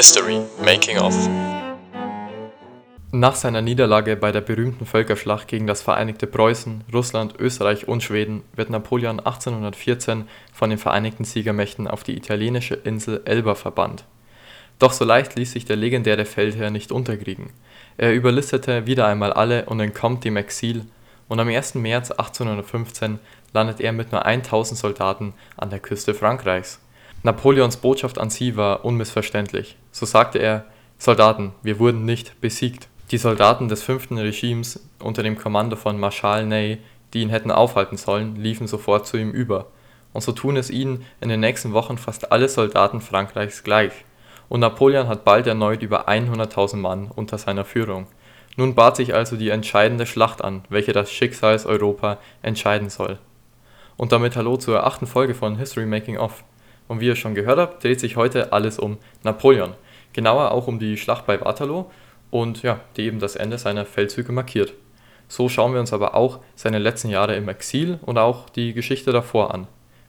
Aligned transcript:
History 0.00 0.40
Making 0.64 0.96
of 0.96 1.14
Nach 3.12 3.34
seiner 3.34 3.60
Niederlage 3.60 4.16
bei 4.16 4.32
der 4.32 4.40
berühmten 4.40 4.86
Völkerschlacht 4.86 5.46
gegen 5.46 5.66
das 5.66 5.82
Vereinigte 5.82 6.26
Preußen, 6.26 6.84
Russland, 6.90 7.34
Österreich 7.38 7.86
und 7.86 8.02
Schweden 8.02 8.42
wird 8.56 8.70
Napoleon 8.70 9.18
1814 9.18 10.26
von 10.54 10.70
den 10.70 10.78
Vereinigten 10.78 11.24
Siegermächten 11.24 11.86
auf 11.86 12.02
die 12.02 12.16
italienische 12.16 12.76
Insel 12.76 13.20
Elba 13.26 13.54
verbannt. 13.54 14.04
Doch 14.78 14.94
so 14.94 15.04
leicht 15.04 15.36
ließ 15.36 15.52
sich 15.52 15.66
der 15.66 15.76
legendäre 15.76 16.24
Feldherr 16.24 16.70
nicht 16.70 16.92
unterkriegen. 16.92 17.50
Er 17.98 18.14
überlistete 18.14 18.86
wieder 18.86 19.06
einmal 19.06 19.34
alle 19.34 19.66
und 19.66 19.80
entkommt 19.80 20.24
dem 20.24 20.38
Exil 20.38 20.86
und 21.28 21.40
am 21.40 21.48
1. 21.48 21.74
März 21.74 22.10
1815 22.10 23.18
landet 23.52 23.82
er 23.82 23.92
mit 23.92 24.12
nur 24.12 24.24
1000 24.24 24.80
Soldaten 24.80 25.34
an 25.58 25.68
der 25.68 25.80
Küste 25.80 26.14
Frankreichs. 26.14 26.80
Napoleons 27.22 27.76
Botschaft 27.76 28.18
an 28.18 28.30
sie 28.30 28.56
war 28.56 28.84
unmissverständlich. 28.84 29.76
So 29.92 30.06
sagte 30.06 30.38
er: 30.38 30.64
Soldaten, 30.96 31.52
wir 31.62 31.78
wurden 31.78 32.06
nicht 32.06 32.40
besiegt. 32.40 32.88
Die 33.10 33.18
Soldaten 33.18 33.68
des 33.68 33.82
fünften 33.82 34.16
Regimes 34.16 34.88
unter 35.00 35.22
dem 35.22 35.36
Kommando 35.36 35.76
von 35.76 36.00
Marschall 36.00 36.46
Ney, 36.46 36.78
die 37.12 37.20
ihn 37.20 37.28
hätten 37.28 37.50
aufhalten 37.50 37.98
sollen, 37.98 38.36
liefen 38.36 38.66
sofort 38.66 39.06
zu 39.06 39.18
ihm 39.18 39.32
über. 39.32 39.66
Und 40.12 40.22
so 40.22 40.32
tun 40.32 40.56
es 40.56 40.70
ihnen 40.70 41.04
in 41.20 41.28
den 41.28 41.40
nächsten 41.40 41.72
Wochen 41.74 41.98
fast 41.98 42.32
alle 42.32 42.48
Soldaten 42.48 43.00
Frankreichs 43.02 43.64
gleich. 43.64 43.92
Und 44.48 44.60
Napoleon 44.60 45.06
hat 45.06 45.24
bald 45.24 45.46
erneut 45.46 45.82
über 45.82 46.08
100.000 46.08 46.76
Mann 46.76 47.10
unter 47.14 47.36
seiner 47.36 47.64
Führung. 47.64 48.06
Nun 48.56 48.74
bat 48.74 48.96
sich 48.96 49.14
also 49.14 49.36
die 49.36 49.50
entscheidende 49.50 50.06
Schlacht 50.06 50.42
an, 50.42 50.64
welche 50.70 50.92
das 50.92 51.12
Schicksalseuropa 51.12 52.18
entscheiden 52.42 52.88
soll. 52.88 53.18
Und 53.96 54.12
damit 54.12 54.36
hallo 54.36 54.56
zur 54.56 54.86
achten 54.86 55.06
Folge 55.06 55.34
von 55.34 55.56
History 55.56 55.86
Making 55.86 56.16
Off. 56.16 56.44
Und 56.90 56.98
wie 56.98 57.06
ihr 57.06 57.14
schon 57.14 57.36
gehört 57.36 57.60
habt, 57.60 57.84
dreht 57.84 58.00
sich 58.00 58.16
heute 58.16 58.52
alles 58.52 58.80
um 58.80 58.98
Napoleon. 59.22 59.74
Genauer 60.12 60.50
auch 60.50 60.66
um 60.66 60.80
die 60.80 60.96
Schlacht 60.96 61.24
bei 61.24 61.40
Waterloo 61.40 61.84
und 62.32 62.64
ja, 62.64 62.80
die 62.96 63.02
eben 63.02 63.20
das 63.20 63.36
Ende 63.36 63.58
seiner 63.58 63.84
Feldzüge 63.84 64.32
markiert. 64.32 64.74
So 65.28 65.48
schauen 65.48 65.72
wir 65.72 65.78
uns 65.78 65.92
aber 65.92 66.16
auch 66.16 66.40
seine 66.56 66.80
letzten 66.80 67.08
Jahre 67.08 67.36
im 67.36 67.48
Exil 67.48 68.00
und 68.02 68.18
auch 68.18 68.48
die 68.50 68.72
Geschichte 68.72 69.12
davor 69.12 69.54
an. 69.54 69.68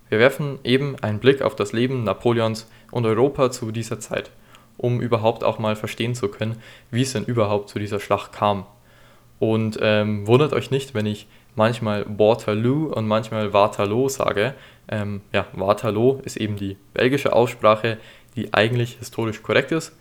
Wir 0.10 0.18
werfen 0.18 0.58
eben 0.64 0.96
einen 1.04 1.20
Blick 1.20 1.44
auf 1.44 1.56
das 1.56 1.72
Leben 1.72 2.04
Napoleons 2.04 2.68
und 2.90 3.06
Europa 3.06 3.52
zu 3.52 3.72
dieser 3.72 4.00
Zeit, 4.00 4.32
um 4.78 5.02
überhaupt 5.02 5.44
auch 5.44 5.60
mal 5.60 5.76
verstehen 5.76 6.16
zu 6.16 6.30
können, 6.30 6.64
wie 6.90 7.04
es 7.04 7.14
denn 7.14 7.26
überhaupt 7.26 7.70
zu 7.70 7.78
dieser 7.78 8.00
Schlacht 8.00 8.34
kam. 8.34 8.66
Und 9.38 9.78
ähm, 9.84 10.26
wundert 10.26 10.54
euch 10.54 10.72
nicht, 10.72 10.96
wenn 10.96 11.06
ich 11.06 11.28
manchmal 11.56 12.06
Waterloo 12.08 12.88
und 12.88 13.08
manchmal 13.08 13.54
Waterloo 13.54 14.10
sage. 14.10 14.56
Ähm, 14.92 15.22
ja, 15.32 15.48
Waterloo 15.54 16.20
ist 16.24 16.38
eben 16.38 16.56
die 16.58 16.78
belgische 16.94 17.34
Aussprache, 17.34 17.98
die 18.36 18.54
eigentlich 18.54 18.98
historisch 19.00 19.42
korrekt 19.42 19.72
ist. 19.72 19.94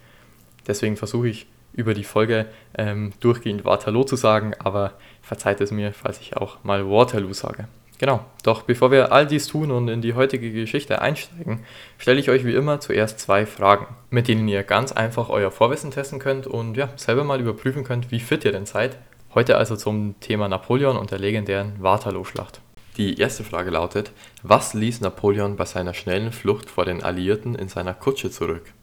Deswegen 0.67 0.97
versuche 0.97 1.29
ich 1.29 1.47
über 1.73 1.95
die 1.95 2.05
Folge 2.05 2.47
ähm, 2.77 3.13
durchgehend 3.21 3.65
Waterloo 3.65 4.05
zu 4.05 4.17
sagen, 4.17 4.53
aber 4.59 4.93
verzeiht 5.23 5.61
es 5.61 5.71
mir, 5.71 5.93
falls 5.93 6.21
ich 6.21 6.37
auch 6.37 6.63
mal 6.65 6.89
Waterloo 6.89 7.33
sage. 7.33 7.69
Genau, 7.99 8.25
doch 8.43 8.63
bevor 8.63 8.91
wir 8.91 9.13
all 9.13 9.27
dies 9.27 9.47
tun 9.47 9.71
und 9.71 9.89
in 9.89 10.01
die 10.01 10.15
heutige 10.15 10.51
Geschichte 10.53 11.03
einsteigen, 11.03 11.65
stelle 11.99 12.19
ich 12.19 12.31
euch 12.31 12.45
wie 12.45 12.55
immer 12.55 12.81
zuerst 12.81 13.21
zwei 13.21 13.47
Fragen, 13.47 13.87
mit 14.09 14.27
denen 14.27 14.49
ihr 14.49 14.63
ganz 14.63 14.91
einfach 14.91 15.29
euer 15.29 15.51
Vorwissen 15.51 15.91
testen 15.91 16.19
könnt 16.19 16.47
und 16.47 16.77
ja, 16.77 16.89
selber 16.97 17.25
mal 17.25 17.41
überprüfen 17.41 17.85
könnt, 17.85 18.11
wie 18.11 18.21
fit 18.21 18.45
ihr 18.45 18.53
denn 18.53 18.67
seid 18.67 18.97
Heute 19.33 19.57
also 19.57 19.77
zum 19.77 20.19
Thema 20.19 20.49
Napoleon 20.49 20.97
und 20.97 21.13
der 21.13 21.21
legendären 21.21 21.75
Waterloo-Schlacht. 21.79 22.61
Die 23.01 23.19
erste 23.19 23.45
Frage 23.45 23.71
lautet, 23.71 24.13
was 24.43 24.75
ließ 24.75 25.01
Napoleon 25.01 25.57
bei 25.57 25.65
seiner 25.65 25.95
schnellen 25.95 26.33
Flucht 26.33 26.69
vor 26.69 26.85
den 26.85 27.03
Alliierten 27.03 27.55
in 27.55 27.71
seiner 27.71 27.95
Kutsche 27.95 28.31
zurück? 28.31 28.75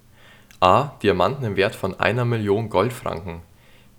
A. 0.59 0.93
Diamanten 1.03 1.45
im 1.45 1.55
Wert 1.55 1.75
von 1.75 1.99
einer 1.99 2.25
Million 2.25 2.71
Goldfranken. 2.71 3.41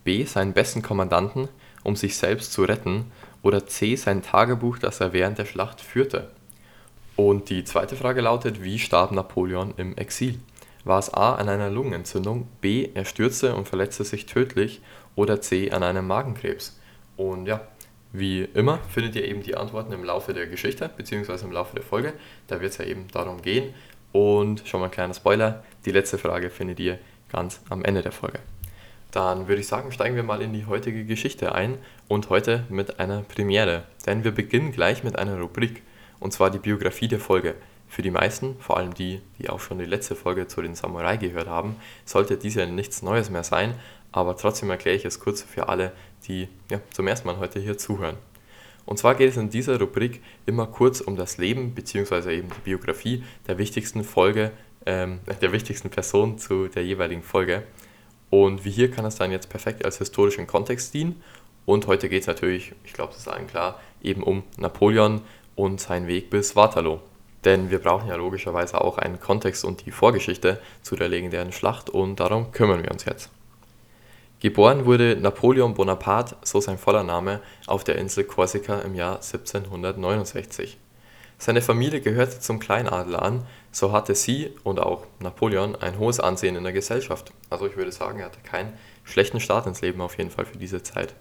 B. 0.03 0.25
Seinen 0.25 0.55
besten 0.55 0.83
Kommandanten, 0.83 1.47
um 1.85 1.95
sich 1.95 2.17
selbst 2.17 2.53
zu 2.53 2.65
retten. 2.65 3.13
Oder 3.45 3.69
C. 3.69 3.95
Sein 3.95 4.25
Tagebuch, 4.25 4.79
das 4.79 4.99
er 4.99 5.13
während 5.13 5.39
der 5.39 5.45
Schlacht 5.45 5.81
führte. 5.81 6.33
Und 7.15 7.49
die 7.49 7.63
zweite 7.63 7.95
Frage 7.95 8.21
lautet, 8.21 8.65
wie 8.65 8.81
starb 8.81 9.13
Napoleon 9.13 9.73
im 9.77 9.97
Exil? 9.97 10.41
War 10.83 10.99
es 10.99 11.15
A. 11.15 11.37
an 11.37 11.49
einer 11.49 11.71
Lungenentzündung, 11.71 12.49
B. 12.61 12.89
er 12.93 13.05
stürzte 13.05 13.55
und 13.55 13.69
verletzte 13.69 14.03
sich 14.03 14.27
tödlich 14.27 14.81
oder 15.15 15.41
C 15.41 15.71
an 15.71 15.85
einem 15.85 16.09
Magenkrebs? 16.09 16.77
Und 17.17 17.47
ja, 17.47 17.61
wie 18.13 18.43
immer 18.55 18.79
findet 18.91 19.17
ihr 19.17 19.25
eben 19.25 19.43
die 19.43 19.57
Antworten 19.57 19.93
im 19.93 20.05
Laufe 20.05 20.33
der 20.33 20.47
Geschichte 20.47 20.89
bzw. 20.97 21.45
im 21.45 21.53
Laufe 21.53 21.75
der 21.75 21.85
Folge. 21.85 22.15
Da 22.47 22.61
wird 22.61 22.73
es 22.73 22.79
ja 22.79 22.85
eben 22.85 23.09
darum 23.13 23.43
gehen. 23.43 23.75
Und 24.13 24.67
schon 24.67 24.81
mal 24.81 24.87
ein 24.87 24.93
kleiner 24.93 25.15
Spoiler, 25.15 25.63
die 25.85 25.91
letzte 25.91 26.17
Frage 26.17 26.49
findet 26.49 26.81
ihr 26.81 26.99
ganz 27.31 27.61
am 27.69 27.85
Ende 27.85 28.03
der 28.03 28.13
Folge. 28.13 28.39
Dann 29.11 29.49
würde 29.49 29.61
ich 29.61 29.67
sagen, 29.67 29.93
steigen 29.93 30.17
wir 30.17 30.23
mal 30.23 30.43
in 30.43 30.53
die 30.53 30.67
heutige 30.67 31.05
Geschichte 31.05 31.55
ein 31.55 31.79
und 32.09 32.31
heute 32.31 32.65
mit 32.69 33.01
einer 33.01 33.23
Premiere. 33.23 33.85
Denn 34.07 34.25
wir 34.25 34.33
beginnen 34.33 34.73
gleich 34.73 35.05
mit 35.05 35.19
einer 35.19 35.39
Rubrik 35.39 35.83
und 36.21 36.33
zwar 36.33 36.51
die 36.51 36.59
Biografie 36.59 37.09
der 37.09 37.21
Folge. 37.21 37.55
Für 37.89 38.03
die 38.03 38.11
meisten, 38.11 38.57
vor 38.61 38.77
allem 38.77 38.93
die, 38.93 39.23
die 39.39 39.49
auch 39.49 39.61
schon 39.61 39.79
die 39.79 39.87
letzte 39.87 40.15
Folge 40.15 40.47
zu 40.47 40.61
den 40.61 40.75
Samurai 40.75 41.17
gehört 41.17 41.49
haben, 41.49 41.77
sollte 42.05 42.37
dies 42.37 42.55
ja 42.55 42.67
nichts 42.67 43.01
Neues 43.01 43.31
mehr 43.31 43.45
sein, 43.45 43.75
aber 44.13 44.37
trotzdem 44.37 44.69
erkläre 44.69 44.97
ich 44.97 45.07
es 45.07 45.21
kurz 45.21 45.43
für 45.43 45.69
alle, 45.69 45.93
die 46.29 46.49
ja, 46.71 46.81
zum 46.93 47.07
ersten 47.07 47.27
Mal 47.27 47.39
heute 47.39 47.59
hier 47.59 47.79
zuhören. 47.79 48.17
Und 48.85 48.99
zwar 48.99 49.15
geht 49.15 49.31
es 49.31 49.37
in 49.37 49.51
dieser 49.51 49.79
Rubrik 49.79 50.23
immer 50.47 50.67
kurz 50.67 51.01
um 51.01 51.17
das 51.17 51.37
Leben 51.37 51.75
bzw. 51.75 52.37
eben 52.37 52.49
die 52.49 52.61
Biografie 52.65 53.23
der 53.47 53.59
wichtigsten 53.59 54.03
Folge, 54.03 54.53
ähm, 54.87 55.21
der 55.43 55.53
wichtigsten 55.53 55.91
Person 55.91 56.39
zu 56.39 56.69
der 56.69 56.85
jeweiligen 56.85 57.23
Folge. 57.23 57.65
Und 58.31 58.65
wie 58.65 58.71
hier 58.71 58.91
kann 58.91 59.05
es 59.05 59.17
dann 59.17 59.31
jetzt 59.31 59.51
perfekt 59.51 59.85
als 59.85 59.99
historischen 59.99 60.47
Kontext 60.47 60.95
dienen. 60.95 61.23
Und 61.67 61.87
heute 61.87 62.09
geht 62.09 62.23
es 62.23 62.27
natürlich, 62.27 62.73
ich 62.85 62.95
glaube, 62.95 63.13
das 63.13 63.21
ist 63.21 63.29
allen 63.29 63.47
klar, 63.47 63.79
eben 64.03 64.23
um 64.23 64.43
Napoleon 64.57 65.21
und 65.55 65.81
seinen 65.81 66.07
Weg 66.07 66.31
bis 66.31 66.57
Waterloo. 66.57 67.01
Denn 67.45 67.71
wir 67.71 67.81
brauchen 67.81 68.09
ja 68.09 68.17
logischerweise 68.17 68.81
auch 68.81 68.97
einen 68.97 69.21
Kontext 69.21 69.65
und 69.65 69.85
die 69.85 69.91
Vorgeschichte 69.91 70.61
zu 70.83 70.97
der 70.97 71.09
legendären 71.09 71.53
Schlacht 71.53 71.91
und 71.91 72.21
darum 72.21 72.53
kümmern 72.53 72.83
wir 72.83 72.91
uns 72.91 73.05
jetzt. 73.05 73.31
Geboren 74.41 74.87
wurde 74.87 75.17
Napoleon 75.17 75.75
Bonaparte, 75.75 76.37
so 76.45 76.61
sein 76.61 76.79
voller 76.79 77.03
Name, 77.03 77.41
auf 77.67 77.83
der 77.83 77.97
Insel 77.97 78.23
Korsika 78.23 78.79
im 78.83 78.95
Jahr 78.95 79.17
1769. 79.17 80.79
Seine 81.39 81.61
Familie 81.61 82.01
gehörte 82.01 82.39
zum 82.39 82.61
Kleinadel 82.61 83.17
an, 83.17 83.45
so 83.73 83.91
hatte 83.91 84.15
sie 84.15 84.53
und 84.63 84.79
auch 84.79 85.07
Napoleon 85.19 85.75
ein 85.75 85.99
hohes 85.99 86.21
Ansehen 86.21 86.55
in 86.55 86.63
der 86.63 86.73
Gesellschaft. 86.73 87.33
Also 87.51 87.67
ich 87.67 87.77
würde 87.77 87.91
sagen, 87.91 88.21
er 88.21 88.27
hatte 88.27 88.39
keinen 88.45 88.75
schlechten 89.03 89.41
Start 89.41 89.67
ins 89.67 89.81
Leben 89.81 90.01
auf 90.01 90.17
jeden 90.19 90.31
Fall 90.31 90.45
für 90.45 90.59
diese 90.59 90.85
Zeit. 90.85 91.15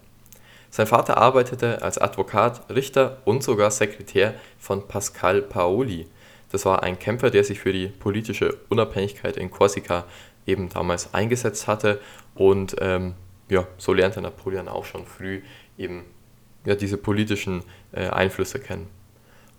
Sein 0.69 0.85
Vater 0.85 1.17
arbeitete 1.17 1.81
als 1.81 1.97
Advokat, 1.97 2.69
Richter 2.69 3.17
und 3.25 3.41
sogar 3.41 3.71
Sekretär 3.71 4.35
von 4.59 4.87
Pascal 4.87 5.41
Paoli. 5.41 6.07
Das 6.51 6.65
war 6.65 6.83
ein 6.83 6.99
Kämpfer, 6.99 7.29
der 7.29 7.43
sich 7.43 7.59
für 7.59 7.73
die 7.73 7.87
politische 7.87 8.57
Unabhängigkeit 8.69 9.37
in 9.37 9.51
Korsika 9.51 10.05
eben 10.47 10.69
damals 10.69 11.13
eingesetzt 11.13 11.67
hatte. 11.67 11.99
Und 12.33 12.75
ähm, 12.79 13.13
ja, 13.49 13.67
so 13.77 13.93
lernte 13.93 14.21
Napoleon 14.21 14.67
auch 14.67 14.85
schon 14.85 15.05
früh 15.05 15.41
eben 15.77 16.03
ja, 16.65 16.75
diese 16.75 16.97
politischen 16.97 17.63
äh, 17.91 18.07
Einflüsse 18.07 18.59
kennen. 18.59 18.87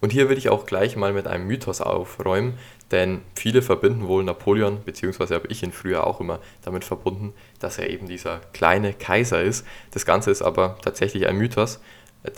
Und 0.00 0.12
hier 0.12 0.28
will 0.28 0.38
ich 0.38 0.48
auch 0.48 0.66
gleich 0.66 0.94
mal 0.96 1.12
mit 1.12 1.26
einem 1.26 1.46
Mythos 1.46 1.80
aufräumen, 1.80 2.56
denn 2.92 3.22
viele 3.34 3.62
verbinden 3.62 4.06
wohl 4.06 4.22
Napoleon, 4.22 4.82
beziehungsweise 4.84 5.34
habe 5.34 5.48
ich 5.48 5.62
ihn 5.62 5.72
früher 5.72 6.06
auch 6.06 6.20
immer 6.20 6.38
damit 6.62 6.84
verbunden, 6.84 7.34
dass 7.58 7.78
er 7.78 7.90
eben 7.90 8.06
dieser 8.06 8.40
kleine 8.52 8.92
Kaiser 8.92 9.42
ist. 9.42 9.66
Das 9.90 10.06
Ganze 10.06 10.30
ist 10.30 10.42
aber 10.42 10.78
tatsächlich 10.82 11.26
ein 11.26 11.36
Mythos, 11.36 11.80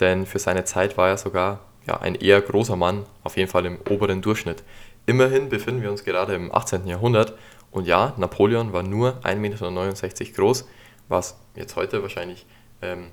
denn 0.00 0.24
für 0.24 0.38
seine 0.38 0.64
Zeit 0.64 0.96
war 0.96 1.08
er 1.08 1.18
sogar 1.18 1.60
ja, 1.86 2.00
ein 2.00 2.14
eher 2.14 2.40
großer 2.40 2.76
Mann, 2.76 3.04
auf 3.24 3.36
jeden 3.36 3.50
Fall 3.50 3.66
im 3.66 3.78
oberen 3.90 4.22
Durchschnitt. 4.22 4.62
Immerhin 5.06 5.48
befinden 5.48 5.82
wir 5.82 5.90
uns 5.90 6.04
gerade 6.04 6.34
im 6.34 6.54
18. 6.54 6.86
Jahrhundert 6.86 7.34
und 7.70 7.86
ja, 7.86 8.14
Napoleon 8.16 8.72
war 8.72 8.82
nur 8.82 9.20
1,69 9.22 9.36
Meter 9.36 10.32
groß, 10.36 10.68
was 11.08 11.38
jetzt 11.54 11.76
heute 11.76 12.02
wahrscheinlich 12.02 12.46
ähm, 12.82 13.08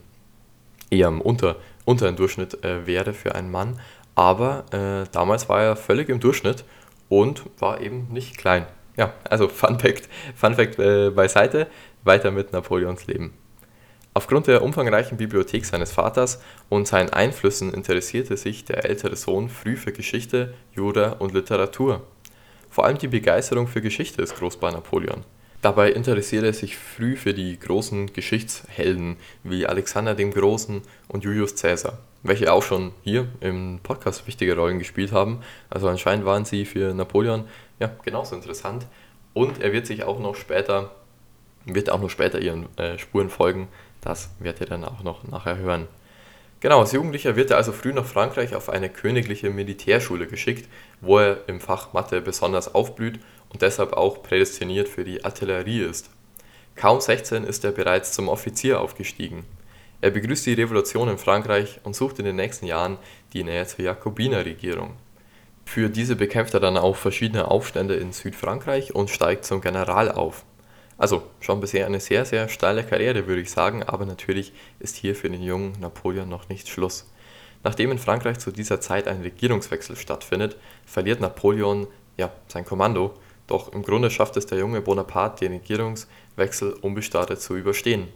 eher 0.90 1.08
im 1.08 1.22
unter, 1.22 1.58
unteren 1.86 2.16
Durchschnitt 2.16 2.64
äh, 2.64 2.86
wäre 2.88 3.14
für 3.14 3.36
einen 3.36 3.52
Mann. 3.52 3.80
Aber 4.16 4.66
äh, 4.72 5.08
damals 5.12 5.48
war 5.48 5.62
er 5.62 5.76
völlig 5.76 6.10
im 6.10 6.20
Durchschnitt 6.20 6.64
und 7.10 7.44
war 7.60 7.82
eben 7.82 8.08
nicht 8.12 8.38
klein. 8.38 8.66
Ja, 8.96 9.14
also 9.30 9.48
Fun 9.48 9.80
Fact, 9.80 10.10
Fun 10.36 10.56
Fact 10.56 10.80
äh, 10.80 11.12
beiseite, 11.12 11.68
weiter 12.04 12.32
mit 12.32 12.52
Napoleons 12.52 13.06
Leben. 13.06 13.34
Aufgrund 14.16 14.48
der 14.48 14.64
umfangreichen 14.64 15.18
Bibliothek 15.18 15.64
seines 15.64 15.92
Vaters 15.92 16.42
und 16.70 16.88
seinen 16.88 17.12
Einflüssen 17.12 17.72
interessierte 17.72 18.36
sich 18.36 18.66
der 18.66 18.86
ältere 18.86 19.16
Sohn 19.16 19.48
früh 19.48 19.76
für 19.78 19.92
Geschichte, 19.92 20.56
Jura 20.74 21.12
und 21.20 21.36
Literatur. 21.36 22.02
Vor 22.78 22.86
allem 22.86 23.00
die 23.00 23.08
Begeisterung 23.08 23.66
für 23.66 23.82
Geschichte 23.82 24.22
ist 24.22 24.36
groß 24.36 24.58
bei 24.58 24.70
Napoleon. 24.70 25.24
Dabei 25.64 25.92
interessierte 25.92 26.46
er 26.46 26.54
sich 26.54 26.78
früh 26.78 27.16
für 27.16 27.34
die 27.34 27.58
großen 27.58 28.14
Geschichtshelden 28.14 29.18
wie 29.44 29.66
Alexander 29.66 30.14
dem 30.14 30.32
Großen 30.32 30.84
und 31.08 31.24
Julius 31.24 31.56
Caesar, 31.56 31.98
welche 32.22 32.54
auch 32.54 32.62
schon 32.62 32.92
hier 33.02 33.30
im 33.40 33.80
Podcast 33.82 34.28
wichtige 34.28 34.56
Rollen 34.56 34.78
gespielt 34.78 35.12
haben. 35.12 35.40
Also 35.72 35.88
anscheinend 35.88 36.28
waren 36.28 36.46
sie 36.46 36.66
für 36.66 36.94
Napoleon 36.94 37.46
ja 37.80 37.90
genauso 38.06 38.36
interessant. 38.36 38.86
und 39.34 39.60
er 39.60 39.74
wird 39.74 39.88
sich 39.88 40.04
auch 40.04 40.20
noch 40.20 40.36
später, 40.36 40.92
wird 41.66 41.90
auch 41.90 42.00
noch 42.00 42.12
später 42.12 42.40
ihren 42.40 42.68
äh, 42.78 43.00
Spuren 43.00 43.32
folgen. 43.32 43.70
Das 44.02 44.30
werdet 44.38 44.62
ihr 44.62 44.68
dann 44.68 44.86
auch 44.86 45.02
noch 45.02 45.24
nachher 45.24 45.58
hören. 45.58 45.88
Genau, 46.60 46.80
als 46.80 46.92
Jugendlicher 46.92 47.36
wird 47.36 47.52
er 47.52 47.58
also 47.58 47.72
früh 47.72 47.94
nach 47.94 48.06
Frankreich 48.06 48.56
auf 48.56 48.70
eine 48.70 48.90
königliche 48.90 49.52
Militärschule 49.52 50.26
geschickt, 50.26 50.68
wo 51.02 51.20
er 51.20 51.48
im 51.48 51.60
Fach 51.60 51.94
Mathe 51.94 52.20
besonders 52.20 52.74
aufblüht 52.74 53.20
und 53.50 53.62
deshalb 53.62 53.94
auch 53.94 54.24
prädestiniert 54.24 54.90
für 54.90 55.04
die 55.04 55.24
Artillerie 55.24 55.82
ist. 55.82 56.10
Kaum 56.76 57.00
16 57.00 57.44
ist 57.44 57.64
er 57.64 57.72
bereits 57.72 58.12
zum 58.12 58.28
Offizier 58.28 58.82
aufgestiegen. 58.82 59.46
Er 60.02 60.12
begrüßt 60.12 60.46
die 60.46 60.54
Revolution 60.54 61.10
in 61.10 61.18
Frankreich 61.18 61.80
und 61.84 61.96
sucht 61.96 62.20
in 62.20 62.26
den 62.26 62.36
nächsten 62.36 62.66
Jahren 62.66 62.98
die 63.34 63.44
Nähe 63.44 63.66
zur 63.66 63.86
Jakobinerregierung. 63.86 64.94
Für 65.66 65.90
diese 65.90 66.16
bekämpft 66.16 66.54
er 66.54 66.60
dann 66.60 66.78
auch 66.78 66.96
verschiedene 66.96 67.50
Aufstände 67.50 67.96
in 67.96 68.14
Südfrankreich 68.14 68.96
und 68.96 69.10
steigt 69.10 69.46
zum 69.46 69.62
General 69.62 70.12
auf. 70.12 70.44
Also 70.98 71.24
schon 71.40 71.60
bisher 71.60 71.86
eine 71.86 72.00
sehr, 72.00 72.26
sehr 72.26 72.50
steile 72.50 72.84
Karriere, 72.84 73.28
würde 73.28 73.42
ich 73.42 73.52
sagen, 73.52 73.84
aber 73.84 74.06
natürlich 74.06 74.54
ist 74.80 74.96
hier 74.96 75.16
für 75.16 75.30
den 75.30 75.44
jungen 75.44 75.74
Napoleon 75.80 76.28
noch 76.28 76.50
nicht 76.50 76.68
Schluss. 76.68 77.12
Nachdem 77.64 77.92
in 77.92 78.00
Frankreich 78.00 78.40
zu 78.40 78.52
dieser 78.52 78.82
Zeit 78.82 79.08
ein 79.08 79.22
Regierungswechsel 79.22 79.96
stattfindet, 79.96 80.58
verliert 80.86 81.20
Napoleon 81.20 81.88
ja 82.18 82.32
sein 82.48 82.66
Kommando, 82.66 83.14
doch 83.46 83.72
im 83.74 83.84
Grunde 83.84 84.10
schafft 84.10 84.38
es 84.38 84.46
der 84.46 84.58
junge 84.58 84.82
Bonaparte, 84.82 85.46
den 85.46 85.54
Regierungswechsel 85.54 86.74
unbestartet 86.82 87.42
zu 87.42 87.56
überstehen. 87.56 88.08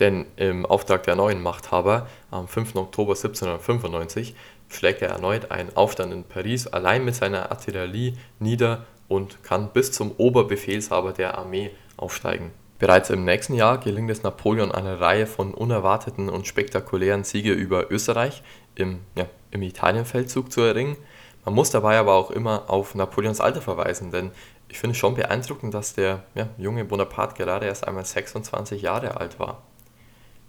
Denn 0.00 0.26
im 0.36 0.66
Auftrag 0.66 1.04
der 1.04 1.14
neuen 1.14 1.40
Machthaber 1.42 2.08
am 2.30 2.48
5. 2.48 2.74
Oktober 2.74 3.12
1795 3.12 4.34
schlägt 4.68 5.02
er 5.02 5.10
erneut 5.10 5.52
einen 5.52 5.76
Aufstand 5.76 6.12
in 6.12 6.24
Paris 6.24 6.66
allein 6.66 7.04
mit 7.04 7.14
seiner 7.14 7.52
Artillerie 7.52 8.16
nieder 8.40 8.86
und 9.08 9.42
kann 9.42 9.70
bis 9.72 9.92
zum 9.92 10.12
Oberbefehlshaber 10.12 11.12
der 11.12 11.38
Armee 11.38 11.70
aufsteigen. 11.96 12.52
Bereits 12.78 13.10
im 13.10 13.24
nächsten 13.24 13.54
Jahr 13.54 13.78
gelingt 13.78 14.10
es 14.10 14.22
Napoleon 14.22 14.72
eine 14.72 15.00
Reihe 15.00 15.26
von 15.26 15.54
unerwarteten 15.54 16.28
und 16.28 16.46
spektakulären 16.46 17.24
Siege 17.24 17.52
über 17.52 17.90
Österreich 17.90 18.42
im, 18.74 19.00
ja, 19.16 19.26
im 19.50 19.62
Italienfeldzug 19.62 20.50
zu 20.50 20.60
erringen. 20.60 20.96
Man 21.44 21.54
muss 21.54 21.70
dabei 21.70 21.98
aber 21.98 22.14
auch 22.14 22.30
immer 22.30 22.68
auf 22.68 22.94
Napoleons 22.94 23.40
Alter 23.40 23.60
verweisen, 23.60 24.10
denn 24.10 24.32
ich 24.68 24.78
finde 24.78 24.92
es 24.92 24.98
schon 24.98 25.14
beeindruckend, 25.14 25.72
dass 25.72 25.94
der 25.94 26.24
ja, 26.34 26.48
junge 26.58 26.84
Bonaparte 26.84 27.36
gerade 27.36 27.66
erst 27.66 27.86
einmal 27.86 28.04
26 28.04 28.82
Jahre 28.82 29.18
alt 29.18 29.38
war. 29.38 29.62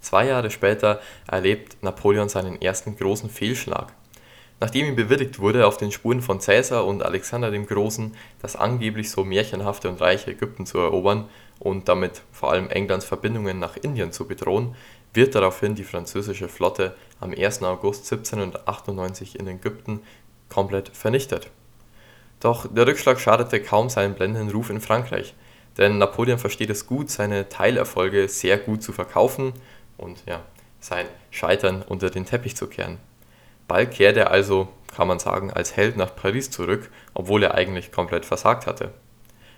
Zwei 0.01 0.27
Jahre 0.27 0.49
später 0.51 0.99
erlebt 1.27 1.77
Napoleon 1.81 2.29
seinen 2.29 2.61
ersten 2.61 2.95
großen 2.95 3.29
Fehlschlag. 3.29 3.93
Nachdem 4.59 4.87
ihm 4.87 4.95
bewilligt 4.95 5.39
wurde, 5.39 5.67
auf 5.67 5.77
den 5.77 5.91
Spuren 5.91 6.21
von 6.21 6.39
Caesar 6.39 6.85
und 6.85 7.03
Alexander 7.03 7.51
dem 7.51 7.65
Großen 7.65 8.15
das 8.41 8.55
angeblich 8.55 9.11
so 9.11 9.23
märchenhafte 9.23 9.89
und 9.89 9.99
reiche 9.99 10.31
Ägypten 10.31 10.65
zu 10.65 10.77
erobern 10.77 11.25
und 11.59 11.89
damit 11.89 12.21
vor 12.31 12.51
allem 12.51 12.69
Englands 12.69 13.05
Verbindungen 13.05 13.59
nach 13.59 13.75
Indien 13.75 14.11
zu 14.11 14.27
bedrohen, 14.27 14.75
wird 15.13 15.35
daraufhin 15.35 15.75
die 15.75 15.83
französische 15.83 16.47
Flotte 16.47 16.95
am 17.19 17.31
1. 17.31 17.63
August 17.63 18.11
1798 18.11 19.39
in 19.39 19.47
Ägypten 19.47 20.01
komplett 20.49 20.89
vernichtet. 20.89 21.49
Doch 22.39 22.67
der 22.67 22.87
Rückschlag 22.87 23.19
schadete 23.19 23.61
kaum 23.61 23.89
seinen 23.89 24.13
blendenden 24.13 24.51
Ruf 24.51 24.69
in 24.69 24.81
Frankreich, 24.81 25.33
denn 25.77 25.97
Napoleon 25.97 26.39
versteht 26.39 26.69
es 26.69 26.85
gut, 26.85 27.09
seine 27.09 27.49
Teilerfolge 27.49 28.27
sehr 28.29 28.57
gut 28.57 28.83
zu 28.83 28.93
verkaufen 28.93 29.53
und 29.97 30.23
ja, 30.25 30.41
sein 30.79 31.07
Scheitern 31.31 31.81
unter 31.81 32.09
den 32.09 32.25
Teppich 32.25 32.55
zu 32.55 32.67
kehren. 32.67 32.99
Bald 33.67 33.91
kehrt 33.91 34.17
er 34.17 34.31
also, 34.31 34.67
kann 34.95 35.07
man 35.07 35.19
sagen, 35.19 35.51
als 35.51 35.75
Held 35.75 35.97
nach 35.97 36.15
Paris 36.15 36.51
zurück, 36.51 36.89
obwohl 37.13 37.43
er 37.43 37.55
eigentlich 37.55 37.91
komplett 37.91 38.25
versagt 38.25 38.67
hatte. 38.67 38.93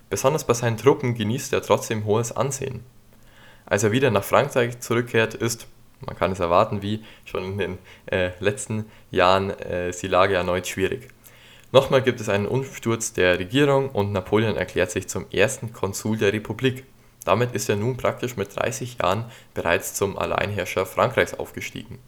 Besonders 0.09 0.45
bei 0.45 0.53
seinen 0.53 0.77
Truppen 0.77 1.15
genießt 1.15 1.51
er 1.53 1.61
trotzdem 1.61 2.05
hohes 2.05 2.31
Ansehen. 2.31 2.83
Als 3.65 3.83
er 3.83 3.91
wieder 3.91 4.09
nach 4.11 4.23
Frankreich 4.23 4.79
zurückkehrt, 4.79 5.33
ist, 5.33 5.67
man 6.05 6.15
kann 6.15 6.31
es 6.31 6.39
erwarten, 6.39 6.81
wie 6.81 7.03
schon 7.25 7.43
in 7.43 7.57
den 7.57 7.77
äh, 8.05 8.31
letzten 8.39 8.85
Jahren, 9.11 9.49
äh, 9.59 9.91
die 9.91 10.07
Lage 10.07 10.35
erneut 10.35 10.67
schwierig. 10.67 11.09
Nochmal 11.73 12.01
gibt 12.01 12.21
es 12.21 12.29
einen 12.29 12.47
Umsturz 12.47 13.11
der 13.11 13.39
Regierung 13.39 13.89
und 13.89 14.13
Napoleon 14.13 14.55
erklärt 14.55 14.91
sich 14.91 15.09
zum 15.09 15.25
ersten 15.31 15.73
Konsul 15.73 16.17
der 16.17 16.31
Republik. 16.31 16.85
Damit 17.25 17.53
ist 17.53 17.67
er 17.67 17.75
nun 17.75 17.97
praktisch 17.97 18.37
mit 18.37 18.55
30 18.55 18.99
Jahren 19.01 19.25
bereits 19.53 19.93
zum 19.93 20.17
Alleinherrscher 20.17 20.85
Frankreichs 20.85 21.33
aufgestiegen. 21.33 21.99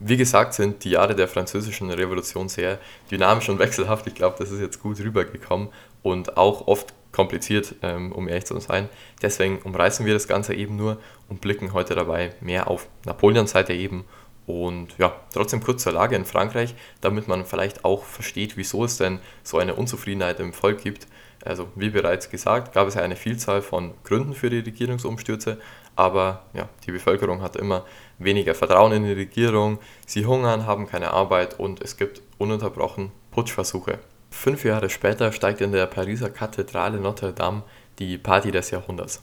Wie 0.00 0.16
gesagt, 0.16 0.54
sind 0.54 0.84
die 0.84 0.90
Jahre 0.90 1.14
der 1.14 1.28
französischen 1.28 1.90
Revolution 1.90 2.48
sehr 2.48 2.78
dynamisch 3.10 3.48
und 3.48 3.58
wechselhaft. 3.60 4.06
Ich 4.06 4.14
glaube, 4.14 4.36
das 4.38 4.50
ist 4.50 4.60
jetzt 4.60 4.80
gut 4.80 4.98
rübergekommen 5.00 5.68
und 6.02 6.36
auch 6.36 6.66
oft 6.66 6.92
kompliziert, 7.12 7.76
ähm, 7.82 8.12
um 8.12 8.28
ehrlich 8.28 8.44
zu 8.44 8.58
sein. 8.58 8.88
Deswegen 9.22 9.58
umreißen 9.62 10.04
wir 10.04 10.14
das 10.14 10.26
Ganze 10.26 10.54
eben 10.54 10.76
nur 10.76 10.98
und 11.28 11.40
blicken 11.40 11.72
heute 11.72 11.94
dabei 11.94 12.34
mehr 12.40 12.68
auf 12.68 12.88
Napoleons 13.04 13.52
Seite 13.52 13.72
eben 13.72 14.04
und 14.46 14.98
ja, 14.98 15.14
trotzdem 15.32 15.62
kurz 15.62 15.82
zur 15.82 15.92
Lage 15.92 16.16
in 16.16 16.24
Frankreich, 16.24 16.74
damit 17.00 17.28
man 17.28 17.46
vielleicht 17.46 17.84
auch 17.84 18.04
versteht, 18.04 18.56
wieso 18.56 18.84
es 18.84 18.98
denn 18.98 19.20
so 19.42 19.58
eine 19.58 19.74
Unzufriedenheit 19.74 20.38
im 20.40 20.52
Volk 20.52 20.82
gibt. 20.82 21.06
Also 21.44 21.68
wie 21.76 21.90
bereits 21.90 22.30
gesagt, 22.30 22.74
gab 22.74 22.88
es 22.88 22.94
ja 22.94 23.02
eine 23.02 23.16
Vielzahl 23.16 23.62
von 23.62 23.94
Gründen 24.02 24.34
für 24.34 24.50
die 24.50 24.58
Regierungsumstürze, 24.58 25.58
aber 25.96 26.44
ja, 26.52 26.68
die 26.86 26.92
Bevölkerung 26.92 27.42
hat 27.42 27.56
immer 27.56 27.84
weniger 28.18 28.54
Vertrauen 28.54 28.92
in 28.92 29.04
die 29.04 29.12
Regierung, 29.12 29.78
sie 30.06 30.26
hungern, 30.26 30.66
haben 30.66 30.86
keine 30.86 31.12
Arbeit 31.12 31.58
und 31.58 31.82
es 31.82 31.96
gibt 31.96 32.22
ununterbrochen 32.38 33.10
Putschversuche. 33.30 33.98
Fünf 34.30 34.64
Jahre 34.64 34.90
später 34.90 35.32
steigt 35.32 35.60
in 35.60 35.72
der 35.72 35.86
Pariser 35.86 36.30
Kathedrale 36.30 36.98
Notre 36.98 37.32
Dame 37.32 37.62
die 37.98 38.18
Party 38.18 38.50
des 38.50 38.70
Jahrhunderts. 38.70 39.22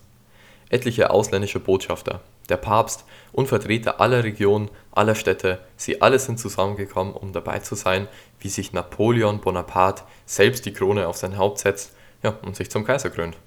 Etliche 0.70 1.10
ausländische 1.10 1.60
Botschafter, 1.60 2.22
der 2.48 2.58
Papst 2.58 3.04
und 3.34 3.48
Vertreter 3.48 4.00
aller 4.00 4.24
Regionen, 4.24 4.70
aller 4.92 5.16
Städte, 5.16 5.60
sie 5.76 6.02
alle 6.02 6.18
sind 6.18 6.40
zusammengekommen, 6.40 7.14
um 7.14 7.34
dabei 7.34 7.60
zu 7.60 7.76
sein, 7.76 8.08
wie 8.40 8.50
sich 8.50 8.72
Napoleon 8.72 9.42
Bonaparte 9.42 10.04
selbst 10.26 10.66
die 10.66 10.74
Krone 10.74 11.08
auf 11.08 11.18
sein 11.18 11.38
Haupt 11.38 11.60
setzt 11.60 11.94
ja, 12.24 12.38
und 12.44 12.56
sich 12.56 12.72
zum 12.72 12.86
Kaiser 12.86 13.10
krönt. 13.10 13.38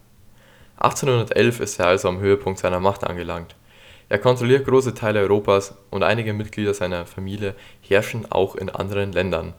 1811 0.76 1.60
ist 1.60 1.78
er 1.78 1.86
also 1.86 2.08
am 2.08 2.20
Höhepunkt 2.20 2.58
seiner 2.58 2.80
Macht 2.80 3.04
angelangt. 3.04 3.54
Er 4.08 4.18
kontrolliert 4.18 4.66
große 4.66 4.94
Teile 4.94 5.20
Europas 5.20 5.74
und 5.90 6.02
einige 6.02 6.32
Mitglieder 6.32 6.74
seiner 6.74 7.06
Familie 7.06 7.54
herrschen 7.80 8.30
auch 8.30 8.54
in 8.54 8.68
anderen 8.68 9.12
Ländern. 9.12 9.54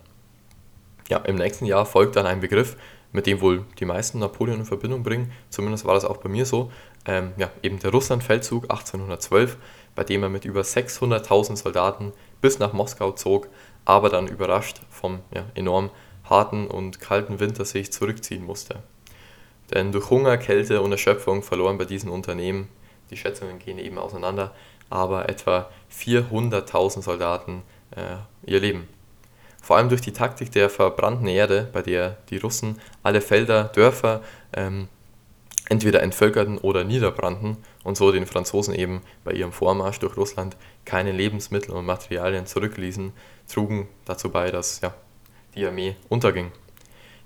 Ja, 1.09 1.17
Im 1.19 1.35
nächsten 1.35 1.65
Jahr 1.65 1.85
folgt 1.85 2.15
dann 2.15 2.25
ein 2.25 2.39
Begriff, 2.39 2.77
mit 3.11 3.27
dem 3.27 3.41
wohl 3.41 3.63
die 3.79 3.85
meisten 3.85 4.19
Napoleon 4.19 4.59
in 4.59 4.65
Verbindung 4.65 5.03
bringen, 5.03 5.31
zumindest 5.49 5.85
war 5.85 5.93
das 5.93 6.05
auch 6.05 6.17
bei 6.17 6.29
mir 6.29 6.45
so, 6.45 6.71
ähm, 7.05 7.31
ja, 7.37 7.49
eben 7.63 7.79
der 7.79 7.91
Russlandfeldzug 7.91 8.63
1812, 8.63 9.57
bei 9.95 10.03
dem 10.03 10.23
er 10.23 10.29
mit 10.29 10.45
über 10.45 10.61
600.000 10.61 11.55
Soldaten 11.55 12.13
bis 12.41 12.59
nach 12.59 12.73
Moskau 12.73 13.11
zog, 13.11 13.47
aber 13.85 14.09
dann 14.09 14.27
überrascht 14.27 14.81
vom 14.89 15.19
ja, 15.33 15.45
enorm 15.53 15.91
harten 16.23 16.67
und 16.67 16.99
kalten 16.99 17.39
Winter 17.39 17.65
sich 17.65 17.91
zurückziehen 17.91 18.43
musste. 18.43 18.83
Denn 19.73 19.91
durch 19.91 20.09
Hunger, 20.09 20.37
Kälte 20.37 20.81
und 20.81 20.91
Erschöpfung 20.91 21.41
verloren 21.41 21.77
bei 21.77 21.85
diesen 21.85 22.09
Unternehmen, 22.09 22.67
die 23.09 23.17
Schätzungen 23.17 23.59
gehen 23.59 23.77
eben 23.77 23.97
auseinander, 23.97 24.53
aber 24.89 25.29
etwa 25.29 25.69
400.000 25.91 27.01
Soldaten 27.01 27.63
äh, 27.91 28.17
ihr 28.45 28.59
Leben. 28.59 28.87
Vor 29.61 29.77
allem 29.77 29.89
durch 29.89 30.01
die 30.01 30.13
Taktik 30.13 30.51
der 30.51 30.69
verbrannten 30.69 31.27
Erde, 31.27 31.67
bei 31.73 31.81
der 31.81 32.17
die 32.29 32.37
Russen 32.37 32.79
alle 33.01 33.19
Felder, 33.21 33.65
Dörfer 33.65 34.21
ähm, 34.53 34.87
entweder 35.69 36.03
entvölkerten 36.03 36.59
oder 36.59 36.83
niederbrannten 36.83 37.57
und 37.83 37.97
so 37.97 38.11
den 38.11 38.27
Franzosen 38.27 38.75
eben 38.75 39.01
bei 39.23 39.31
ihrem 39.31 39.51
Vormarsch 39.51 39.99
durch 39.99 40.17
Russland 40.17 40.55
keine 40.85 41.11
Lebensmittel 41.11 41.73
und 41.73 41.85
Materialien 41.85 42.45
zurückließen, 42.45 43.11
trugen 43.51 43.87
dazu 44.05 44.29
bei, 44.29 44.51
dass 44.51 44.81
ja, 44.81 44.93
die 45.55 45.65
Armee 45.65 45.95
unterging. 46.09 46.51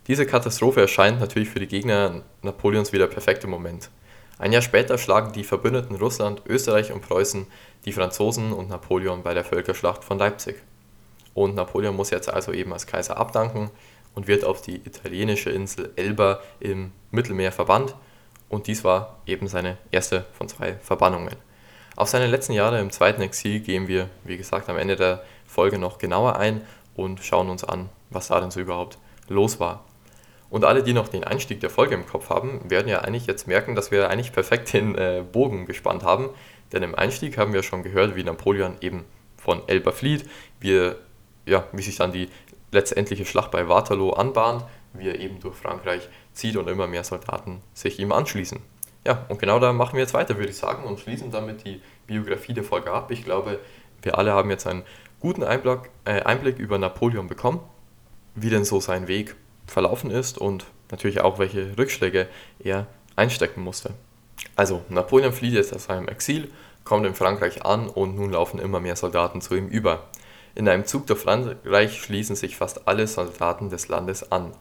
Diese 0.07 0.25
Katastrophe 0.25 0.81
erscheint 0.81 1.19
natürlich 1.19 1.49
für 1.49 1.59
die 1.59 1.67
Gegner 1.67 2.23
Napoleons 2.41 2.93
wie 2.93 2.97
der 2.97 3.07
perfekte 3.07 3.47
Moment. 3.47 3.89
Ein 4.39 4.53
Jahr 4.53 4.61
später 4.61 4.97
schlagen 4.97 5.33
die 5.33 5.43
Verbündeten 5.43 5.97
Russland, 5.97 6.41
Österreich 6.47 6.93
und 6.93 7.01
Preußen 7.01 7.45
die 7.83 7.91
Franzosen 7.91 8.53
und 8.53 8.69
Napoleon 8.69 9.21
bei 9.21 9.33
der 9.33 9.43
Völkerschlacht 9.43 10.05
von 10.05 10.17
Leipzig. 10.17 10.55
Und 11.33 11.55
Napoleon 11.55 11.95
muss 11.95 12.09
jetzt 12.09 12.29
also 12.29 12.53
eben 12.53 12.71
als 12.71 12.87
Kaiser 12.87 13.17
abdanken 13.17 13.69
und 14.15 14.27
wird 14.27 14.45
auf 14.45 14.61
die 14.61 14.77
italienische 14.77 15.49
Insel 15.49 15.91
Elba 15.97 16.39
im 16.61 16.91
Mittelmeer 17.11 17.51
verbannt. 17.51 17.95
Und 18.47 18.67
dies 18.67 18.85
war 18.85 19.17
eben 19.25 19.47
seine 19.47 19.77
erste 19.91 20.25
von 20.31 20.47
zwei 20.47 20.75
Verbannungen. 20.75 21.35
Auf 21.97 22.07
seine 22.07 22.27
letzten 22.27 22.53
Jahre 22.53 22.79
im 22.79 22.91
zweiten 22.91 23.21
Exil 23.21 23.59
gehen 23.59 23.89
wir, 23.89 24.09
wie 24.23 24.37
gesagt, 24.37 24.69
am 24.69 24.77
Ende 24.77 24.95
der 24.95 25.21
Folge 25.45 25.77
noch 25.77 25.97
genauer 25.97 26.37
ein 26.37 26.61
und 26.95 27.19
schauen 27.19 27.49
uns 27.49 27.65
an, 27.65 27.89
was 28.09 28.29
da 28.29 28.39
denn 28.39 28.51
so 28.51 28.61
überhaupt 28.61 28.99
los 29.27 29.59
war. 29.59 29.83
Und 30.49 30.65
alle, 30.65 30.81
die 30.83 30.93
noch 30.93 31.07
den 31.07 31.23
Einstieg 31.23 31.59
der 31.59 31.69
Folge 31.69 31.95
im 31.95 32.07
Kopf 32.07 32.29
haben, 32.29 32.69
werden 32.69 32.87
ja 32.87 32.99
eigentlich 32.99 33.27
jetzt 33.27 33.47
merken, 33.47 33.75
dass 33.75 33.91
wir 33.91 34.09
eigentlich 34.09 34.33
perfekt 34.33 34.73
den 34.73 34.95
äh, 34.95 35.23
Bogen 35.31 35.65
gespannt 35.65 36.03
haben. 36.03 36.29
Denn 36.71 36.83
im 36.83 36.95
Einstieg 36.95 37.37
haben 37.37 37.53
wir 37.53 37.63
schon 37.63 37.83
gehört, 37.83 38.15
wie 38.15 38.23
Napoleon 38.23 38.75
eben 38.81 39.05
von 39.37 39.61
Elba 39.67 39.91
flieht, 39.91 40.29
wie, 40.59 40.91
ja, 41.45 41.65
wie 41.71 41.81
sich 41.81 41.97
dann 41.97 42.11
die 42.11 42.29
letztendliche 42.71 43.25
Schlacht 43.25 43.51
bei 43.51 43.67
Waterloo 43.67 44.11
anbahnt, 44.11 44.65
wie 44.93 45.07
er 45.07 45.19
eben 45.19 45.39
durch 45.39 45.55
Frankreich 45.55 46.07
zieht 46.33 46.57
und 46.57 46.67
immer 46.67 46.87
mehr 46.87 47.03
Soldaten 47.03 47.61
sich 47.73 47.99
ihm 47.99 48.11
anschließen. 48.11 48.59
Ja, 49.05 49.25
und 49.29 49.39
genau 49.39 49.59
da 49.59 49.71
machen 49.71 49.93
wir 49.93 50.01
jetzt 50.01 50.13
weiter, 50.13 50.37
würde 50.37 50.49
ich 50.49 50.57
sagen, 50.57 50.83
und 50.83 50.99
schließen 50.99 51.31
damit 51.31 51.65
die 51.65 51.81
Biografie 52.05 52.53
der 52.53 52.63
Folge 52.63 52.91
ab. 52.91 53.11
Ich 53.11 53.23
glaube, 53.23 53.59
wir 54.01 54.17
alle 54.17 54.33
haben 54.33 54.49
jetzt 54.49 54.67
einen 54.67 54.83
guten 55.19 55.43
Einblick, 55.43 55.89
äh, 56.05 56.21
Einblick 56.21 56.59
über 56.59 56.77
Napoleon 56.77 57.27
bekommen, 57.27 57.61
wie 58.35 58.49
denn 58.49 58.65
so 58.65 58.79
sein 58.79 59.07
Weg 59.07 59.35
verlaufen 59.69 60.11
ist 60.11 60.37
und 60.37 60.65
natürlich 60.91 61.21
auch, 61.21 61.39
welche 61.39 61.77
Rückschläge 61.77 62.27
er 62.59 62.87
einstecken 63.15 63.61
musste. 63.61 63.93
Also, 64.55 64.81
Napoleon 64.89 65.33
flieht 65.33 65.53
jetzt 65.53 65.73
aus 65.73 65.85
seinem 65.85 66.07
Exil, 66.07 66.49
kommt 66.83 67.05
in 67.05 67.15
Frankreich 67.15 67.65
an 67.65 67.87
und 67.87 68.15
nun 68.15 68.31
laufen 68.31 68.59
immer 68.59 68.79
mehr 68.79 68.95
Soldaten 68.95 69.41
zu 69.41 69.55
ihm 69.55 69.67
über. 69.67 70.07
In 70.55 70.67
einem 70.67 70.85
Zug 70.85 71.07
durch 71.07 71.19
Frankreich 71.19 72.01
schließen 72.01 72.35
sich 72.35 72.55
fast 72.55 72.87
alle 72.87 73.07
Soldaten 73.07 73.69
des 73.69 73.87
Landes 73.87 74.31
an. 74.31 74.53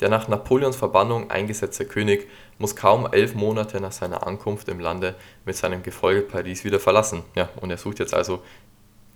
Der 0.00 0.08
nach 0.08 0.28
Napoleons 0.28 0.76
Verbannung 0.76 1.30
eingesetzte 1.30 1.84
König 1.84 2.28
muss 2.58 2.74
kaum 2.74 3.06
elf 3.12 3.34
Monate 3.34 3.80
nach 3.80 3.92
seiner 3.92 4.26
Ankunft 4.26 4.68
im 4.68 4.80
Lande 4.80 5.14
mit 5.44 5.56
seinem 5.56 5.82
Gefolge 5.82 6.22
Paris 6.22 6.64
wieder 6.64 6.80
verlassen. 6.80 7.22
Ja, 7.34 7.50
und 7.60 7.70
er 7.70 7.76
sucht 7.76 7.98
jetzt 7.98 8.14
also 8.14 8.42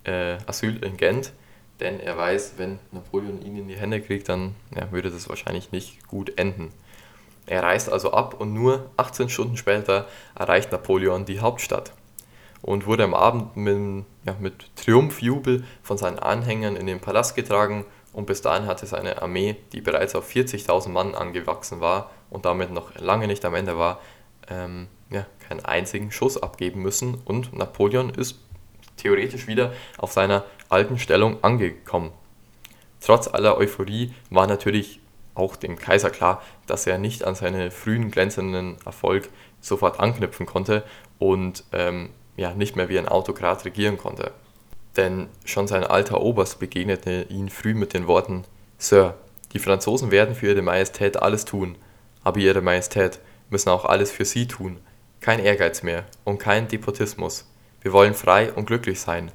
äh, 0.03 0.37
Asyl 0.45 0.83
in 0.83 0.97
Gent, 0.97 1.33
denn 1.79 1.99
er 1.99 2.17
weiß, 2.17 2.53
wenn 2.57 2.79
Napoleon 2.91 3.41
ihn 3.41 3.57
in 3.57 3.67
die 3.67 3.77
Hände 3.77 4.01
kriegt, 4.01 4.29
dann 4.29 4.55
ja, 4.75 4.91
würde 4.91 5.11
das 5.11 5.29
wahrscheinlich 5.29 5.71
nicht 5.71 6.07
gut 6.07 6.37
enden. 6.37 6.71
Er 7.47 7.63
reist 7.63 7.91
also 7.91 8.11
ab 8.11 8.39
und 8.39 8.53
nur 8.53 8.89
18 8.97 9.29
Stunden 9.29 9.57
später 9.57 10.07
erreicht 10.33 10.71
Napoleon 10.71 11.25
die 11.25 11.41
Hauptstadt 11.41 11.93
und 12.61 12.87
wurde 12.87 13.03
am 13.03 13.13
Abend 13.13 13.55
mit, 13.55 14.05
ja, 14.25 14.35
mit 14.39 14.75
Triumphjubel 14.75 15.63
von 15.83 15.97
seinen 15.97 16.17
Anhängern 16.17 16.75
in 16.75 16.87
den 16.87 16.99
Palast 16.99 17.35
getragen 17.35 17.85
und 18.13 18.25
bis 18.25 18.41
dahin 18.41 18.65
hatte 18.65 18.87
seine 18.87 19.21
Armee, 19.21 19.57
die 19.73 19.81
bereits 19.81 20.15
auf 20.15 20.27
40.000 20.27 20.89
Mann 20.89 21.13
angewachsen 21.13 21.81
war 21.81 22.09
und 22.29 22.45
damit 22.45 22.71
noch 22.71 22.95
lange 22.95 23.27
nicht 23.27 23.45
am 23.45 23.53
Ende 23.53 23.77
war, 23.77 23.99
ähm, 24.49 24.87
ja, 25.11 25.27
keinen 25.47 25.63
einzigen 25.63 26.11
Schuss 26.11 26.41
abgeben 26.41 26.81
müssen 26.81 27.21
und 27.25 27.53
Napoleon 27.53 28.09
ist 28.09 28.39
theoretisch 28.97 29.47
wieder 29.47 29.73
auf 29.97 30.11
seiner 30.11 30.45
alten 30.69 30.99
Stellung 30.99 31.43
angekommen. 31.43 32.11
Trotz 33.01 33.27
aller 33.27 33.57
Euphorie 33.57 34.13
war 34.29 34.47
natürlich 34.47 34.99
auch 35.35 35.55
dem 35.55 35.77
Kaiser 35.77 36.09
klar, 36.09 36.41
dass 36.65 36.87
er 36.87 36.97
nicht 36.97 37.25
an 37.25 37.35
seinen 37.35 37.69
frühen 37.71 38.09
glänzenden 38.09 38.77
Erfolg 38.85 39.29
sofort 39.61 39.99
anknüpfen 39.99 40.45
konnte 40.45 40.83
und 41.19 41.63
ähm, 41.71 42.09
ja, 42.37 42.53
nicht 42.53 42.75
mehr 42.75 42.89
wie 42.89 42.97
ein 42.97 43.07
Autokrat 43.07 43.65
regieren 43.65 43.97
konnte. 43.97 44.31
Denn 44.97 45.27
schon 45.43 45.67
sein 45.67 45.83
alter 45.83 46.21
Oberst 46.21 46.59
begegnete 46.59 47.23
ihn 47.29 47.49
früh 47.49 47.73
mit 47.73 47.93
den 47.93 48.07
Worten 48.07 48.45
Sir, 48.77 49.15
die 49.53 49.59
Franzosen 49.59 50.11
werden 50.11 50.35
für 50.35 50.47
Ihre 50.47 50.61
Majestät 50.61 51.21
alles 51.21 51.45
tun, 51.45 51.77
aber 52.23 52.39
Ihre 52.39 52.61
Majestät 52.61 53.19
müssen 53.49 53.69
auch 53.69 53.85
alles 53.85 54.11
für 54.11 54.25
Sie 54.25 54.47
tun. 54.47 54.79
Kein 55.21 55.39
Ehrgeiz 55.39 55.81
mehr 55.81 56.05
und 56.23 56.39
kein 56.39 56.67
Depotismus. 56.67 57.49
Wir 57.81 57.93
wollen 57.93 58.13
frei 58.13 58.51
und 58.51 58.65
glücklich 58.65 58.99
sein. 58.99 59.31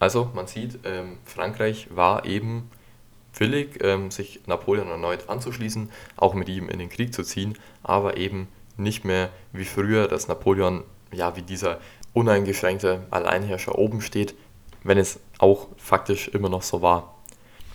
Also 0.00 0.30
man 0.34 0.46
sieht, 0.46 0.80
ähm, 0.84 1.18
Frankreich 1.24 1.88
war 1.94 2.24
eben 2.24 2.70
willig, 3.34 3.78
ähm, 3.84 4.10
sich 4.10 4.40
Napoleon 4.46 4.88
erneut 4.88 5.28
anzuschließen, 5.28 5.90
auch 6.16 6.34
mit 6.34 6.48
ihm 6.48 6.68
in 6.68 6.78
den 6.78 6.88
Krieg 6.88 7.14
zu 7.14 7.22
ziehen, 7.22 7.56
aber 7.82 8.16
eben 8.16 8.48
nicht 8.76 9.04
mehr 9.04 9.28
wie 9.52 9.66
früher, 9.66 10.08
dass 10.08 10.26
Napoleon 10.26 10.84
ja 11.12 11.36
wie 11.36 11.42
dieser 11.42 11.78
uneingeschränkte 12.14 13.02
Alleinherrscher 13.10 13.78
oben 13.78 14.00
steht, 14.00 14.34
wenn 14.82 14.98
es 14.98 15.20
auch 15.38 15.68
faktisch 15.76 16.28
immer 16.28 16.48
noch 16.48 16.62
so 16.62 16.80
war. 16.80 17.14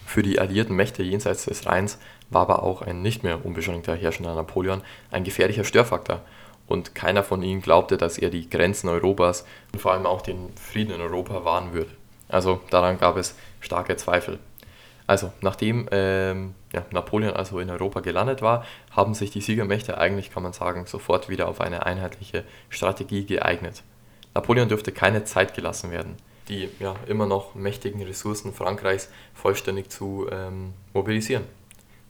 Für 0.05 0.23
die 0.23 0.39
alliierten 0.39 0.75
Mächte 0.75 1.03
jenseits 1.03 1.45
des 1.45 1.67
Rheins 1.67 1.99
war 2.31 2.41
aber 2.41 2.63
auch 2.63 2.81
ein 2.81 3.03
nicht 3.03 3.23
mehr 3.23 3.45
unbeschränkter 3.45 3.95
herrschender 3.95 4.33
Napoleon 4.33 4.81
ein 5.11 5.23
gefährlicher 5.23 5.63
Störfaktor 5.63 6.21
und 6.65 6.95
keiner 6.95 7.23
von 7.23 7.43
ihnen 7.43 7.61
glaubte, 7.61 7.97
dass 7.97 8.17
er 8.17 8.31
die 8.31 8.49
Grenzen 8.49 8.89
Europas 8.89 9.45
und 9.73 9.79
vor 9.79 9.93
allem 9.93 10.07
auch 10.07 10.23
den 10.23 10.55
Frieden 10.57 10.95
in 10.95 11.01
Europa 11.01 11.45
wahren 11.45 11.73
würde. 11.73 11.91
Also 12.27 12.61
daran 12.69 12.97
gab 12.97 13.17
es 13.17 13.35
starke 13.59 13.95
Zweifel. 13.97 14.39
Also, 15.07 15.31
nachdem 15.41 15.87
ähm, 15.91 16.55
ja, 16.73 16.83
Napoleon 16.91 17.33
also 17.33 17.59
in 17.59 17.69
Europa 17.69 17.99
gelandet 17.99 18.41
war, 18.41 18.65
haben 18.89 19.13
sich 19.13 19.29
die 19.29 19.41
Siegermächte 19.41 19.97
eigentlich, 19.99 20.31
kann 20.31 20.41
man 20.41 20.53
sagen, 20.53 20.85
sofort 20.87 21.29
wieder 21.29 21.47
auf 21.47 21.61
eine 21.61 21.85
einheitliche 21.85 22.43
Strategie 22.69 23.25
geeignet. 23.25 23.83
Napoleon 24.33 24.67
dürfte 24.67 24.91
keine 24.91 25.23
Zeit 25.23 25.53
gelassen 25.53 25.91
werden, 25.91 26.17
die 26.49 26.69
ja 26.79 26.95
immer 27.07 27.27
noch 27.27 27.53
mächtigen 27.53 28.01
Ressourcen 28.01 28.51
Frankreichs 28.51 29.09
vollständig 29.35 29.89
zu 29.89 30.27
ähm, 30.31 30.73
mobilisieren. 30.93 31.43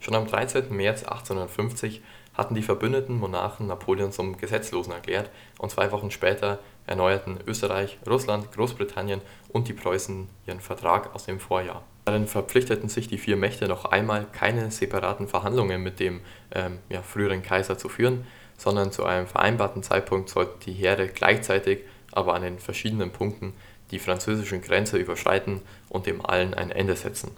Schon 0.00 0.14
am 0.14 0.26
13. 0.26 0.74
März 0.74 1.04
1850 1.04 2.02
hatten 2.34 2.54
die 2.54 2.62
verbündeten 2.62 3.18
Monarchen 3.18 3.66
Napoleon 3.66 4.12
zum 4.12 4.36
Gesetzlosen 4.38 4.92
erklärt 4.92 5.30
und 5.58 5.70
zwei 5.70 5.90
Wochen 5.92 6.10
später 6.10 6.58
erneuerten 6.86 7.38
Österreich, 7.46 7.98
Russland, 8.06 8.52
Großbritannien 8.52 9.20
und 9.48 9.68
die 9.68 9.72
Preußen 9.72 10.28
ihren 10.46 10.60
Vertrag 10.60 11.14
aus 11.14 11.24
dem 11.24 11.40
Vorjahr. 11.40 11.82
Darin 12.04 12.26
verpflichteten 12.26 12.88
sich 12.88 13.08
die 13.08 13.18
vier 13.18 13.36
Mächte 13.36 13.66
noch 13.66 13.86
einmal, 13.86 14.26
keine 14.32 14.70
separaten 14.70 15.26
Verhandlungen 15.26 15.82
mit 15.82 15.98
dem 15.98 16.20
ähm, 16.54 16.78
ja, 16.88 17.02
früheren 17.02 17.42
Kaiser 17.42 17.78
zu 17.78 17.88
führen, 17.88 18.26
sondern 18.56 18.92
zu 18.92 19.04
einem 19.04 19.26
vereinbarten 19.26 19.82
Zeitpunkt 19.82 20.28
sollten 20.28 20.60
die 20.60 20.72
Heere 20.72 21.08
gleichzeitig, 21.08 21.80
aber 22.12 22.34
an 22.34 22.42
den 22.42 22.58
verschiedenen 22.58 23.10
Punkten 23.10 23.54
die 23.90 23.98
französische 23.98 24.58
Grenze 24.60 24.98
überschreiten 24.98 25.62
und 25.88 26.06
dem 26.06 26.24
allen 26.24 26.54
ein 26.54 26.70
Ende 26.70 26.96
setzen. 26.96 27.32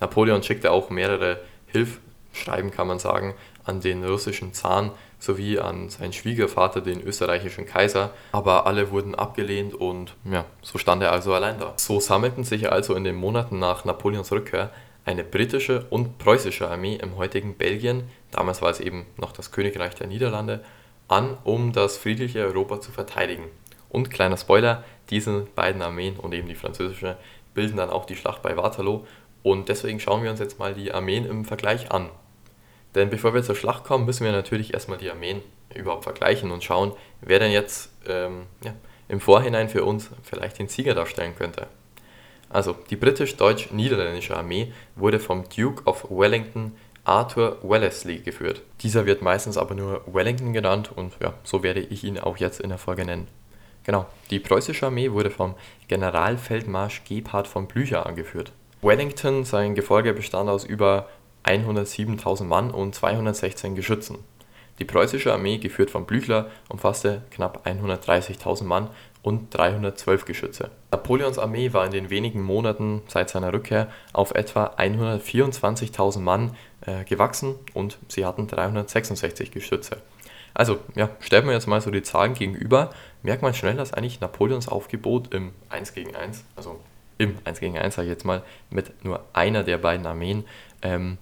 Napoleon 0.00 0.42
schickte 0.42 0.70
auch 0.70 0.90
mehrere 0.90 1.40
Hilfsschreiben, 1.66 2.70
kann 2.70 2.86
man 2.86 2.98
sagen, 2.98 3.34
an 3.64 3.80
den 3.80 4.04
russischen 4.04 4.52
Zahn 4.54 4.90
sowie 5.24 5.58
an 5.58 5.88
seinen 5.88 6.12
Schwiegervater, 6.12 6.80
den 6.80 7.00
österreichischen 7.02 7.66
Kaiser, 7.66 8.10
aber 8.32 8.66
alle 8.66 8.90
wurden 8.90 9.14
abgelehnt 9.14 9.74
und 9.74 10.14
ja, 10.24 10.44
so 10.62 10.78
stand 10.78 11.02
er 11.02 11.12
also 11.12 11.32
allein 11.34 11.58
da. 11.58 11.74
So 11.76 12.00
sammelten 12.00 12.44
sich 12.44 12.70
also 12.70 12.94
in 12.94 13.04
den 13.04 13.16
Monaten 13.16 13.58
nach 13.58 13.84
Napoleons 13.84 14.30
Rückkehr 14.32 14.70
eine 15.04 15.24
britische 15.24 15.86
und 15.90 16.18
preußische 16.18 16.68
Armee 16.68 16.96
im 16.96 17.16
heutigen 17.16 17.56
Belgien, 17.56 18.04
damals 18.30 18.62
war 18.62 18.70
es 18.70 18.80
eben 18.80 19.06
noch 19.16 19.32
das 19.32 19.52
Königreich 19.52 19.94
der 19.94 20.06
Niederlande, 20.06 20.64
an, 21.08 21.36
um 21.44 21.72
das 21.72 21.98
friedliche 21.98 22.40
Europa 22.40 22.80
zu 22.80 22.90
verteidigen. 22.90 23.44
Und 23.90 24.10
kleiner 24.10 24.36
Spoiler, 24.36 24.82
diese 25.10 25.46
beiden 25.54 25.82
Armeen 25.82 26.16
und 26.16 26.32
eben 26.32 26.48
die 26.48 26.54
französische 26.54 27.16
bilden 27.52 27.76
dann 27.76 27.90
auch 27.90 28.06
die 28.06 28.16
Schlacht 28.16 28.42
bei 28.42 28.56
Waterloo 28.56 29.04
und 29.42 29.68
deswegen 29.68 30.00
schauen 30.00 30.22
wir 30.22 30.30
uns 30.30 30.40
jetzt 30.40 30.58
mal 30.58 30.74
die 30.74 30.92
Armeen 30.92 31.26
im 31.26 31.44
Vergleich 31.44 31.92
an. 31.92 32.08
Denn 32.94 33.10
bevor 33.10 33.34
wir 33.34 33.42
zur 33.42 33.56
Schlacht 33.56 33.84
kommen, 33.84 34.04
müssen 34.04 34.24
wir 34.24 34.32
natürlich 34.32 34.72
erstmal 34.72 34.98
die 34.98 35.10
Armeen 35.10 35.42
überhaupt 35.74 36.04
vergleichen 36.04 36.50
und 36.50 36.62
schauen, 36.62 36.92
wer 37.20 37.38
denn 37.38 37.50
jetzt 37.50 37.90
ähm, 38.06 38.46
ja, 38.64 38.74
im 39.08 39.20
Vorhinein 39.20 39.68
für 39.68 39.84
uns 39.84 40.10
vielleicht 40.22 40.58
den 40.58 40.68
Sieger 40.68 40.94
darstellen 40.94 41.34
könnte. 41.36 41.66
Also, 42.50 42.76
die 42.90 42.96
britisch-deutsch-niederländische 42.96 44.36
Armee 44.36 44.72
wurde 44.94 45.18
vom 45.18 45.44
Duke 45.48 45.82
of 45.86 46.06
Wellington 46.08 46.72
Arthur 47.04 47.58
Wellesley 47.62 48.18
geführt. 48.18 48.62
Dieser 48.80 49.06
wird 49.06 49.22
meistens 49.22 49.58
aber 49.58 49.74
nur 49.74 50.02
Wellington 50.06 50.52
genannt 50.52 50.90
und 50.94 51.12
ja, 51.20 51.34
so 51.42 51.62
werde 51.62 51.80
ich 51.80 52.04
ihn 52.04 52.18
auch 52.18 52.38
jetzt 52.38 52.60
in 52.60 52.70
der 52.70 52.78
Folge 52.78 53.04
nennen. 53.04 53.28
Genau, 53.84 54.06
die 54.30 54.38
preußische 54.38 54.86
Armee 54.86 55.10
wurde 55.10 55.30
vom 55.30 55.54
Generalfeldmarsch 55.88 57.02
Gebhard 57.04 57.46
von 57.46 57.66
Blücher 57.66 58.06
angeführt. 58.06 58.52
Wellington, 58.80 59.44
sein 59.44 59.74
Gefolge 59.74 60.14
bestand 60.14 60.48
aus 60.48 60.64
über 60.64 61.08
107.000 61.44 62.44
Mann 62.44 62.70
und 62.70 62.94
216 62.94 63.74
Geschützen. 63.74 64.18
Die 64.78 64.84
preußische 64.84 65.32
Armee, 65.32 65.58
geführt 65.58 65.90
von 65.90 66.04
Blücher, 66.04 66.50
umfasste 66.68 67.22
knapp 67.30 67.64
130.000 67.66 68.64
Mann 68.64 68.90
und 69.22 69.56
312 69.56 70.24
Geschütze. 70.24 70.70
Napoleons 70.90 71.38
Armee 71.38 71.72
war 71.72 71.84
in 71.86 71.92
den 71.92 72.10
wenigen 72.10 72.42
Monaten 72.42 73.02
seit 73.06 73.30
seiner 73.30 73.52
Rückkehr 73.52 73.88
auf 74.12 74.32
etwa 74.32 74.74
124.000 74.76 76.18
Mann 76.18 76.56
äh, 76.86 77.04
gewachsen 77.04 77.54
und 77.72 77.98
sie 78.08 78.26
hatten 78.26 78.48
366 78.48 79.52
Geschütze. 79.52 79.98
Also, 80.54 80.78
ja, 80.94 81.10
stellen 81.20 81.46
wir 81.46 81.52
jetzt 81.52 81.66
mal 81.66 81.80
so 81.80 81.90
die 81.90 82.02
Zahlen 82.02 82.34
gegenüber, 82.34 82.90
merkt 83.22 83.42
man 83.42 83.54
schnell, 83.54 83.74
dass 83.74 83.92
eigentlich 83.92 84.20
Napoleons 84.20 84.68
Aufgebot 84.68 85.34
im 85.34 85.52
1 85.68 85.94
gegen 85.94 86.14
1, 86.14 86.44
also 86.56 86.80
im 87.18 87.38
1 87.44 87.60
gegen 87.60 87.78
1 87.78 87.94
sage 87.94 88.06
ich 88.06 88.12
jetzt 88.12 88.24
mal, 88.24 88.42
mit 88.70 89.04
nur 89.04 89.24
einer 89.32 89.62
der 89.62 89.78
beiden 89.78 90.06
Armeen 90.06 90.44
ähm, 90.82 91.18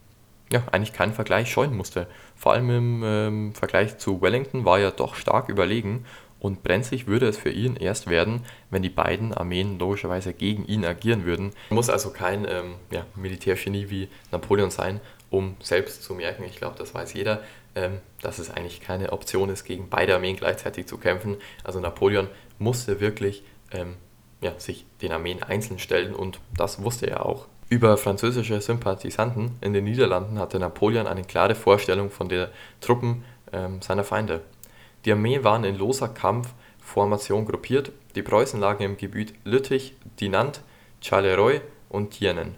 ja, 0.52 0.62
eigentlich 0.70 0.92
keinen 0.92 1.12
Vergleich 1.12 1.50
scheuen 1.50 1.76
musste. 1.76 2.06
Vor 2.36 2.52
allem 2.52 2.70
im 2.70 3.02
ähm, 3.04 3.54
Vergleich 3.54 3.98
zu 3.98 4.20
Wellington 4.20 4.64
war 4.64 4.78
er 4.78 4.90
doch 4.90 5.14
stark 5.14 5.48
überlegen 5.48 6.04
und 6.42 6.62
brenzlig 6.62 7.06
würde 7.06 7.28
es 7.28 7.38
für 7.38 7.50
ihn 7.50 7.76
erst 7.76 8.08
werden, 8.08 8.44
wenn 8.70 8.82
die 8.82 8.90
beiden 8.90 9.32
Armeen 9.32 9.78
logischerweise 9.78 10.34
gegen 10.34 10.66
ihn 10.66 10.84
agieren 10.84 11.24
würden. 11.24 11.52
Er 11.70 11.74
muss 11.74 11.88
also 11.88 12.10
kein 12.10 12.46
ähm, 12.48 12.74
ja, 12.90 13.06
Militärgenie 13.14 13.90
wie 13.90 14.08
Napoleon 14.32 14.70
sein, 14.70 15.00
um 15.30 15.56
selbst 15.60 16.02
zu 16.02 16.14
merken, 16.14 16.42
ich 16.44 16.56
glaube, 16.56 16.76
das 16.76 16.94
weiß 16.94 17.14
jeder, 17.14 17.42
ähm, 17.74 18.00
dass 18.20 18.38
es 18.38 18.50
eigentlich 18.50 18.80
keine 18.80 19.12
Option 19.12 19.50
ist, 19.50 19.64
gegen 19.64 19.88
beide 19.88 20.14
Armeen 20.14 20.36
gleichzeitig 20.36 20.86
zu 20.86 20.98
kämpfen. 20.98 21.36
Also 21.64 21.80
Napoleon 21.80 22.28
musste 22.58 23.00
wirklich 23.00 23.44
ähm, 23.70 23.94
ja, 24.40 24.58
sich 24.58 24.84
den 25.00 25.12
Armeen 25.12 25.42
einzeln 25.42 25.78
stellen 25.78 26.12
und 26.12 26.40
das 26.56 26.82
wusste 26.82 27.06
er 27.06 27.24
auch. 27.24 27.46
Über 27.72 27.96
französische 27.96 28.60
Sympathisanten 28.60 29.56
in 29.62 29.72
den 29.72 29.84
Niederlanden 29.84 30.38
hatte 30.38 30.58
Napoleon 30.58 31.06
eine 31.06 31.24
klare 31.24 31.54
Vorstellung 31.54 32.10
von 32.10 32.28
den 32.28 32.48
Truppen 32.82 33.24
ähm, 33.50 33.80
seiner 33.80 34.04
Feinde. 34.04 34.42
Die 35.06 35.12
Armee 35.12 35.42
waren 35.42 35.64
in 35.64 35.78
loser 35.78 36.08
Kampfformation 36.08 37.46
gruppiert, 37.46 37.90
die 38.14 38.20
Preußen 38.20 38.60
lagen 38.60 38.84
im 38.84 38.98
Gebiet 38.98 39.32
Lüttich, 39.44 39.96
Dinant, 40.20 40.60
Charleroi 41.00 41.62
und 41.88 42.10
Tienen. 42.10 42.56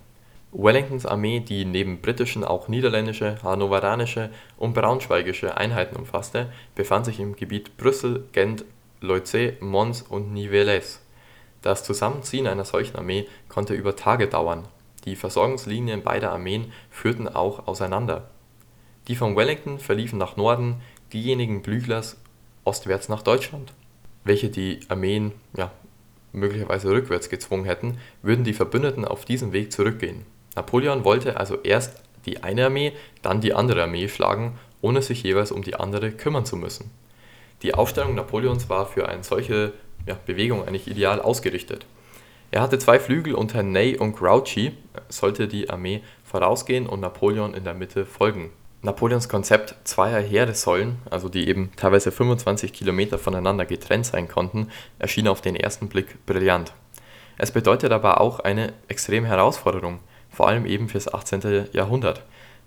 Wellingtons 0.51 1.07
Armee, 1.07 1.39
die 1.39 1.65
neben 1.65 2.01
britischen 2.01 2.43
auch 2.43 2.67
niederländische, 2.67 3.41
hannoveranische 3.45 4.31
und 4.57 4.75
braunschweigische 4.75 5.57
Einheiten 5.57 5.95
umfasste, 5.95 6.51
befand 6.75 7.05
sich 7.05 7.21
im 7.21 7.37
Gebiet 7.37 7.77
Brüssel, 7.77 8.25
Gent, 8.33 8.65
Loitzé, 9.01 9.63
Mons 9.63 10.03
und 10.03 10.33
Nivelles. 10.33 11.03
Das 11.63 11.85
Zusammenziehen 11.85 12.49
einer 12.49 12.65
solchen 12.65 12.97
Armee 12.97 13.29
konnte 13.49 13.75
über 13.75 13.95
Tage 13.95 14.27
dauern 14.27 14.67
die 15.05 15.17
Versorgungslinien 15.17 16.03
beider 16.03 16.33
Armeen 16.33 16.73
führten 16.91 17.29
auch 17.29 17.67
auseinander. 17.67 18.31
Die 19.09 19.17
von 19.17 19.37
Wellington 19.37 19.79
verliefen 19.79 20.19
nach 20.19 20.37
Norden, 20.37 20.77
diejenigen 21.13 21.63
Blüchers 21.63 22.17
ostwärts 22.65 23.09
nach 23.09 23.23
Deutschland. 23.23 23.73
Welche 24.25 24.49
die 24.49 24.81
Armeen 24.89 25.33
ja, 25.57 25.71
möglicherweise 26.33 26.91
rückwärts 26.91 27.29
gezwungen 27.29 27.67
hätten, 27.67 27.99
würden 28.23 28.45
die 28.45 28.55
Verbündeten 28.55 29.05
auf 29.05 29.27
diesem 29.27 29.53
Weg 29.53 29.73
zurückgehen. 29.73 30.25
Napoleon 30.57 31.05
wollte 31.05 31.39
also 31.39 31.59
erst 31.63 32.03
die 32.25 32.43
eine 32.43 32.67
Armee, 32.67 32.93
dann 33.21 33.43
die 33.43 33.53
andere 33.53 33.83
Armee 33.83 34.09
schlagen, 34.09 34.59
ohne 34.81 35.03
sich 35.03 35.23
jeweils 35.23 35.53
um 35.53 35.63
die 35.63 35.75
andere 35.75 36.11
kümmern 36.13 36.47
zu 36.47 36.57
müssen. 36.57 36.91
Die 37.63 37.75
Aufstellung 37.75 38.15
Napoleons 38.15 38.71
war 38.71 38.87
für 38.87 39.09
eine 39.09 39.25
solche 39.25 39.73
ja, 40.07 40.17
Bewegung 40.27 40.67
eigentlich 40.67 40.89
ideal 40.89 41.21
ausgerichtet 41.21 41.85
er 42.55 42.61
hatte 42.63 42.79
zwei 42.79 43.01
Flügel 43.01 43.35
unter 43.35 43.65
Ney 43.65 43.99
und 43.99 44.15
Grouchy 44.15 44.75
sollte 45.09 45.49
die 45.49 45.71
Armee 45.71 46.03
vorausgehen 46.23 46.87
und 46.87 47.01
Napoleon 47.01 47.53
in 47.53 47.65
der 47.65 47.75
Mitte 47.75 48.07
folgen. 48.07 48.53
Napoleons 48.81 49.29
Konzept 49.29 49.75
zweier 49.83 50.21
Heeressäulen, 50.21 50.99
also 51.11 51.29
die 51.29 51.49
eben 51.49 51.73
teilweise 51.75 52.13
25 52.13 52.73
Kilometer 52.73 53.19
voneinander 53.19 53.65
getrennt 53.65 54.07
sein 54.07 54.29
konnten, 54.29 54.69
erschien 55.01 55.27
auf 55.27 55.41
den 55.41 55.57
ersten 55.57 55.89
Blick 55.89 56.25
brillant. 56.27 56.73
Es 57.39 57.51
bedeutet 57.51 57.91
aber 57.91 58.21
auch 58.21 58.39
eine 58.39 58.73
extreme 58.87 59.27
Herausforderung, 59.27 59.99
vor 60.31 60.47
allem 60.47 60.65
eben 60.65 60.89
fürs 60.89 61.13
18. 61.13 61.71
Jahrhundert, 61.73 62.23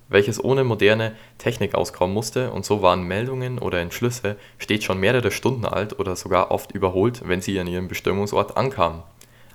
welches 0.10 0.44
ohne 0.44 0.66
moderne 0.66 1.16
Technik 1.38 1.76
auskommen 1.76 2.14
musste 2.14 2.52
und 2.52 2.66
so 2.66 2.82
waren 2.82 3.04
Meldungen 3.04 3.58
oder 3.58 3.80
Entschlüsse 3.80 4.36
stets 4.58 4.84
schon 4.84 5.00
mehrere 5.00 5.32
Stunden 5.32 5.64
alt 5.64 5.98
oder 5.98 6.18
sogar 6.18 6.52
oft 6.52 6.74
überholt, 6.74 7.22
wenn 7.26 7.40
sie 7.40 7.58
an 7.58 7.68
ihrem 7.68 7.88
Bestimmungsort 7.88 8.58
ankamen 8.58 9.04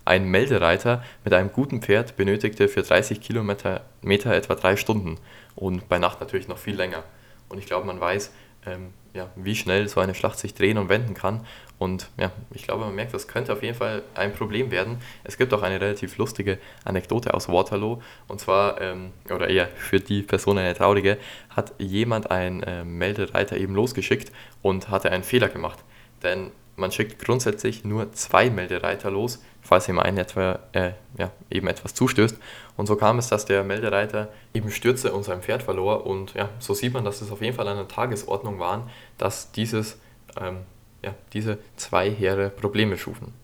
ein 0.05 0.25
Meldereiter 0.25 1.05
mit 1.25 1.33
einem 1.33 1.53
guten 1.53 1.83
Pferd 1.83 2.17
benötigte 2.17 2.69
für 2.69 2.83
30 2.83 3.21
Kilometer 3.21 3.83
etwa 4.03 4.55
drei 4.55 4.77
Stunden 4.77 5.19
und 5.55 5.89
bei 5.89 5.99
Nacht 5.99 6.21
natürlich 6.21 6.49
noch 6.49 6.59
viel 6.59 6.77
länger. 6.77 7.05
Und 7.49 7.59
ich 7.59 7.67
glaube, 7.67 7.87
man 7.87 8.01
weiß, 8.01 8.33
ähm, 8.67 8.93
ja, 9.15 9.29
wie 9.37 9.55
schnell 9.55 9.89
so 9.89 10.01
eine 10.01 10.15
Schlacht 10.15 10.39
sich 10.39 10.55
drehen 10.55 10.79
und 10.79 10.89
wenden 10.89 11.15
kann. 11.15 11.45
Und 11.79 12.09
ja, 12.19 12.31
ich 12.53 12.63
glaube, 12.63 12.85
man 12.85 12.95
merkt, 12.95 13.13
das 13.13 13.29
könnte 13.29 13.53
auf 13.53 13.63
jeden 13.63 13.75
Fall 13.75 14.03
ein 14.15 14.33
Problem 14.33 14.71
werden. 14.71 14.99
Es 15.25 15.37
gibt 15.37 15.53
auch 15.53 15.63
eine 15.63 15.81
relativ 15.81 16.17
lustige 16.17 16.59
Anekdote 16.85 17.35
aus 17.35 17.49
Waterloo. 17.49 18.01
Und 18.29 18.41
zwar, 18.41 18.81
ähm, 18.81 19.13
oder 19.31 19.49
eher 19.49 19.69
für 19.69 20.01
die 20.01 20.23
Person 20.23 20.59
eine 20.59 20.75
traurige, 20.75 21.19
hat 21.51 21.75
jemand 21.79 22.31
einen 22.31 22.63
äh, 22.63 22.85
Meldereiter 22.85 23.57
eben 23.57 23.75
losgeschickt 23.75 24.33
und 24.63 24.89
hatte 24.89 25.11
einen 25.11 25.25
Fehler 25.25 25.49
gemacht. 25.49 25.81
Denn 26.23 26.53
man 26.77 26.91
schickt 26.91 27.23
grundsätzlich 27.23 27.85
nur 27.85 28.13
zwei 28.13 28.51
Meldereiter 28.51 29.11
los, 29.11 29.43
falls 29.61 29.89
ihm 29.89 29.99
ein 29.99 30.17
etwa, 30.17 30.59
äh, 30.73 30.93
ja, 31.19 31.31
eben 31.51 31.69
etwas 31.69 31.95
zustößt. 31.95 32.37
Und 32.77 32.87
so 32.87 32.97
kam 32.97 33.19
es, 33.19 33.29
dass 33.29 33.45
der 33.45 33.63
Meldereiter 33.63 34.29
eben 34.55 34.71
stürzte 34.71 35.13
und 35.13 35.23
sein 35.23 35.43
Pferd 35.43 35.63
verlor. 35.63 36.07
Und 36.07 36.35
ja, 36.35 36.49
so 36.59 36.75
sieht 36.75 36.95
man, 36.95 37.05
dass 37.05 37.21
es 37.21 37.31
auf 37.31 37.43
jeden 37.43 37.57
Fall 37.57 37.69
eine 37.69 37.87
Tagesordnung 37.89 38.59
waren, 38.59 38.91
dass 39.19 39.53
dieses, 39.53 39.99
ähm, 40.41 40.59
ja, 41.03 41.15
diese 41.33 41.59
zwei 41.77 42.11
Heere 42.11 42.49
Probleme 42.51 42.97
schufen. 42.97 43.35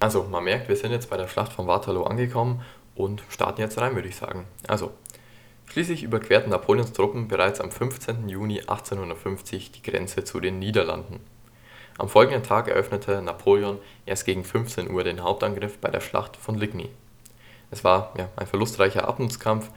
Also, 0.00 0.24
man 0.24 0.44
merkt, 0.44 0.68
wir 0.68 0.76
sind 0.76 0.92
jetzt 0.92 1.10
bei 1.10 1.16
der 1.16 1.28
Schlacht 1.28 1.52
von 1.52 1.66
Waterloo 1.66 2.04
angekommen 2.04 2.62
und 2.94 3.22
starten 3.28 3.60
jetzt 3.60 3.78
rein, 3.78 3.94
würde 3.94 4.08
ich 4.08 4.16
sagen. 4.16 4.44
Also, 4.66 4.92
schließlich 5.66 6.02
überquerten 6.02 6.50
Napoleons 6.50 6.92
Truppen 6.92 7.28
bereits 7.28 7.60
am 7.60 7.70
15. 7.70 8.28
Juni 8.28 8.60
1850 8.60 9.72
die 9.72 9.82
Grenze 9.82 10.24
zu 10.24 10.40
den 10.40 10.58
Niederlanden. 10.58 11.20
Am 11.98 12.10
folgenden 12.10 12.42
Tag 12.42 12.68
eröffnete 12.68 13.22
Napoleon 13.22 13.78
erst 14.04 14.26
gegen 14.26 14.44
15 14.44 14.90
Uhr 14.90 15.02
den 15.02 15.22
Hauptangriff 15.22 15.78
bei 15.78 15.88
der 15.88 16.00
Schlacht 16.00 16.36
von 16.36 16.56
Ligny. 16.56 16.90
Es 17.70 17.84
war 17.84 18.12
ein 18.36 18.46
verlustreicher 18.46 19.08
Abnutzkampf, 19.08 19.70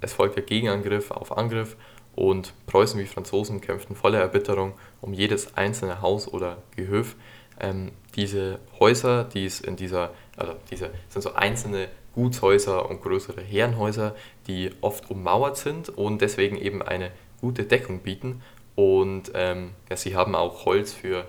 es 0.00 0.12
folgte 0.12 0.42
Gegenangriff 0.42 1.10
auf 1.10 1.36
Angriff 1.36 1.76
und 2.14 2.52
Preußen 2.66 3.00
wie 3.00 3.06
Franzosen 3.06 3.60
kämpften 3.60 3.96
voller 3.96 4.20
Erbitterung 4.20 4.74
um 5.00 5.12
jedes 5.12 5.56
einzelne 5.56 6.00
Haus 6.00 6.28
oder 6.28 6.58
Gehöf. 6.76 7.16
Ähm, 7.58 7.90
diese 8.14 8.60
Häuser, 8.78 9.24
die 9.24 9.44
es 9.44 9.60
in 9.60 9.76
dieser, 9.76 10.10
also 10.36 10.54
diese 10.70 10.90
sind 11.08 11.22
so 11.22 11.34
einzelne 11.34 11.88
Gutshäuser 12.14 12.88
und 12.88 13.02
größere 13.02 13.40
Herrenhäuser, 13.40 14.14
die 14.46 14.70
oft 14.80 15.10
ummauert 15.10 15.56
sind 15.56 15.88
und 15.88 16.20
deswegen 16.20 16.56
eben 16.56 16.82
eine 16.82 17.10
gute 17.40 17.64
Deckung 17.64 18.00
bieten. 18.00 18.42
Und 18.76 19.32
ähm, 19.34 19.70
ja, 19.88 19.96
sie 19.96 20.16
haben 20.16 20.34
auch 20.34 20.64
Holz 20.64 20.92
für 20.92 21.26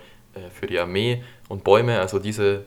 für 0.51 0.67
die 0.67 0.79
Armee 0.79 1.23
und 1.49 1.63
Bäume, 1.63 1.99
also 1.99 2.19
diese 2.19 2.65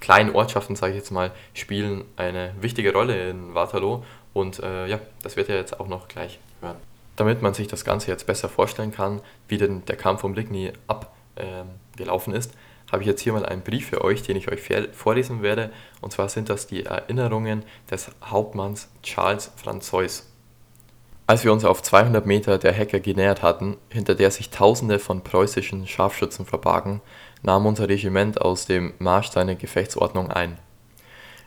kleinen 0.00 0.34
Ortschaften, 0.34 0.76
sage 0.76 0.92
ich 0.92 0.98
jetzt 0.98 1.10
mal, 1.10 1.32
spielen 1.54 2.04
eine 2.16 2.54
wichtige 2.60 2.92
Rolle 2.92 3.30
in 3.30 3.54
Waterloo 3.54 4.02
und 4.32 4.62
äh, 4.62 4.86
ja, 4.86 5.00
das 5.22 5.36
wird 5.36 5.48
ihr 5.48 5.56
jetzt 5.56 5.80
auch 5.80 5.88
noch 5.88 6.08
gleich 6.08 6.38
hören. 6.60 6.76
Damit 7.16 7.40
man 7.40 7.54
sich 7.54 7.66
das 7.66 7.84
Ganze 7.84 8.10
jetzt 8.10 8.26
besser 8.26 8.48
vorstellen 8.48 8.92
kann, 8.92 9.20
wie 9.48 9.56
denn 9.56 9.84
der 9.86 9.96
Kampf 9.96 10.22
um 10.22 10.34
Ligny 10.34 10.72
abgelaufen 10.86 12.34
äh, 12.34 12.38
ist, 12.38 12.52
habe 12.92 13.02
ich 13.02 13.08
jetzt 13.08 13.22
hier 13.22 13.32
mal 13.32 13.44
einen 13.44 13.62
Brief 13.62 13.88
für 13.88 14.04
euch, 14.04 14.22
den 14.22 14.36
ich 14.36 14.48
euch 14.48 14.60
vorlesen 14.92 15.42
werde. 15.42 15.70
Und 16.00 16.12
zwar 16.12 16.28
sind 16.28 16.50
das 16.50 16.66
die 16.66 16.84
Erinnerungen 16.84 17.64
des 17.90 18.10
Hauptmanns 18.24 18.88
Charles 19.02 19.50
Francois. 19.56 20.22
Als 21.28 21.42
wir 21.42 21.52
uns 21.52 21.64
auf 21.64 21.82
200 21.82 22.24
Meter 22.24 22.56
der 22.56 22.72
Hecke 22.72 23.00
genähert 23.00 23.42
hatten, 23.42 23.76
hinter 23.90 24.14
der 24.14 24.30
sich 24.30 24.50
Tausende 24.50 25.00
von 25.00 25.22
preußischen 25.22 25.88
Scharfschützen 25.88 26.46
verbargen, 26.46 27.00
nahm 27.42 27.66
unser 27.66 27.88
Regiment 27.88 28.40
aus 28.40 28.66
dem 28.66 28.94
Marsch 29.00 29.30
seine 29.30 29.56
Gefechtsordnung 29.56 30.30
ein. 30.30 30.56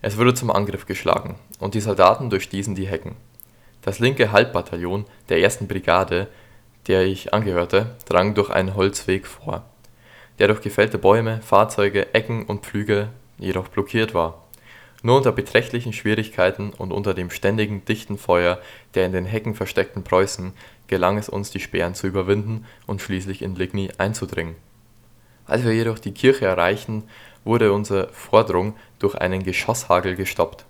Es 0.01 0.17
wurde 0.17 0.33
zum 0.33 0.51
Angriff 0.51 0.85
geschlagen, 0.85 1.35
und 1.59 1.75
die 1.75 1.79
Soldaten 1.79 2.29
durchstießen 2.29 2.75
die 2.75 2.87
Hecken. 2.87 3.15
Das 3.81 3.99
linke 3.99 4.33
Halbbataillon 4.33 5.05
der 5.29 5.39
ersten 5.39 5.69
Brigade, 5.69 6.27
der 6.87 7.05
ich 7.05 7.33
angehörte, 7.33 7.95
drang 8.05 8.33
durch 8.33 8.49
einen 8.49 8.75
Holzweg 8.75 9.27
vor, 9.27 9.63
der 10.39 10.47
durch 10.47 10.59
gefällte 10.59 10.97
Bäume, 10.97 11.39
Fahrzeuge, 11.41 12.13
Ecken 12.13 12.45
und 12.45 12.65
Pflüge 12.65 13.09
jedoch 13.37 13.69
blockiert 13.69 14.13
war 14.13 14.43
nur 15.01 15.17
unter 15.17 15.31
beträchtlichen 15.31 15.93
Schwierigkeiten 15.93 16.71
und 16.71 16.91
unter 16.91 17.13
dem 17.13 17.29
ständigen, 17.29 17.85
dichten 17.85 18.17
Feuer 18.17 18.59
der 18.95 19.05
in 19.05 19.13
den 19.13 19.25
Hecken 19.25 19.55
versteckten 19.55 20.03
Preußen 20.03 20.53
gelang 20.87 21.17
es 21.17 21.29
uns 21.29 21.51
die 21.51 21.59
Sperren 21.59 21.95
zu 21.95 22.07
überwinden 22.07 22.65
und 22.87 23.01
schließlich 23.01 23.41
in 23.41 23.55
Ligny 23.55 23.89
einzudringen. 23.97 24.55
Als 25.45 25.63
wir 25.63 25.73
jedoch 25.73 25.99
die 25.99 26.13
Kirche 26.13 26.45
erreichten, 26.45 27.03
wurde 27.43 27.71
unser 27.71 28.09
Vordrung 28.09 28.75
durch 28.99 29.15
einen 29.15 29.43
Geschosshagel 29.43 30.15
gestoppt. 30.15 30.65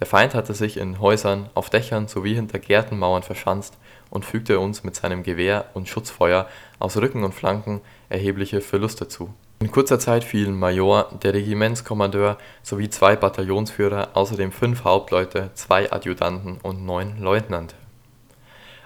Der 0.00 0.06
Feind 0.06 0.34
hatte 0.34 0.54
sich 0.54 0.76
in 0.76 1.00
Häusern, 1.00 1.50
auf 1.54 1.70
Dächern 1.70 2.08
sowie 2.08 2.34
hinter 2.34 2.58
Gärtenmauern 2.58 3.22
verschanzt 3.22 3.78
und 4.10 4.24
fügte 4.24 4.58
uns 4.58 4.84
mit 4.84 4.94
seinem 4.96 5.22
Gewehr 5.22 5.66
und 5.74 5.88
Schutzfeuer 5.88 6.48
aus 6.78 6.96
Rücken 6.96 7.24
und 7.24 7.34
Flanken 7.34 7.80
erhebliche 8.08 8.60
Verluste 8.60 9.08
zu 9.08 9.34
in 9.60 9.72
kurzer 9.72 9.98
Zeit 9.98 10.22
fielen 10.22 10.56
Major, 10.56 11.08
der 11.22 11.34
Regimentskommandeur 11.34 12.38
sowie 12.62 12.90
zwei 12.90 13.16
Bataillonsführer, 13.16 14.10
außerdem 14.14 14.52
fünf 14.52 14.84
Hauptleute, 14.84 15.50
zwei 15.54 15.90
Adjutanten 15.90 16.58
und 16.62 16.86
neun 16.86 17.18
Leutnante. 17.18 17.74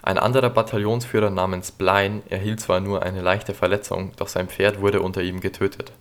Ein 0.03 0.17
anderer 0.17 0.49
Bataillonsführer 0.49 1.29
namens 1.29 1.73
Blein 1.73 2.23
erhielt 2.31 2.61
zwar 2.61 2.81
nur 2.81 3.03
eine 3.03 3.21
leichte 3.21 3.53
Verletzung, 3.53 4.13
doch 4.17 4.29
sein 4.29 4.49
Pferd 4.49 4.81
wurde 4.81 5.03
unter 5.03 5.21
ihm 5.21 5.41
getötet. 5.41 5.93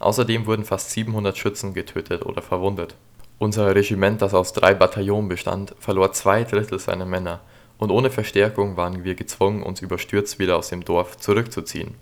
Außerdem 0.00 0.46
wurden 0.46 0.64
fast 0.64 0.90
700 0.90 1.38
Schützen 1.38 1.72
getötet 1.72 2.26
oder 2.26 2.42
verwundet. 2.42 2.96
Unser 3.38 3.72
Regiment, 3.72 4.20
das 4.20 4.34
aus 4.34 4.52
drei 4.52 4.74
Bataillonen 4.74 5.28
bestand, 5.28 5.76
verlor 5.78 6.12
zwei 6.12 6.42
Drittel 6.42 6.80
seiner 6.80 7.06
Männer, 7.06 7.40
und 7.78 7.92
ohne 7.92 8.10
Verstärkung 8.10 8.76
waren 8.76 9.04
wir 9.04 9.14
gezwungen, 9.14 9.62
uns 9.62 9.80
überstürzt 9.80 10.40
wieder 10.40 10.56
aus 10.56 10.68
dem 10.68 10.84
Dorf 10.84 11.16
zurückzuziehen 11.18 11.94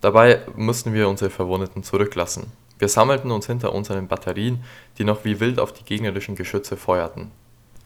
Dabei 0.00 0.40
mussten 0.56 0.92
wir 0.92 1.08
unsere 1.08 1.30
Verwundeten 1.30 1.82
zurücklassen. 1.82 2.52
Wir 2.78 2.88
sammelten 2.88 3.30
uns 3.30 3.46
hinter 3.46 3.72
unseren 3.74 4.08
Batterien, 4.08 4.62
die 4.98 5.04
noch 5.04 5.24
wie 5.24 5.40
wild 5.40 5.58
auf 5.58 5.72
die 5.72 5.84
gegnerischen 5.84 6.36
Geschütze 6.36 6.76
feuerten. 6.76 7.30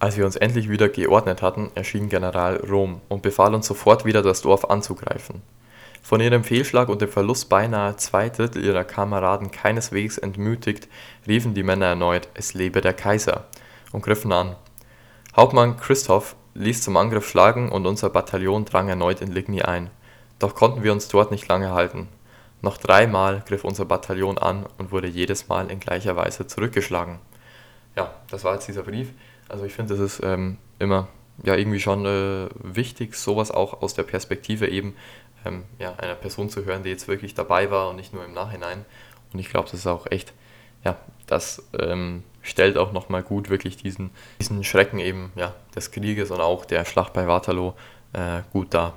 Als 0.01 0.17
wir 0.17 0.25
uns 0.25 0.37
endlich 0.37 0.69
wieder 0.69 0.89
geordnet 0.89 1.43
hatten, 1.43 1.71
erschien 1.75 2.09
General 2.09 2.57
Rom 2.57 3.01
und 3.09 3.23
befahl 3.23 3.55
uns 3.55 3.67
sofort 3.67 4.05
wieder 4.05 4.23
das 4.23 4.41
Dorf 4.41 4.65
anzugreifen. 4.65 5.43
Von 6.03 6.21
ihrem 6.21 6.43
Fehlschlag 6.43 6.89
und 6.89 7.03
dem 7.03 7.11
Verlust 7.11 7.49
beinahe 7.49 7.97
zwei 7.97 8.31
Drittel 8.31 8.65
ihrer 8.65 8.85
Kameraden 8.85 9.51
keineswegs 9.51 10.19
entmütigt, 10.19 10.89
riefen 11.29 11.55
die 11.55 11.63
Männer 11.63 11.87
erneut 11.87 12.29
Es 12.35 12.55
lebe 12.55 12.81
der 12.81 12.95
Kaiser 12.95 13.45
und 13.93 14.03
griffen 14.03 14.33
an. 14.33 14.57
Hauptmann 15.37 15.77
Christoph 15.77 16.35
ließ 16.55 16.83
zum 16.83 16.97
Angriff 16.97 17.29
schlagen 17.29 17.71
und 17.71 17.87
unser 17.87 18.11
Bataillon 18.11 18.65
drang 18.65 18.89
erneut 18.89 19.21
in 19.21 19.31
Ligny 19.31 19.63
ein. 19.63 19.91
Doch 20.41 20.57
konnten 20.57 20.83
wir 20.83 20.91
uns 20.91 21.07
dort 21.07 21.31
nicht 21.31 21.47
lange 21.47 21.71
halten. 21.71 22.09
Noch 22.63 22.77
dreimal 22.77 23.43
griff 23.47 23.65
unser 23.65 23.85
Bataillon 23.85 24.39
an 24.39 24.67
und 24.79 24.91
wurde 24.91 25.07
jedes 25.07 25.49
Mal 25.49 25.71
in 25.71 25.79
gleicher 25.79 26.17
Weise 26.17 26.47
zurückgeschlagen. 26.47 27.21
Ja, 27.97 28.13
das 28.31 28.43
war 28.43 28.55
jetzt 28.55 28.67
dieser 28.67 28.83
Brief. 28.83 29.13
Also 29.49 29.65
ich 29.65 29.73
finde, 29.73 29.95
das 29.95 30.03
ist 30.03 30.23
ähm, 30.23 30.59
immer 30.79 31.09
ja 31.43 31.55
irgendwie 31.55 31.81
schon 31.81 32.05
äh, 32.05 32.49
wichtig, 32.55 33.15
sowas 33.15 33.51
auch 33.51 33.83
aus 33.83 33.95
der 33.95 34.03
Perspektive 34.03 34.69
eben 34.69 34.95
ähm, 35.45 35.65
ja, 35.79 35.95
einer 35.97 36.15
Person 36.15 36.51
zu 36.51 36.65
hören, 36.65 36.83
die 36.83 36.91
jetzt 36.91 37.09
wirklich 37.09 37.35
dabei 37.35 37.71
war 37.71 37.91
und 37.91 37.97
nicht 37.97 38.13
nur 38.13 38.25
im 38.25 38.35
Nachhinein. 38.35 38.85
Und 39.33 39.39
ich 39.39 39.49
glaube, 39.49 39.71
das 39.71 39.81
ist 39.81 39.87
auch 39.87 40.07
echt, 40.11 40.33
ja, 40.85 40.97
das 41.27 41.63
ähm, 41.79 42.25
stellt 42.43 42.77
auch 42.79 42.93
nochmal 42.93 43.23
gut 43.23 43.49
wirklich 43.49 43.77
diesen, 43.77 44.11
diesen 44.41 44.65
Schrecken 44.65 44.99
eben 44.99 45.33
ja, 45.35 45.55
des 45.75 45.91
Krieges 45.91 46.31
und 46.31 46.41
auch 46.41 46.65
der 46.65 46.85
Schlacht 46.85 47.13
bei 47.13 47.27
Waterloo 47.27 47.73
äh, 48.13 48.43
gut 48.53 48.75
dar. 48.75 48.95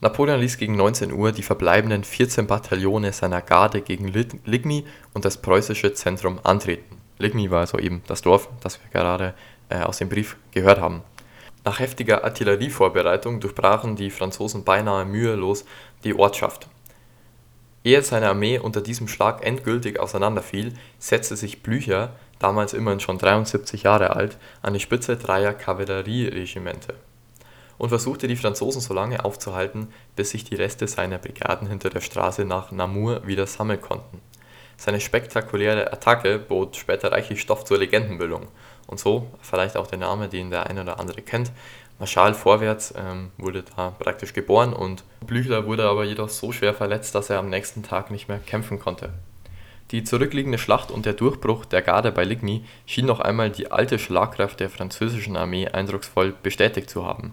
Napoleon 0.00 0.38
ließ 0.38 0.58
gegen 0.58 0.76
19 0.76 1.12
Uhr 1.12 1.32
die 1.32 1.42
verbleibenden 1.42 2.04
14 2.04 2.46
Bataillone 2.46 3.12
seiner 3.12 3.42
Garde 3.42 3.80
gegen 3.80 4.06
Ligny 4.06 4.84
und 5.12 5.24
das 5.24 5.38
preußische 5.38 5.92
Zentrum 5.92 6.38
antreten. 6.44 7.00
Ligny 7.18 7.50
war 7.50 7.60
also 7.60 7.78
eben 7.78 8.02
das 8.06 8.22
Dorf, 8.22 8.48
das 8.60 8.78
wir 8.80 8.90
gerade 8.92 9.34
äh, 9.70 9.80
aus 9.80 9.98
dem 9.98 10.08
Brief 10.08 10.36
gehört 10.52 10.80
haben. 10.80 11.02
Nach 11.64 11.80
heftiger 11.80 12.22
Artillerievorbereitung 12.22 13.40
durchbrachen 13.40 13.96
die 13.96 14.10
Franzosen 14.10 14.62
beinahe 14.62 15.04
mühelos 15.04 15.64
die 16.04 16.14
Ortschaft. 16.14 16.68
Ehe 17.82 18.00
seine 18.02 18.28
Armee 18.28 18.60
unter 18.60 18.80
diesem 18.80 19.08
Schlag 19.08 19.44
endgültig 19.44 19.98
auseinanderfiel, 19.98 20.74
setzte 21.00 21.36
sich 21.36 21.64
Blücher, 21.64 22.12
damals 22.38 22.72
immerhin 22.72 23.00
schon 23.00 23.18
73 23.18 23.82
Jahre 23.82 24.14
alt, 24.14 24.38
an 24.62 24.74
die 24.74 24.80
Spitze 24.80 25.16
dreier 25.16 25.54
Kavallerieregimente 25.54 26.94
und 27.78 27.88
versuchte 27.88 28.28
die 28.28 28.36
Franzosen 28.36 28.80
so 28.80 28.92
lange 28.92 29.24
aufzuhalten, 29.24 29.88
bis 30.16 30.30
sich 30.30 30.44
die 30.44 30.56
Reste 30.56 30.86
seiner 30.86 31.18
Brigaden 31.18 31.68
hinter 31.68 31.90
der 31.90 32.00
Straße 32.00 32.44
nach 32.44 32.72
Namur 32.72 33.26
wieder 33.26 33.46
sammeln 33.46 33.80
konnten. 33.80 34.20
Seine 34.76 35.00
spektakuläre 35.00 35.92
Attacke 35.92 36.38
bot 36.38 36.76
später 36.76 37.10
reichlich 37.10 37.40
Stoff 37.40 37.64
zur 37.64 37.78
Legendenbildung 37.78 38.46
und 38.86 39.00
so 39.00 39.28
vielleicht 39.42 39.76
auch 39.76 39.86
der 39.86 39.98
Name, 39.98 40.28
den 40.28 40.50
der 40.50 40.68
eine 40.68 40.82
oder 40.82 41.00
andere 41.00 41.22
kennt. 41.22 41.50
Marschall 41.98 42.34
Vorwärts 42.34 42.94
ähm, 42.96 43.32
wurde 43.38 43.64
da 43.76 43.90
praktisch 43.90 44.32
geboren 44.32 44.72
und 44.72 45.02
Blücher 45.26 45.66
wurde 45.66 45.84
aber 45.88 46.04
jedoch 46.04 46.28
so 46.28 46.52
schwer 46.52 46.74
verletzt, 46.74 47.14
dass 47.16 47.28
er 47.28 47.40
am 47.40 47.50
nächsten 47.50 47.82
Tag 47.82 48.12
nicht 48.12 48.28
mehr 48.28 48.38
kämpfen 48.38 48.78
konnte. 48.78 49.10
Die 49.90 50.04
zurückliegende 50.04 50.58
Schlacht 50.58 50.90
und 50.90 51.06
der 51.06 51.14
Durchbruch 51.14 51.64
der 51.64 51.82
Garde 51.82 52.12
bei 52.12 52.22
Ligny 52.22 52.64
schien 52.86 53.06
noch 53.06 53.20
einmal 53.20 53.50
die 53.50 53.72
alte 53.72 53.98
Schlagkraft 53.98 54.60
der 54.60 54.70
französischen 54.70 55.36
Armee 55.36 55.66
eindrucksvoll 55.66 56.34
bestätigt 56.42 56.90
zu 56.90 57.04
haben. 57.04 57.32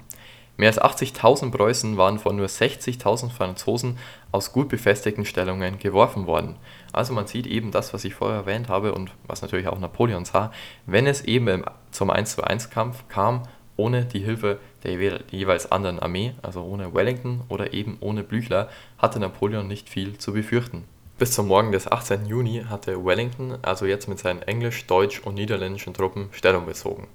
Mehr 0.57 0.69
als 0.69 0.81
80.000 0.81 1.51
Preußen 1.51 1.97
waren 1.97 2.17
von 2.17 2.37
nur 2.37 2.47
60.000 2.47 3.29
Franzosen 3.29 3.97
aus 4.31 4.53
gut 4.53 4.69
befestigten 4.69 5.25
Stellungen 5.25 5.79
geworfen 5.79 6.27
worden. 6.27 6.55
Also 6.93 7.13
man 7.13 7.27
sieht 7.27 7.45
eben 7.45 7.71
das, 7.71 7.93
was 7.93 8.05
ich 8.05 8.15
vorher 8.15 8.39
erwähnt 8.39 8.69
habe 8.69 8.93
und 8.93 9.11
was 9.27 9.41
natürlich 9.41 9.67
auch 9.67 9.79
Napoleon 9.79 10.23
sah, 10.23 10.51
wenn 10.85 11.07
es 11.07 11.21
eben 11.25 11.63
zum 11.91 12.09
1:1 12.09 12.69
Kampf 12.69 13.07
kam, 13.09 13.43
ohne 13.77 14.05
die 14.05 14.19
Hilfe 14.19 14.59
der 14.83 14.93
jeweils 15.31 15.69
anderen 15.71 15.99
Armee, 15.99 16.33
also 16.41 16.63
ohne 16.63 16.93
Wellington 16.93 17.41
oder 17.49 17.73
eben 17.73 17.97
ohne 17.99 18.23
Blücher, 18.23 18.69
hatte 18.97 19.19
Napoleon 19.19 19.67
nicht 19.67 19.89
viel 19.89 20.17
zu 20.17 20.31
befürchten. 20.31 20.85
Bis 21.17 21.31
zum 21.31 21.47
Morgen 21.47 21.71
des 21.71 21.89
18. 21.89 22.25
Juni 22.25 22.65
hatte 22.69 23.05
Wellington 23.05 23.57
also 23.61 23.85
jetzt 23.85 24.07
mit 24.07 24.19
seinen 24.19 24.41
englisch, 24.41 24.85
deutsch 24.85 25.21
und 25.21 25.35
niederländischen 25.35 25.93
Truppen 25.93 26.27
Stellung 26.31 26.65
bezogen. 26.65 27.07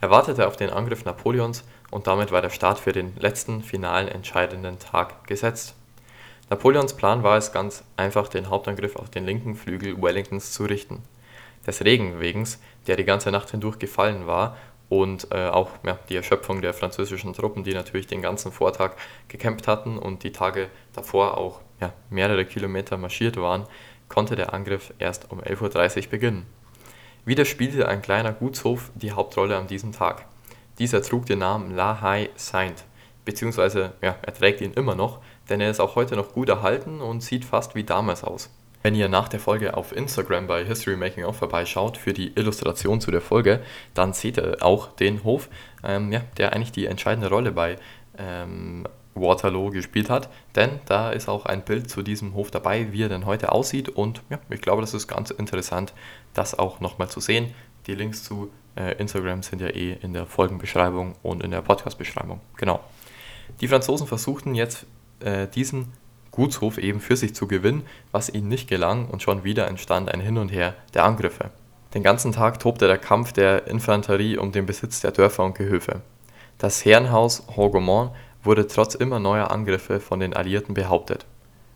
Er 0.00 0.10
wartete 0.10 0.46
auf 0.46 0.56
den 0.56 0.70
Angriff 0.70 1.04
Napoleons 1.04 1.64
und 1.90 2.06
damit 2.06 2.30
war 2.30 2.42
der 2.42 2.50
Start 2.50 2.78
für 2.78 2.92
den 2.92 3.16
letzten 3.16 3.62
finalen 3.62 4.08
entscheidenden 4.08 4.78
Tag 4.78 5.26
gesetzt. 5.26 5.74
Napoleons 6.50 6.94
Plan 6.94 7.22
war 7.22 7.36
es 7.36 7.52
ganz 7.52 7.84
einfach, 7.96 8.28
den 8.28 8.48
Hauptangriff 8.48 8.96
auf 8.96 9.10
den 9.10 9.26
linken 9.26 9.54
Flügel 9.54 10.00
Wellingtons 10.00 10.52
zu 10.52 10.64
richten. 10.64 11.02
Des 11.66 11.84
Regenwegens, 11.84 12.60
der 12.86 12.96
die 12.96 13.04
ganze 13.04 13.30
Nacht 13.30 13.50
hindurch 13.50 13.78
gefallen 13.78 14.26
war, 14.26 14.56
und 14.88 15.28
äh, 15.32 15.48
auch 15.48 15.70
ja, 15.84 15.98
die 16.08 16.16
Erschöpfung 16.16 16.62
der 16.62 16.72
französischen 16.72 17.34
Truppen, 17.34 17.62
die 17.62 17.74
natürlich 17.74 18.06
den 18.06 18.22
ganzen 18.22 18.52
Vortag 18.52 18.92
gekämpft 19.28 19.68
hatten 19.68 19.98
und 19.98 20.22
die 20.22 20.32
Tage 20.32 20.70
davor 20.94 21.36
auch 21.36 21.60
ja, 21.80 21.92
mehrere 22.10 22.44
Kilometer 22.44 22.96
marschiert 22.96 23.36
waren, 23.36 23.66
konnte 24.08 24.34
der 24.34 24.54
Angriff 24.54 24.94
erst 24.98 25.30
um 25.30 25.40
11.30 25.40 26.04
Uhr 26.04 26.10
beginnen. 26.10 26.46
Wieder 27.28 27.44
spielte 27.44 27.86
ein 27.86 28.00
kleiner 28.00 28.32
Gutshof 28.32 28.90
die 28.94 29.12
Hauptrolle 29.12 29.54
an 29.58 29.66
diesem 29.66 29.92
Tag. 29.92 30.24
Dieser 30.78 31.02
trug 31.02 31.26
den 31.26 31.40
Namen 31.40 31.76
La 31.76 32.00
Haye 32.00 32.30
Saint, 32.36 32.84
beziehungsweise 33.26 33.92
ja, 34.00 34.16
er 34.22 34.32
trägt 34.32 34.62
ihn 34.62 34.72
immer 34.72 34.94
noch, 34.94 35.18
denn 35.50 35.60
er 35.60 35.68
ist 35.68 35.78
auch 35.78 35.94
heute 35.94 36.16
noch 36.16 36.32
gut 36.32 36.48
erhalten 36.48 37.02
und 37.02 37.22
sieht 37.22 37.44
fast 37.44 37.74
wie 37.74 37.84
damals 37.84 38.24
aus. 38.24 38.48
Wenn 38.82 38.94
ihr 38.94 39.10
nach 39.10 39.28
der 39.28 39.40
Folge 39.40 39.76
auf 39.76 39.94
Instagram 39.94 40.46
bei 40.46 40.64
History 40.64 40.96
Making 40.96 41.26
Off 41.26 41.36
vorbeischaut 41.36 41.98
für 41.98 42.14
die 42.14 42.32
Illustration 42.34 42.98
zu 43.02 43.10
der 43.10 43.20
Folge, 43.20 43.60
dann 43.92 44.14
seht 44.14 44.38
ihr 44.38 44.56
auch 44.62 44.96
den 44.96 45.22
Hof, 45.22 45.50
ähm, 45.84 46.10
ja, 46.10 46.22
der 46.38 46.54
eigentlich 46.54 46.72
die 46.72 46.86
entscheidende 46.86 47.28
Rolle 47.28 47.52
bei 47.52 47.76
ähm, 48.16 48.86
Waterloo 49.20 49.70
gespielt 49.70 50.10
hat. 50.10 50.28
Denn 50.56 50.80
da 50.86 51.10
ist 51.10 51.28
auch 51.28 51.46
ein 51.46 51.64
Bild 51.64 51.90
zu 51.90 52.02
diesem 52.02 52.34
Hof 52.34 52.50
dabei, 52.50 52.92
wie 52.92 53.02
er 53.02 53.08
denn 53.08 53.26
heute 53.26 53.52
aussieht. 53.52 53.88
Und 53.88 54.22
ja, 54.30 54.38
ich 54.50 54.60
glaube, 54.60 54.80
das 54.80 54.94
ist 54.94 55.08
ganz 55.08 55.30
interessant, 55.30 55.92
das 56.34 56.58
auch 56.58 56.80
nochmal 56.80 57.08
zu 57.08 57.20
sehen. 57.20 57.54
Die 57.86 57.94
Links 57.94 58.24
zu 58.24 58.50
äh, 58.76 58.96
Instagram 58.98 59.42
sind 59.42 59.60
ja 59.60 59.68
eh 59.68 59.92
in 60.00 60.12
der 60.12 60.26
Folgenbeschreibung 60.26 61.14
und 61.22 61.42
in 61.42 61.50
der 61.50 61.62
Podcast-Beschreibung. 61.62 62.40
Genau. 62.56 62.80
Die 63.60 63.68
Franzosen 63.68 64.06
versuchten 64.06 64.54
jetzt 64.54 64.86
äh, 65.20 65.48
diesen 65.48 65.92
Gutshof 66.30 66.78
eben 66.78 67.00
für 67.00 67.16
sich 67.16 67.34
zu 67.34 67.48
gewinnen, 67.48 67.84
was 68.12 68.28
ihnen 68.28 68.48
nicht 68.48 68.68
gelang 68.68 69.08
und 69.08 69.22
schon 69.22 69.42
wieder 69.42 69.66
entstand 69.66 70.12
ein 70.12 70.20
Hin 70.20 70.38
und 70.38 70.50
Her 70.50 70.74
der 70.94 71.04
Angriffe. 71.04 71.50
Den 71.94 72.02
ganzen 72.02 72.32
Tag 72.32 72.60
tobte 72.60 72.86
der 72.86 72.98
Kampf 72.98 73.32
der 73.32 73.66
Infanterie 73.66 74.36
um 74.36 74.52
den 74.52 74.66
Besitz 74.66 75.00
der 75.00 75.10
Dörfer 75.10 75.44
und 75.44 75.56
Gehöfe. 75.56 76.02
Das 76.58 76.84
Herrenhaus 76.84 77.44
Hougomont 77.56 78.12
wurde 78.44 78.66
trotz 78.66 78.94
immer 78.94 79.18
neuer 79.18 79.50
Angriffe 79.50 79.98
von 79.98 80.20
den 80.20 80.34
Alliierten 80.34 80.74
behauptet. 80.74 81.24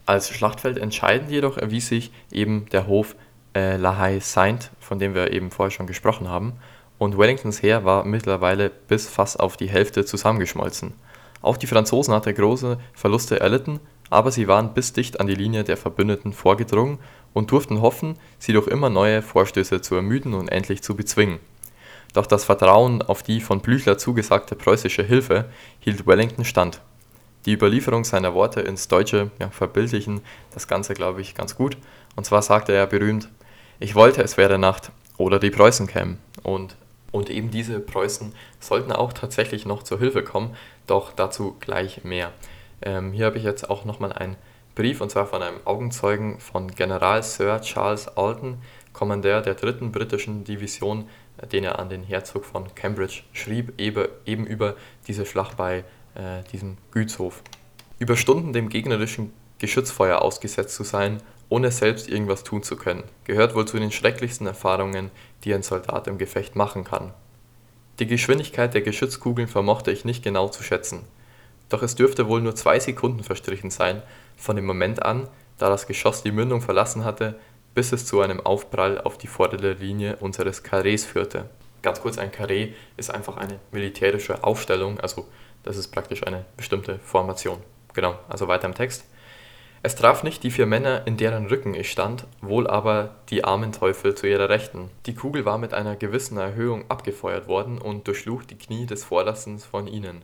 Als 0.06 0.28
Schlachtfeld 0.28 0.78
entscheidend 0.78 1.30
jedoch 1.30 1.56
erwies 1.56 1.88
sich 1.88 2.12
eben 2.30 2.66
der 2.72 2.86
Hof 2.86 3.16
äh, 3.54 3.76
La 3.76 3.98
Haye 3.98 4.20
Saint, 4.20 4.70
von 4.80 4.98
dem 4.98 5.14
wir 5.14 5.32
eben 5.32 5.50
vorher 5.50 5.70
schon 5.70 5.86
gesprochen 5.86 6.28
haben, 6.28 6.54
und 6.98 7.18
Wellingtons 7.18 7.62
Heer 7.62 7.84
war 7.84 8.04
mittlerweile 8.04 8.70
bis 8.70 9.08
fast 9.08 9.40
auf 9.40 9.56
die 9.56 9.68
Hälfte 9.68 10.04
zusammengeschmolzen. 10.04 10.94
Auch 11.40 11.56
die 11.56 11.66
Franzosen 11.66 12.14
hatten 12.14 12.34
große 12.34 12.78
Verluste 12.94 13.40
erlitten 13.40 13.80
aber 14.12 14.30
sie 14.30 14.46
waren 14.46 14.74
bis 14.74 14.92
dicht 14.92 15.20
an 15.20 15.26
die 15.26 15.34
Linie 15.34 15.64
der 15.64 15.78
Verbündeten 15.78 16.34
vorgedrungen 16.34 16.98
und 17.32 17.50
durften 17.50 17.80
hoffen, 17.80 18.18
sie 18.38 18.52
durch 18.52 18.66
immer 18.68 18.90
neue 18.90 19.22
Vorstöße 19.22 19.80
zu 19.80 19.94
ermüden 19.94 20.34
und 20.34 20.48
endlich 20.48 20.82
zu 20.82 20.94
bezwingen. 20.94 21.40
Doch 22.12 22.26
das 22.26 22.44
Vertrauen 22.44 23.00
auf 23.00 23.22
die 23.22 23.40
von 23.40 23.60
Blücher 23.60 23.96
zugesagte 23.96 24.54
preußische 24.54 25.02
Hilfe 25.02 25.46
hielt 25.80 26.06
Wellington 26.06 26.44
stand. 26.44 26.82
Die 27.46 27.54
Überlieferung 27.54 28.04
seiner 28.04 28.34
Worte 28.34 28.60
ins 28.60 28.86
Deutsche 28.86 29.30
ja, 29.38 29.48
verbildlichen 29.48 30.20
das 30.52 30.68
Ganze, 30.68 30.92
glaube 30.92 31.22
ich, 31.22 31.34
ganz 31.34 31.56
gut. 31.56 31.78
Und 32.14 32.26
zwar 32.26 32.42
sagte 32.42 32.72
er 32.72 32.86
berühmt: 32.86 33.30
Ich 33.78 33.94
wollte, 33.94 34.22
es 34.22 34.36
wäre 34.36 34.58
Nacht 34.58 34.92
oder 35.16 35.38
die 35.38 35.50
Preußen 35.50 35.86
kämen. 35.86 36.18
Und, 36.42 36.76
und 37.10 37.30
eben 37.30 37.50
diese 37.50 37.80
Preußen 37.80 38.34
sollten 38.60 38.92
auch 38.92 39.12
tatsächlich 39.12 39.66
noch 39.66 39.82
zur 39.82 39.98
Hilfe 39.98 40.22
kommen, 40.22 40.56
doch 40.86 41.12
dazu 41.12 41.56
gleich 41.60 42.04
mehr. 42.04 42.32
Ähm, 42.82 43.12
hier 43.12 43.26
habe 43.26 43.38
ich 43.38 43.44
jetzt 43.44 43.68
auch 43.70 43.84
nochmal 43.84 44.12
einen 44.12 44.36
Brief, 44.74 45.00
und 45.00 45.10
zwar 45.10 45.26
von 45.26 45.42
einem 45.42 45.58
Augenzeugen 45.64 46.40
von 46.40 46.68
General 46.68 47.22
Sir 47.22 47.60
Charles 47.60 48.08
Alton, 48.08 48.58
Kommandeur 48.92 49.42
der 49.42 49.54
dritten 49.54 49.92
britischen 49.92 50.44
Division, 50.44 51.08
äh, 51.38 51.46
den 51.46 51.64
er 51.64 51.78
an 51.78 51.88
den 51.88 52.02
Herzog 52.02 52.44
von 52.44 52.74
Cambridge 52.74 53.22
schrieb, 53.32 53.74
eben 53.78 54.46
über 54.46 54.76
diese 55.06 55.26
Schlacht 55.26 55.56
bei 55.56 55.84
äh, 56.14 56.42
diesem 56.52 56.78
Gütshof. 56.90 57.42
Über 57.98 58.16
Stunden 58.16 58.52
dem 58.52 58.68
gegnerischen 58.68 59.32
Geschützfeuer 59.58 60.20
ausgesetzt 60.22 60.74
zu 60.74 60.82
sein, 60.84 61.22
ohne 61.52 61.70
selbst 61.70 62.08
irgendwas 62.08 62.44
tun 62.44 62.62
zu 62.62 62.76
können, 62.76 63.04
gehört 63.24 63.54
wohl 63.54 63.66
zu 63.66 63.78
den 63.78 63.92
schrecklichsten 63.92 64.46
Erfahrungen, 64.46 65.10
die 65.44 65.52
ein 65.52 65.62
Soldat 65.62 66.06
im 66.06 66.16
Gefecht 66.16 66.56
machen 66.56 66.82
kann. 66.82 67.12
Die 67.98 68.06
Geschwindigkeit 68.06 68.72
der 68.72 68.80
Geschützkugeln 68.80 69.48
vermochte 69.48 69.90
ich 69.90 70.06
nicht 70.06 70.24
genau 70.24 70.48
zu 70.48 70.62
schätzen. 70.62 71.04
Doch 71.68 71.82
es 71.82 71.94
dürfte 71.94 72.26
wohl 72.26 72.40
nur 72.40 72.54
zwei 72.54 72.80
Sekunden 72.80 73.22
verstrichen 73.22 73.70
sein, 73.70 74.02
von 74.34 74.56
dem 74.56 74.64
Moment 74.64 75.02
an, 75.02 75.28
da 75.58 75.68
das 75.68 75.86
Geschoss 75.86 76.22
die 76.22 76.32
Mündung 76.32 76.62
verlassen 76.62 77.04
hatte, 77.04 77.38
bis 77.74 77.92
es 77.92 78.06
zu 78.06 78.22
einem 78.22 78.40
Aufprall 78.40 78.98
auf 78.98 79.18
die 79.18 79.26
vordere 79.26 79.74
Linie 79.74 80.16
unseres 80.20 80.62
Karrees 80.62 81.04
führte. 81.04 81.50
Ganz 81.82 82.00
kurz, 82.00 82.16
ein 82.16 82.32
Karree 82.32 82.72
ist 82.96 83.14
einfach 83.14 83.36
eine 83.36 83.60
militärische 83.72 84.42
Aufstellung, 84.42 85.00
also 85.00 85.28
das 85.64 85.76
ist 85.76 85.88
praktisch 85.88 86.26
eine 86.26 86.46
bestimmte 86.56 86.98
Formation. 87.00 87.58
Genau, 87.92 88.14
also 88.30 88.48
weiter 88.48 88.68
im 88.68 88.74
Text. 88.74 89.04
Es 89.84 89.96
traf 89.96 90.22
nicht 90.22 90.44
die 90.44 90.52
vier 90.52 90.66
Männer, 90.66 91.08
in 91.08 91.16
deren 91.16 91.46
Rücken 91.46 91.74
ich 91.74 91.90
stand, 91.90 92.28
wohl 92.40 92.68
aber 92.68 93.16
die 93.30 93.42
armen 93.42 93.72
Teufel 93.72 94.14
zu 94.14 94.28
ihrer 94.28 94.48
Rechten. 94.48 94.90
Die 95.06 95.14
Kugel 95.16 95.44
war 95.44 95.58
mit 95.58 95.74
einer 95.74 95.96
gewissen 95.96 96.38
Erhöhung 96.38 96.84
abgefeuert 96.88 97.48
worden 97.48 97.78
und 97.78 98.06
durchschlug 98.06 98.46
die 98.46 98.56
Knie 98.56 98.86
des 98.86 99.02
vordersten 99.02 99.58
von 99.58 99.88
ihnen, 99.88 100.20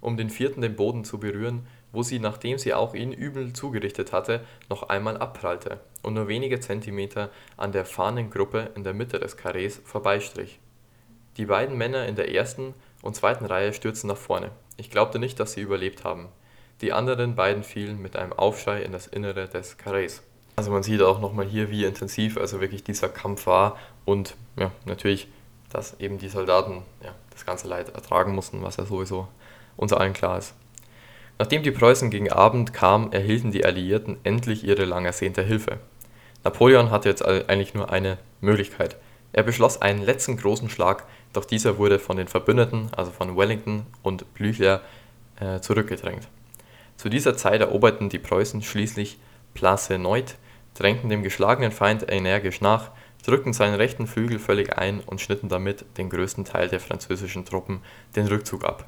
um 0.00 0.16
den 0.16 0.28
vierten 0.28 0.60
den 0.60 0.74
Boden 0.74 1.04
zu 1.04 1.20
berühren, 1.20 1.68
wo 1.92 2.02
sie, 2.02 2.18
nachdem 2.18 2.58
sie 2.58 2.74
auch 2.74 2.94
ihn 2.94 3.12
übel 3.12 3.52
zugerichtet 3.52 4.12
hatte, 4.12 4.40
noch 4.68 4.88
einmal 4.88 5.16
abprallte 5.18 5.78
und 6.02 6.14
nur 6.14 6.26
wenige 6.26 6.58
Zentimeter 6.58 7.30
an 7.56 7.70
der 7.70 7.84
Fahnengruppe 7.84 8.72
in 8.74 8.82
der 8.82 8.92
Mitte 8.92 9.20
des 9.20 9.36
Karrees 9.36 9.80
vorbeistrich. 9.84 10.58
Die 11.36 11.46
beiden 11.46 11.78
Männer 11.78 12.06
in 12.06 12.16
der 12.16 12.34
ersten 12.34 12.74
und 13.02 13.14
zweiten 13.14 13.44
Reihe 13.44 13.72
stürzten 13.72 14.08
nach 14.08 14.16
vorne. 14.16 14.50
Ich 14.76 14.90
glaubte 14.90 15.20
nicht, 15.20 15.38
dass 15.38 15.52
sie 15.52 15.60
überlebt 15.60 16.02
haben 16.02 16.28
die 16.80 16.92
anderen 16.92 17.34
beiden 17.34 17.62
fielen 17.62 18.00
mit 18.00 18.16
einem 18.16 18.32
Aufschrei 18.32 18.82
in 18.82 18.92
das 18.92 19.06
Innere 19.06 19.48
des 19.48 19.78
Karrees. 19.78 20.22
Also 20.56 20.70
man 20.70 20.82
sieht 20.82 21.02
auch 21.02 21.20
nochmal 21.20 21.46
hier, 21.46 21.70
wie 21.70 21.84
intensiv 21.84 22.38
also 22.38 22.60
wirklich 22.60 22.82
dieser 22.82 23.08
Kampf 23.08 23.46
war 23.46 23.76
und 24.04 24.36
ja, 24.58 24.70
natürlich, 24.84 25.28
dass 25.70 26.00
eben 26.00 26.18
die 26.18 26.28
Soldaten 26.28 26.82
ja, 27.02 27.14
das 27.30 27.44
ganze 27.44 27.68
Leid 27.68 27.94
ertragen 27.94 28.34
mussten, 28.34 28.62
was 28.62 28.76
ja 28.76 28.86
sowieso 28.86 29.28
uns 29.76 29.92
allen 29.92 30.14
klar 30.14 30.38
ist. 30.38 30.54
Nachdem 31.38 31.62
die 31.62 31.70
Preußen 31.70 32.10
gegen 32.10 32.32
Abend 32.32 32.72
kamen, 32.72 33.12
erhielten 33.12 33.50
die 33.50 33.66
Alliierten 33.66 34.16
endlich 34.24 34.64
ihre 34.64 34.86
lang 34.86 35.04
ersehnte 35.04 35.42
Hilfe. 35.42 35.78
Napoleon 36.44 36.90
hatte 36.90 37.10
jetzt 37.10 37.24
eigentlich 37.24 37.74
nur 37.74 37.90
eine 37.92 38.16
Möglichkeit. 38.40 38.96
Er 39.32 39.42
beschloss 39.42 39.82
einen 39.82 40.00
letzten 40.00 40.38
großen 40.38 40.70
Schlag, 40.70 41.04
doch 41.34 41.44
dieser 41.44 41.76
wurde 41.76 41.98
von 41.98 42.16
den 42.16 42.28
Verbündeten, 42.28 42.88
also 42.96 43.10
von 43.10 43.36
Wellington 43.36 43.84
und 44.02 44.32
Blücher, 44.32 44.80
äh, 45.38 45.60
zurückgedrängt. 45.60 46.26
Zu 46.96 47.08
dieser 47.08 47.36
Zeit 47.36 47.60
eroberten 47.60 48.08
die 48.08 48.18
Preußen 48.18 48.62
schließlich 48.62 49.18
Plassenoit, 49.54 50.36
drängten 50.74 51.08
dem 51.08 51.22
geschlagenen 51.22 51.72
Feind 51.72 52.10
energisch 52.10 52.60
nach, 52.60 52.90
drückten 53.24 53.52
seinen 53.52 53.74
rechten 53.74 54.06
Flügel 54.06 54.38
völlig 54.38 54.78
ein 54.78 55.00
und 55.00 55.20
schnitten 55.20 55.48
damit 55.48 55.84
den 55.98 56.10
größten 56.10 56.44
Teil 56.44 56.68
der 56.68 56.80
französischen 56.80 57.44
Truppen 57.44 57.82
den 58.14 58.26
Rückzug 58.26 58.64
ab. 58.64 58.86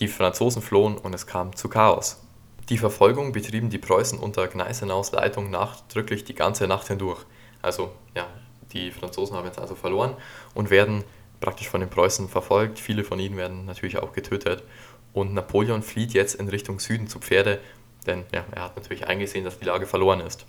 Die 0.00 0.08
Franzosen 0.08 0.62
flohen 0.62 0.96
und 0.98 1.14
es 1.14 1.26
kam 1.26 1.56
zu 1.56 1.68
Chaos. 1.68 2.22
Die 2.68 2.78
Verfolgung 2.78 3.32
betrieben 3.32 3.70
die 3.70 3.78
Preußen 3.78 4.18
unter 4.18 4.46
Gneisenaus 4.46 5.12
Leitung 5.12 5.50
nachdrücklich 5.50 6.24
die 6.24 6.34
ganze 6.34 6.68
Nacht 6.68 6.88
hindurch. 6.88 7.24
Also 7.62 7.90
ja, 8.14 8.26
die 8.72 8.92
Franzosen 8.92 9.36
haben 9.36 9.46
jetzt 9.46 9.58
also 9.58 9.74
verloren 9.74 10.14
und 10.54 10.70
werden 10.70 11.04
praktisch 11.40 11.68
von 11.68 11.80
den 11.80 11.90
Preußen 11.90 12.28
verfolgt. 12.28 12.78
Viele 12.78 13.02
von 13.02 13.18
ihnen 13.18 13.36
werden 13.36 13.64
natürlich 13.64 13.98
auch 13.98 14.12
getötet 14.12 14.62
und 15.12 15.34
Napoleon 15.34 15.82
flieht 15.82 16.12
jetzt 16.12 16.34
in 16.34 16.48
Richtung 16.48 16.80
Süden 16.80 17.08
zu 17.08 17.18
Pferde, 17.18 17.60
denn 18.06 18.24
ja, 18.32 18.44
er 18.52 18.64
hat 18.64 18.76
natürlich 18.76 19.06
eingesehen, 19.06 19.44
dass 19.44 19.58
die 19.58 19.64
Lage 19.64 19.86
verloren 19.86 20.20
ist. 20.20 20.46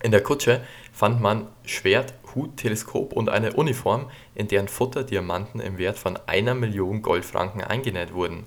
In 0.00 0.12
der 0.12 0.22
Kutsche 0.22 0.60
fand 0.92 1.20
man 1.20 1.48
Schwert, 1.64 2.14
Hut, 2.34 2.56
Teleskop 2.56 3.12
und 3.12 3.28
eine 3.28 3.54
Uniform, 3.54 4.10
in 4.34 4.46
deren 4.46 4.68
Futter 4.68 5.02
Diamanten 5.02 5.60
im 5.60 5.76
Wert 5.76 5.98
von 5.98 6.16
einer 6.26 6.54
Million 6.54 7.02
Goldfranken 7.02 7.62
eingenäht 7.62 8.12
wurden. 8.14 8.44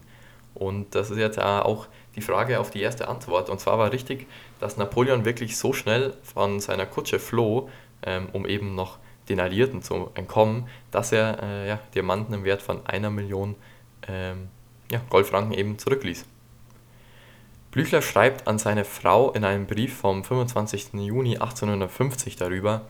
Und 0.54 0.96
das 0.96 1.12
ist 1.12 1.18
jetzt 1.18 1.42
auch 1.42 1.88
die 2.16 2.22
Frage 2.22 2.60
auf 2.60 2.72
die 2.72 2.82
erste 2.82 3.08
Antwort. 3.08 3.50
Und 3.50 3.60
zwar 3.60 3.78
war 3.80 3.92
richtig, 3.92 4.28
dass 4.60 4.78
Napoleon 4.78 5.26
wirklich 5.26 5.58
so 5.58 5.74
schnell 5.74 6.14
von 6.24 6.60
seiner 6.60 6.86
Kutsche 6.86 7.20
floh, 7.20 7.70
ähm, 8.04 8.30
um 8.32 8.46
eben 8.46 8.76
noch 8.76 9.00
den 9.28 9.40
Alliierten 9.40 9.82
zu 9.82 10.10
entkommen, 10.14 10.68
dass 10.90 11.12
er 11.12 11.42
äh, 11.42 11.68
ja, 11.68 11.80
Diamanten 11.96 12.34
im 12.34 12.44
Wert 12.44 12.62
von 12.62 12.86
einer 12.86 13.10
Million 13.10 13.56
ähm, 14.08 14.50
ja, 14.92 15.02
Goldfranken 15.10 15.54
eben 15.54 15.78
zurückließ. 15.80 16.26
Blücher 17.72 18.02
schreibt 18.02 18.48
an 18.48 18.60
seine 18.60 18.84
Frau 18.84 19.32
in 19.32 19.46
einem 19.46 19.66
Brief 19.66 19.98
vom 19.98 20.24
25. 20.24 20.94
Juni 20.96 21.36
1850 21.36 22.36
darüber: 22.36 22.82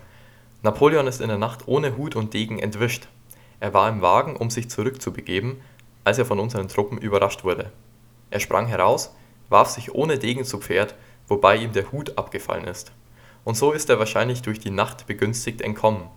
Napoleon 0.63 1.07
ist 1.07 1.21
in 1.21 1.27
der 1.27 1.37
Nacht 1.37 1.67
ohne 1.67 1.95
Hut 1.97 2.15
und 2.15 2.33
Degen 2.33 2.57
entwischt. 2.59 3.07
Er 3.59 3.75
war 3.75 3.87
im 3.89 4.01
Wagen, 4.01 4.35
um 4.35 4.49
sich 4.49 4.69
zurückzubegeben, 4.69 5.61
als 6.03 6.17
er 6.17 6.25
von 6.25 6.39
unseren 6.39 6.67
Truppen 6.67 6.97
überrascht 6.97 7.43
wurde. 7.43 7.71
Er 8.31 8.39
sprang 8.39 8.65
heraus, 8.65 9.15
warf 9.49 9.69
sich 9.69 9.93
ohne 9.93 10.17
Degen 10.17 10.45
zu 10.45 10.57
Pferd, 10.57 10.95
wobei 11.27 11.57
ihm 11.57 11.73
der 11.73 11.91
Hut 11.91 12.17
abgefallen 12.17 12.65
ist. 12.65 12.91
Und 13.43 13.55
so 13.55 13.71
ist 13.71 13.89
er 13.89 13.99
wahrscheinlich 13.99 14.41
durch 14.41 14.59
die 14.59 14.71
Nacht 14.71 15.05
begünstigt 15.05 15.61
entkommen. 15.61 16.09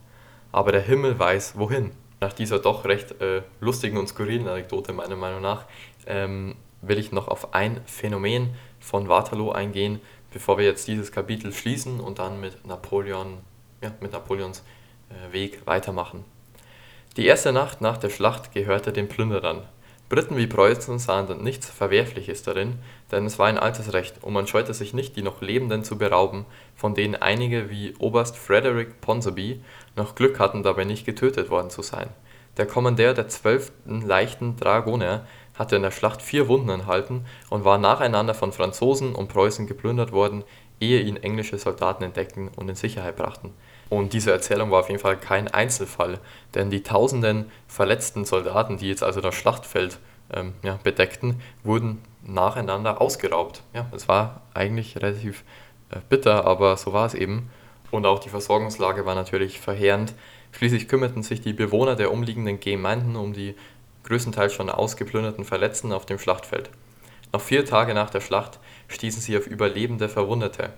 Aber 0.53 0.73
der 0.73 0.83
Himmel 0.83 1.19
weiß, 1.19 1.59
wohin 1.59 1.91
nach 2.21 2.33
dieser 2.33 2.59
doch 2.59 2.85
recht 2.85 3.21
äh, 3.21 3.43
lustigen 3.61 3.99
und 3.99 4.09
skurrilen 4.09 4.49
Anekdote 4.49 4.93
meiner 4.93 5.17
Meinung 5.17 5.43
nach 5.43 5.67
ähm, 6.07 6.57
will 6.83 6.99
ich 6.99 7.13
noch 7.13 7.29
auf 7.29 7.55
ein 7.55 7.81
Phänomen 7.87 8.55
von 8.81 9.09
Waterloo 9.09 9.51
eingehen, 9.51 10.01
bevor 10.33 10.59
wir 10.59 10.65
jetzt 10.65 10.87
dieses 10.89 11.13
Kapitel 11.13 11.53
schließen 11.53 12.01
und 12.01 12.19
dann 12.19 12.41
mit 12.41 12.67
Napoleon, 12.67 13.39
ja, 13.83 13.93
mit 14.01 14.13
Napoleons 14.13 14.63
äh, 15.11 15.33
Weg 15.33 15.67
weitermachen. 15.67 16.25
Die 17.17 17.27
erste 17.27 17.53
Nacht 17.53 17.81
nach 17.81 17.97
der 17.97 18.11
Schlacht 18.11 18.53
gehörte 18.53 18.93
den 18.93 19.09
Plünderern. 19.09 19.63
Briten 20.09 20.37
wie 20.37 20.47
Preußen 20.47 20.99
sahen 20.99 21.27
dann 21.27 21.43
nichts 21.43 21.71
Verwerfliches 21.71 22.43
darin, 22.43 22.79
denn 23.11 23.25
es 23.25 23.39
war 23.39 23.47
ein 23.47 23.59
altes 23.59 23.93
Recht 23.95 24.23
und 24.23 24.35
man 24.35 24.47
scheute 24.47 24.75
sich 24.75 24.93
nicht, 24.93 25.17
die 25.17 25.23
noch 25.23 25.41
Lebenden 25.41 25.83
zu 25.83 25.97
berauben, 25.97 26.45
von 26.77 26.95
denen 26.95 27.15
einige 27.15 27.71
wie 27.71 27.95
Oberst 27.99 28.37
Frederick 28.37 29.01
Ponsonby 29.01 29.61
noch 29.97 30.15
Glück 30.15 30.39
hatten, 30.39 30.63
dabei 30.63 30.85
nicht 30.85 31.07
getötet 31.07 31.51
worden 31.51 31.71
zu 31.71 31.83
sein. 31.83 32.09
Der 32.57 32.67
Kommandeur 32.67 33.15
der 33.15 33.29
12. 33.29 33.73
leichten 33.87 34.57
Dragoner 34.57 35.27
hatte 35.59 35.77
in 35.77 35.83
der 35.83 35.91
Schlacht 35.91 36.23
vier 36.23 36.49
Wunden 36.49 36.69
erhalten 36.69 37.25
und 37.51 37.65
war 37.65 37.79
nacheinander 37.79 38.35
von 38.35 38.53
Franzosen 38.53 39.15
und 39.15 39.29
Preußen 39.29 39.67
geplündert 39.67 40.13
worden, 40.13 40.45
ehe 40.81 41.01
ihn 41.01 41.17
englische 41.17 41.59
Soldaten 41.59 42.05
entdeckten 42.05 42.49
und 42.49 42.69
in 42.69 42.75
Sicherheit 42.75 43.17
brachten. 43.17 43.53
Und 43.91 44.13
diese 44.13 44.33
Erzählung 44.33 44.71
war 44.71 44.81
auf 44.81 44.89
jeden 44.89 45.01
Fall 45.01 45.17
kein 45.17 45.49
Einzelfall, 45.49 46.19
denn 46.55 46.71
die 46.71 46.83
tausenden 46.83 47.51
verletzten 47.69 48.25
Soldaten, 48.25 48.79
die 48.79 48.89
jetzt 48.89 49.03
also 49.03 49.21
das 49.21 49.35
Schlachtfeld 49.35 49.99
ähm, 50.33 50.55
ja, 50.63 50.79
bedeckten, 50.83 51.41
wurden 51.63 52.03
nacheinander 52.23 53.01
ausgeraubt. 53.01 53.63
Ja, 53.73 53.87
es 53.93 54.09
war 54.09 54.43
eigentlich 54.55 54.97
relativ 54.97 55.45
äh, 55.91 55.99
bitter, 56.09 56.47
aber 56.47 56.77
so 56.77 56.93
war 56.93 57.07
es 57.07 57.15
eben. 57.15 57.51
Und 57.95 58.07
auch 58.07 58.19
die 58.19 58.29
Versorgungslage 58.29 59.07
war 59.07 59.15
natürlich 59.15 59.61
verheerend. 59.61 60.15
Schließlich 60.51 60.89
kümmerten 60.89 61.23
sich 61.23 61.43
die 61.43 61.53
Bewohner 61.53 61.95
der 61.95 62.11
umliegenden 62.11 62.59
Gemeinden 62.59 63.15
um 63.15 63.33
die 63.33 63.55
größtenteils 64.03 64.53
schon 64.53 64.69
ausgeplünderten 64.69 65.45
Verletzten 65.45 65.93
auf 65.93 66.05
dem 66.05 66.19
Schlachtfeld. 66.19 66.71
Noch 67.33 67.41
vier 67.41 67.65
Tage 67.65 67.95
nach 67.95 68.11
der 68.11 68.21
Schlacht 68.21 68.59
stießen 68.89 69.23
sie 69.23 69.39
auf 69.39 69.47
überlebende 69.47 70.09
Verwundete. 70.09 70.73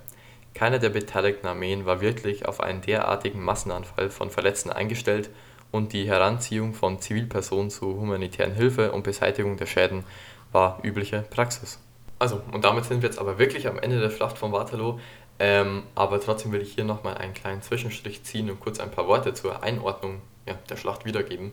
Keine 0.53 0.77
der 0.77 0.89
beteiligten 0.89 1.47
Armeen 1.47 1.87
war 1.87 2.01
wirklich 2.01 2.47
auf 2.47 2.61
einen 2.61 2.81
derartigen 2.81 3.43
Massenanfall 3.43 4.11
von 4.11 4.29
Verletzten 4.29 4.69
eingestellt 4.69 5.31
und 5.71 5.93
die 5.93 6.07
Heranziehung 6.07 6.75
von 6.75 7.01
Zivilpersonen 7.01 7.71
zu 7.71 7.99
humanitären 7.99 8.53
Hilfe 8.53 8.91
und 8.91 9.01
Beseitigung 9.01 9.57
der 9.57 9.65
Schäden 9.65 10.03
war 10.51 10.81
übliche 10.83 11.23
Praxis. 11.31 11.79
Also, 12.19 12.41
und 12.51 12.63
damit 12.63 12.85
sind 12.85 13.01
wir 13.01 13.09
jetzt 13.09 13.19
aber 13.19 13.39
wirklich 13.39 13.67
am 13.67 13.79
Ende 13.79 13.99
der 13.99 14.11
Schlacht 14.11 14.37
von 14.37 14.51
Waterloo. 14.51 14.99
Ähm, 15.39 15.83
aber 15.93 16.19
trotzdem 16.19 16.51
will 16.51 16.61
ich 16.61 16.73
hier 16.73 16.83
nochmal 16.83 17.17
einen 17.17 17.33
kleinen 17.33 17.61
Zwischenstrich 17.61 18.23
ziehen 18.23 18.49
und 18.49 18.59
kurz 18.59 18.79
ein 18.79 18.91
paar 18.91 19.07
Worte 19.07 19.33
zur 19.33 19.63
Einordnung 19.63 20.21
ja, 20.47 20.55
der 20.69 20.77
Schlacht 20.77 21.05
wiedergeben. 21.05 21.51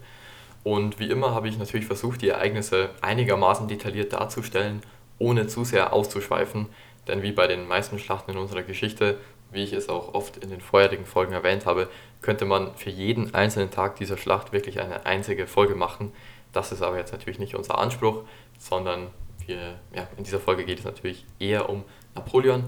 Und 0.63 0.99
wie 0.99 1.11
immer 1.11 1.35
habe 1.35 1.49
ich 1.49 1.59
natürlich 1.59 1.87
versucht, 1.87 2.23
die 2.23 2.31
Ereignisse 2.31 2.91
einigermaßen 3.03 3.69
detailliert 3.69 4.15
darzustellen, 4.15 4.83
ohne 5.19 5.47
zu 5.47 5.65
sehr 5.65 5.93
auszuschweifen. 5.93 6.67
Denn 7.07 7.23
wie 7.23 7.33
bei 7.33 7.47
den 7.47 7.69
meisten 7.69 7.99
Schlachten 7.99 8.31
in 8.31 8.39
unserer 8.39 8.63
Geschichte, 8.63 9.19
wie 9.51 9.63
ich 9.63 9.75
es 9.75 9.91
auch 9.91 10.15
oft 10.15 10.39
in 10.39 10.49
den 10.49 10.63
vorherigen 10.63 11.05
Folgen 11.05 11.35
erwähnt 11.35 11.67
habe, 11.67 11.89
könnte 12.23 12.47
man 12.47 12.75
für 12.77 12.89
jeden 12.89 13.35
einzelnen 13.35 13.71
Tag 13.71 13.97
dieser 13.97 14.17
Schlacht 14.17 14.53
wirklich 14.53 14.81
eine 14.81 15.05
einzige 15.05 15.47
Folge 15.47 15.75
machen. 15.75 16.13
Das 16.53 16.73
ist 16.73 16.81
aber 16.81 16.97
jetzt 16.97 17.13
natürlich 17.13 17.39
nicht 17.39 17.55
unser 17.55 17.79
Anspruch, 17.79 18.23
sondern 18.59 19.09
wir, 19.47 19.79
ja, 19.95 20.09
in 20.17 20.25
dieser 20.25 20.41
Folge 20.41 20.65
geht 20.65 20.79
es 20.79 20.85
natürlich 20.85 21.27
eher 21.39 21.69
um 21.69 21.85
Napoleon. 22.15 22.65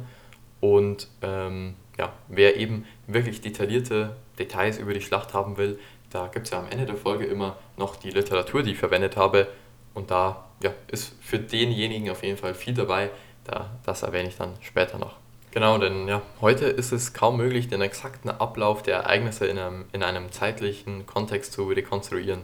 Und 0.75 1.09
ähm, 1.23 1.75
ja, 1.97 2.13
wer 2.29 2.57
eben 2.57 2.87
wirklich 3.07 3.41
detaillierte 3.41 4.17
Details 4.39 4.79
über 4.79 4.93
die 4.93 5.01
Schlacht 5.01 5.33
haben 5.33 5.57
will, 5.57 5.79
da 6.11 6.27
gibt 6.27 6.47
es 6.47 6.53
ja 6.53 6.59
am 6.59 6.69
Ende 6.69 6.87
der 6.87 6.97
Folge 6.97 7.25
immer 7.25 7.57
noch 7.77 7.95
die 7.97 8.11
Literatur, 8.11 8.63
die 8.63 8.73
ich 8.73 8.79
verwendet 8.79 9.17
habe. 9.17 9.47
Und 9.95 10.11
da 10.11 10.45
ja, 10.63 10.73
ist 10.89 11.15
für 11.21 11.39
denjenigen 11.39 12.11
auf 12.11 12.23
jeden 12.23 12.37
Fall 12.37 12.55
viel 12.55 12.75
dabei, 12.75 13.11
da, 13.45 13.71
das 13.85 14.03
erwähne 14.03 14.29
ich 14.29 14.37
dann 14.37 14.55
später 14.61 14.99
noch. 14.99 15.15
Genau, 15.53 15.79
denn 15.79 16.09
ja, 16.09 16.21
heute 16.41 16.67
ist 16.67 16.93
es 16.93 17.15
kaum 17.15 17.37
möglich, 17.37 17.69
den 17.69 17.81
exakten 17.81 18.29
Ablauf 18.29 18.83
der 18.83 18.97
Ereignisse 18.97 19.47
in 19.47 19.59
einem, 19.59 19.85
in 19.93 20.03
einem 20.03 20.33
zeitlichen 20.33 21.07
Kontext 21.07 21.53
zu 21.53 21.69
rekonstruieren. 21.69 22.43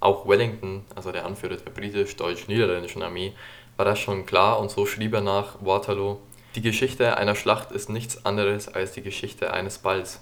Auch 0.00 0.26
Wellington, 0.26 0.84
also 0.96 1.12
der 1.12 1.26
Anführer 1.26 1.56
der 1.56 1.70
britisch-deutsch-niederländischen 1.70 3.02
Armee, 3.02 3.34
war 3.76 3.84
das 3.84 3.98
schon 3.98 4.24
klar 4.24 4.58
und 4.60 4.70
so 4.70 4.86
schrieb 4.86 5.14
er 5.14 5.20
nach 5.20 5.56
Waterloo: 5.60 6.18
Die 6.54 6.62
Geschichte 6.62 7.16
einer 7.16 7.34
Schlacht 7.34 7.72
ist 7.72 7.88
nichts 7.88 8.24
anderes 8.24 8.68
als 8.68 8.92
die 8.92 9.02
Geschichte 9.02 9.52
eines 9.52 9.78
Balls. 9.78 10.20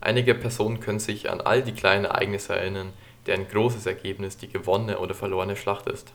Einige 0.00 0.34
Personen 0.34 0.80
können 0.80 1.00
sich 1.00 1.30
an 1.30 1.40
all 1.40 1.62
die 1.62 1.72
kleinen 1.72 2.04
Ereignisse 2.04 2.56
erinnern, 2.56 2.92
deren 3.26 3.48
großes 3.48 3.86
Ergebnis 3.86 4.36
die 4.36 4.48
gewonnene 4.48 4.98
oder 4.98 5.14
verlorene 5.14 5.56
Schlacht 5.56 5.86
ist 5.86 6.12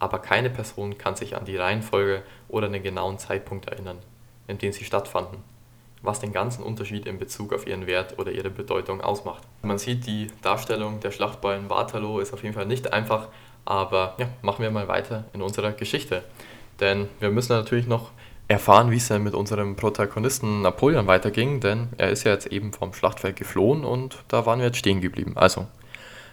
aber 0.00 0.18
keine 0.18 0.50
Person 0.50 0.98
kann 0.98 1.14
sich 1.14 1.36
an 1.36 1.44
die 1.44 1.56
Reihenfolge 1.56 2.22
oder 2.48 2.68
den 2.68 2.82
genauen 2.82 3.18
Zeitpunkt 3.18 3.68
erinnern. 3.68 3.98
in 4.48 4.58
denen 4.58 4.72
sie 4.72 4.84
stattfanden, 4.84 5.44
was 6.02 6.18
den 6.18 6.32
ganzen 6.32 6.64
Unterschied 6.64 7.06
in 7.06 7.20
Bezug 7.20 7.52
auf 7.52 7.68
ihren 7.68 7.86
Wert 7.86 8.18
oder 8.18 8.32
ihre 8.32 8.50
Bedeutung 8.50 9.00
ausmacht. 9.00 9.44
Man 9.62 9.78
sieht, 9.78 10.08
die 10.08 10.26
Darstellung 10.42 10.98
der 10.98 11.12
Schlacht 11.12 11.40
bei 11.40 11.56
Waterloo 11.70 12.18
ist 12.18 12.34
auf 12.34 12.42
jeden 12.42 12.56
Fall 12.56 12.66
nicht 12.66 12.92
einfach, 12.92 13.28
aber 13.64 14.16
ja, 14.18 14.28
machen 14.42 14.64
wir 14.64 14.72
mal 14.72 14.88
weiter 14.88 15.26
in 15.34 15.42
unserer 15.42 15.70
Geschichte. 15.70 16.24
Denn 16.80 17.08
wir 17.20 17.30
müssen 17.30 17.52
natürlich 17.52 17.86
noch 17.86 18.10
erfahren, 18.50 18.90
wie 18.90 18.96
es 18.96 19.06
denn 19.06 19.22
mit 19.22 19.34
unserem 19.34 19.76
Protagonisten 19.76 20.62
Napoleon 20.62 21.06
weiterging, 21.06 21.60
denn 21.60 21.88
er 21.98 22.10
ist 22.10 22.24
ja 22.24 22.32
jetzt 22.32 22.48
eben 22.48 22.72
vom 22.72 22.92
Schlachtfeld 22.92 23.36
geflohen 23.36 23.84
und 23.84 24.24
da 24.26 24.44
waren 24.44 24.58
wir 24.58 24.66
jetzt 24.66 24.78
stehen 24.78 25.00
geblieben. 25.00 25.34
Also, 25.36 25.68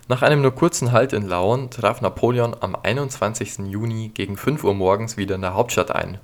nach 0.07 0.23
einem 0.23 0.41
nur 0.41 0.55
kurzen 0.55 0.91
Halt 0.93 1.13
in 1.13 1.27
Laon 1.27 1.69
traf 1.69 2.01
Napoleon 2.01 2.55
am 2.59 2.75
21. 2.75 3.59
Juni 3.67 4.09
gegen 4.09 4.35
5 4.35 4.63
Uhr 4.63 4.73
morgens 4.73 5.15
wieder 5.15 5.35
in 5.35 5.41
der 5.41 5.53
Hauptstadt 5.53 5.91
ein. 5.91 6.17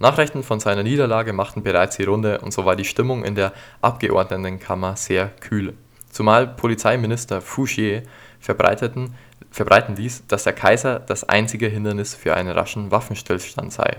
Nachrichten 0.00 0.42
von 0.42 0.58
seiner 0.58 0.82
Niederlage 0.82 1.32
machten 1.32 1.62
bereits 1.62 1.96
die 1.98 2.04
Runde 2.04 2.40
und 2.40 2.52
so 2.52 2.64
war 2.64 2.74
die 2.74 2.84
Stimmung 2.84 3.22
in 3.22 3.36
der 3.36 3.52
Abgeordnetenkammer 3.80 4.96
sehr 4.96 5.28
kühl. 5.28 5.74
Zumal 6.10 6.48
Polizeiminister 6.48 7.40
Fouchier 7.40 8.02
verbreiteten, 8.40 9.14
verbreiten 9.52 9.94
ließ, 9.94 10.26
dass 10.26 10.42
der 10.42 10.52
Kaiser 10.52 10.98
das 10.98 11.22
einzige 11.22 11.68
Hindernis 11.68 12.16
für 12.16 12.34
einen 12.34 12.50
raschen 12.50 12.90
Waffenstillstand 12.90 13.72
sei. 13.72 13.98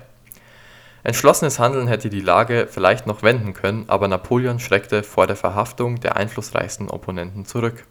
Entschlossenes 1.05 1.59
Handeln 1.59 1.87
hätte 1.87 2.09
die 2.09 2.21
Lage 2.21 2.67
vielleicht 2.69 3.07
noch 3.07 3.23
wenden 3.23 3.53
können, 3.53 3.85
aber 3.87 4.07
Napoleon 4.07 4.59
schreckte 4.59 5.03
vor 5.03 5.27
der 5.27 5.35
Verhaftung 5.35 5.99
der 5.99 6.15
einflussreichsten 6.15 6.89
Opponenten 6.89 7.45
zurück. 7.45 7.85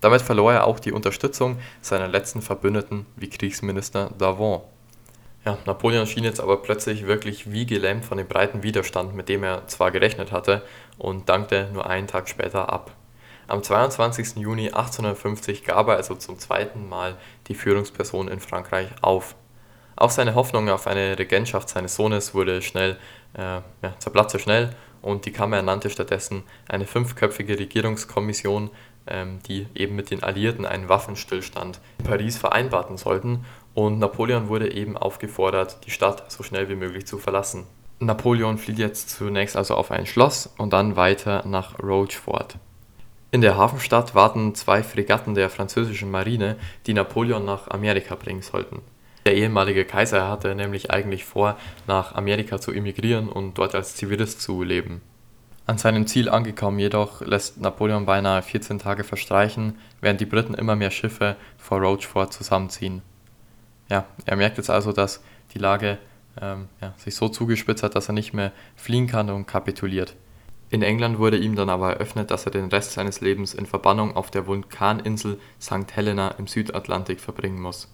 Damit 0.00 0.22
verlor 0.22 0.54
er 0.54 0.66
auch 0.66 0.80
die 0.80 0.92
Unterstützung 0.92 1.58
seiner 1.82 2.08
letzten 2.08 2.40
Verbündeten 2.40 3.04
wie 3.14 3.28
Kriegsminister 3.28 4.10
Davon. 4.18 4.62
Ja, 5.44 5.58
Napoleon 5.66 6.06
schien 6.06 6.24
jetzt 6.24 6.40
aber 6.40 6.56
plötzlich 6.62 7.06
wirklich 7.06 7.52
wie 7.52 7.66
gelähmt 7.66 8.06
von 8.06 8.16
dem 8.16 8.26
breiten 8.26 8.62
Widerstand, 8.62 9.14
mit 9.14 9.28
dem 9.28 9.44
er 9.44 9.66
zwar 9.68 9.90
gerechnet 9.90 10.32
hatte, 10.32 10.62
und 10.96 11.28
dankte 11.28 11.68
nur 11.74 11.86
einen 11.86 12.06
Tag 12.06 12.26
später 12.26 12.72
ab. 12.72 12.90
Am 13.48 13.62
22. 13.62 14.36
Juni 14.36 14.68
1850 14.68 15.62
gab 15.62 15.88
er 15.88 15.96
also 15.96 16.14
zum 16.14 16.38
zweiten 16.38 16.88
Mal 16.88 17.16
die 17.48 17.54
Führungsperson 17.54 18.28
in 18.28 18.40
Frankreich 18.40 18.88
auf 19.02 19.36
auch 19.96 20.10
seine 20.10 20.34
Hoffnung 20.34 20.68
auf 20.68 20.86
eine 20.86 21.18
Regentschaft 21.18 21.68
seines 21.68 21.96
Sohnes 21.96 22.34
wurde 22.34 22.62
schnell, 22.62 22.98
äh, 23.34 23.40
ja, 23.82 23.98
zerplatzte 23.98 24.38
schnell 24.38 24.70
und 25.02 25.24
die 25.24 25.32
Kammer 25.32 25.56
ernannte 25.56 25.90
stattdessen 25.90 26.42
eine 26.68 26.86
fünfköpfige 26.86 27.58
Regierungskommission, 27.58 28.70
ähm, 29.06 29.40
die 29.48 29.66
eben 29.74 29.96
mit 29.96 30.10
den 30.10 30.22
Alliierten 30.22 30.66
einen 30.66 30.88
Waffenstillstand 30.88 31.80
in 31.98 32.04
Paris 32.04 32.36
vereinbarten 32.36 32.96
sollten 32.96 33.44
und 33.74 33.98
Napoleon 33.98 34.48
wurde 34.48 34.72
eben 34.72 34.96
aufgefordert, 34.96 35.78
die 35.86 35.90
Stadt 35.90 36.30
so 36.30 36.42
schnell 36.42 36.68
wie 36.68 36.76
möglich 36.76 37.06
zu 37.06 37.18
verlassen. 37.18 37.64
Napoleon 37.98 38.58
flieht 38.58 38.78
jetzt 38.78 39.10
zunächst 39.10 39.56
also 39.56 39.74
auf 39.74 39.90
ein 39.90 40.06
Schloss 40.06 40.52
und 40.58 40.72
dann 40.72 40.96
weiter 40.96 41.44
nach 41.46 41.78
Rochefort. 41.78 42.58
In 43.30 43.40
der 43.40 43.56
Hafenstadt 43.56 44.14
warten 44.14 44.54
zwei 44.54 44.82
Fregatten 44.82 45.34
der 45.34 45.50
französischen 45.50 46.10
Marine, 46.10 46.56
die 46.86 46.94
Napoleon 46.94 47.44
nach 47.44 47.68
Amerika 47.68 48.14
bringen 48.14 48.42
sollten. 48.42 48.80
Der 49.26 49.34
ehemalige 49.34 49.84
Kaiser 49.84 50.28
hatte 50.28 50.54
nämlich 50.54 50.92
eigentlich 50.92 51.24
vor, 51.24 51.58
nach 51.88 52.14
Amerika 52.14 52.60
zu 52.60 52.70
emigrieren 52.70 53.28
und 53.28 53.58
dort 53.58 53.74
als 53.74 53.96
Zivilist 53.96 54.40
zu 54.40 54.62
leben. 54.62 55.02
An 55.66 55.78
seinem 55.78 56.06
Ziel 56.06 56.28
angekommen 56.28 56.78
jedoch 56.78 57.22
lässt 57.22 57.60
Napoleon 57.60 58.06
beinahe 58.06 58.40
14 58.40 58.78
Tage 58.78 59.02
verstreichen, 59.02 59.80
während 60.00 60.20
die 60.20 60.26
Briten 60.26 60.54
immer 60.54 60.76
mehr 60.76 60.92
Schiffe 60.92 61.34
vor 61.58 61.80
Rochefort 61.80 62.32
zusammenziehen. 62.32 63.02
Ja, 63.88 64.04
er 64.26 64.36
merkt 64.36 64.58
jetzt 64.58 64.70
also, 64.70 64.92
dass 64.92 65.24
die 65.54 65.58
Lage 65.58 65.98
ähm, 66.40 66.68
ja, 66.80 66.94
sich 66.96 67.16
so 67.16 67.28
zugespitzt 67.28 67.82
hat, 67.82 67.96
dass 67.96 68.08
er 68.08 68.12
nicht 68.12 68.32
mehr 68.32 68.52
fliehen 68.76 69.08
kann 69.08 69.28
und 69.28 69.46
kapituliert. 69.46 70.14
In 70.70 70.82
England 70.82 71.18
wurde 71.18 71.36
ihm 71.36 71.56
dann 71.56 71.68
aber 71.68 71.94
eröffnet, 71.94 72.30
dass 72.30 72.46
er 72.46 72.52
den 72.52 72.68
Rest 72.68 72.92
seines 72.92 73.20
Lebens 73.20 73.54
in 73.54 73.66
Verbannung 73.66 74.14
auf 74.14 74.30
der 74.30 74.46
Vulkaninsel 74.46 75.40
St. 75.60 75.96
Helena 75.96 76.28
im 76.38 76.46
Südatlantik 76.46 77.20
verbringen 77.20 77.60
muss. 77.60 77.88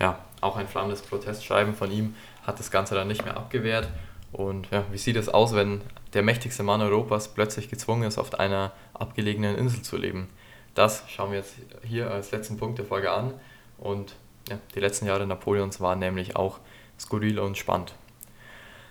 Ja, 0.00 0.18
auch 0.40 0.56
ein 0.56 0.68
flammendes 0.68 1.02
Protestschreiben 1.02 1.74
von 1.74 1.90
ihm 1.90 2.14
hat 2.46 2.58
das 2.58 2.70
Ganze 2.70 2.94
dann 2.94 3.08
nicht 3.08 3.24
mehr 3.24 3.36
abgewehrt. 3.36 3.88
Und 4.32 4.70
ja, 4.70 4.84
wie 4.90 4.98
sieht 4.98 5.16
es 5.16 5.28
aus, 5.28 5.54
wenn 5.54 5.80
der 6.14 6.22
mächtigste 6.22 6.62
Mann 6.62 6.80
Europas 6.80 7.28
plötzlich 7.28 7.68
gezwungen 7.68 8.04
ist, 8.04 8.18
auf 8.18 8.38
einer 8.38 8.72
abgelegenen 8.94 9.56
Insel 9.56 9.82
zu 9.82 9.96
leben? 9.96 10.28
Das 10.74 11.02
schauen 11.08 11.32
wir 11.32 11.38
jetzt 11.38 11.54
hier 11.82 12.10
als 12.10 12.30
letzten 12.30 12.56
Punkt 12.56 12.78
der 12.78 12.86
Folge 12.86 13.10
an. 13.10 13.34
Und 13.78 14.14
ja, 14.48 14.58
die 14.74 14.80
letzten 14.80 15.06
Jahre 15.06 15.26
Napoleons 15.26 15.80
waren 15.80 15.98
nämlich 15.98 16.36
auch 16.36 16.58
skurril 16.98 17.38
und 17.38 17.58
spannend. 17.58 17.94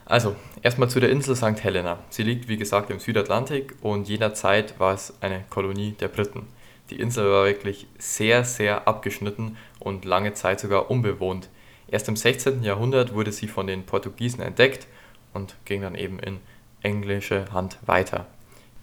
Also, 0.05 0.35
erstmal 0.61 0.89
zu 0.89 0.99
der 0.99 1.09
Insel 1.09 1.35
St. 1.35 1.61
Helena. 1.63 1.99
Sie 2.09 2.23
liegt, 2.23 2.47
wie 2.47 2.57
gesagt, 2.57 2.89
im 2.89 2.99
Südatlantik 2.99 3.75
und 3.81 4.07
jener 4.07 4.33
Zeit 4.33 4.79
war 4.79 4.93
es 4.93 5.13
eine 5.21 5.43
Kolonie 5.49 5.91
der 5.93 6.07
Briten. 6.07 6.47
Die 6.89 6.99
Insel 6.99 7.29
war 7.29 7.45
wirklich 7.45 7.87
sehr, 7.97 8.43
sehr 8.43 8.87
abgeschnitten 8.87 9.57
und 9.79 10.05
lange 10.05 10.33
Zeit 10.33 10.59
sogar 10.59 10.89
unbewohnt. 10.89 11.49
Erst 11.89 12.07
im 12.07 12.15
16. 12.15 12.63
Jahrhundert 12.63 13.13
wurde 13.13 13.31
sie 13.31 13.47
von 13.47 13.67
den 13.67 13.85
Portugiesen 13.85 14.41
entdeckt 14.41 14.87
und 15.33 15.55
ging 15.65 15.81
dann 15.81 15.95
eben 15.95 16.19
in 16.19 16.39
englische 16.81 17.45
Hand 17.51 17.77
weiter. 17.85 18.25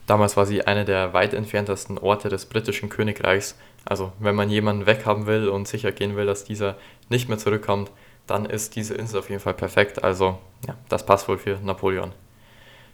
Damals 0.06 0.36
war 0.36 0.44
sie 0.44 0.66
einer 0.66 0.84
der 0.84 1.14
weit 1.14 1.32
entferntesten 1.32 1.96
Orte 1.98 2.28
des 2.28 2.46
britischen 2.46 2.90
Königreichs. 2.90 3.56
Also 3.86 4.12
wenn 4.18 4.34
man 4.34 4.50
jemanden 4.50 4.86
weghaben 4.86 5.26
will 5.26 5.48
und 5.48 5.66
sicher 5.66 5.92
gehen 5.92 6.16
will, 6.16 6.26
dass 6.26 6.44
dieser 6.44 6.76
nicht 7.08 7.28
mehr 7.28 7.38
zurückkommt, 7.38 7.90
dann 8.26 8.46
ist 8.46 8.76
diese 8.76 8.94
Insel 8.94 9.20
auf 9.20 9.30
jeden 9.30 9.40
Fall 9.40 9.54
perfekt. 9.54 10.04
Also 10.04 10.38
ja, 10.66 10.76
das 10.88 11.06
passt 11.06 11.28
wohl 11.28 11.38
für 11.38 11.58
Napoleon. 11.62 12.12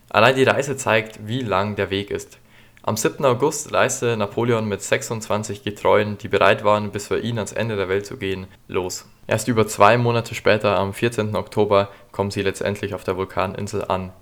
Allein 0.08 0.36
die 0.36 0.44
Reise 0.44 0.76
zeigt, 0.76 1.26
wie 1.26 1.40
lang 1.40 1.76
der 1.76 1.90
Weg 1.90 2.10
ist. 2.10 2.38
Am 2.82 2.96
7. 2.96 3.22
August 3.26 3.74
reiste 3.74 4.16
Napoleon 4.16 4.66
mit 4.66 4.80
26 4.80 5.64
Getreuen, 5.64 6.16
die 6.16 6.28
bereit 6.28 6.64
waren, 6.64 6.90
bis 6.90 7.08
für 7.08 7.20
ihn 7.20 7.36
ans 7.36 7.52
Ende 7.52 7.76
der 7.76 7.90
Welt 7.90 8.06
zu 8.06 8.16
gehen, 8.16 8.46
los. 8.68 9.06
Erst 9.26 9.48
über 9.48 9.66
zwei 9.66 9.98
Monate 9.98 10.34
später, 10.34 10.78
am 10.78 10.94
14. 10.94 11.36
Oktober, 11.36 11.90
kommen 12.10 12.30
sie 12.30 12.40
letztendlich 12.40 12.94
auf 12.94 13.04
der 13.04 13.18
Vulkaninsel 13.18 13.84
an. 13.84 14.14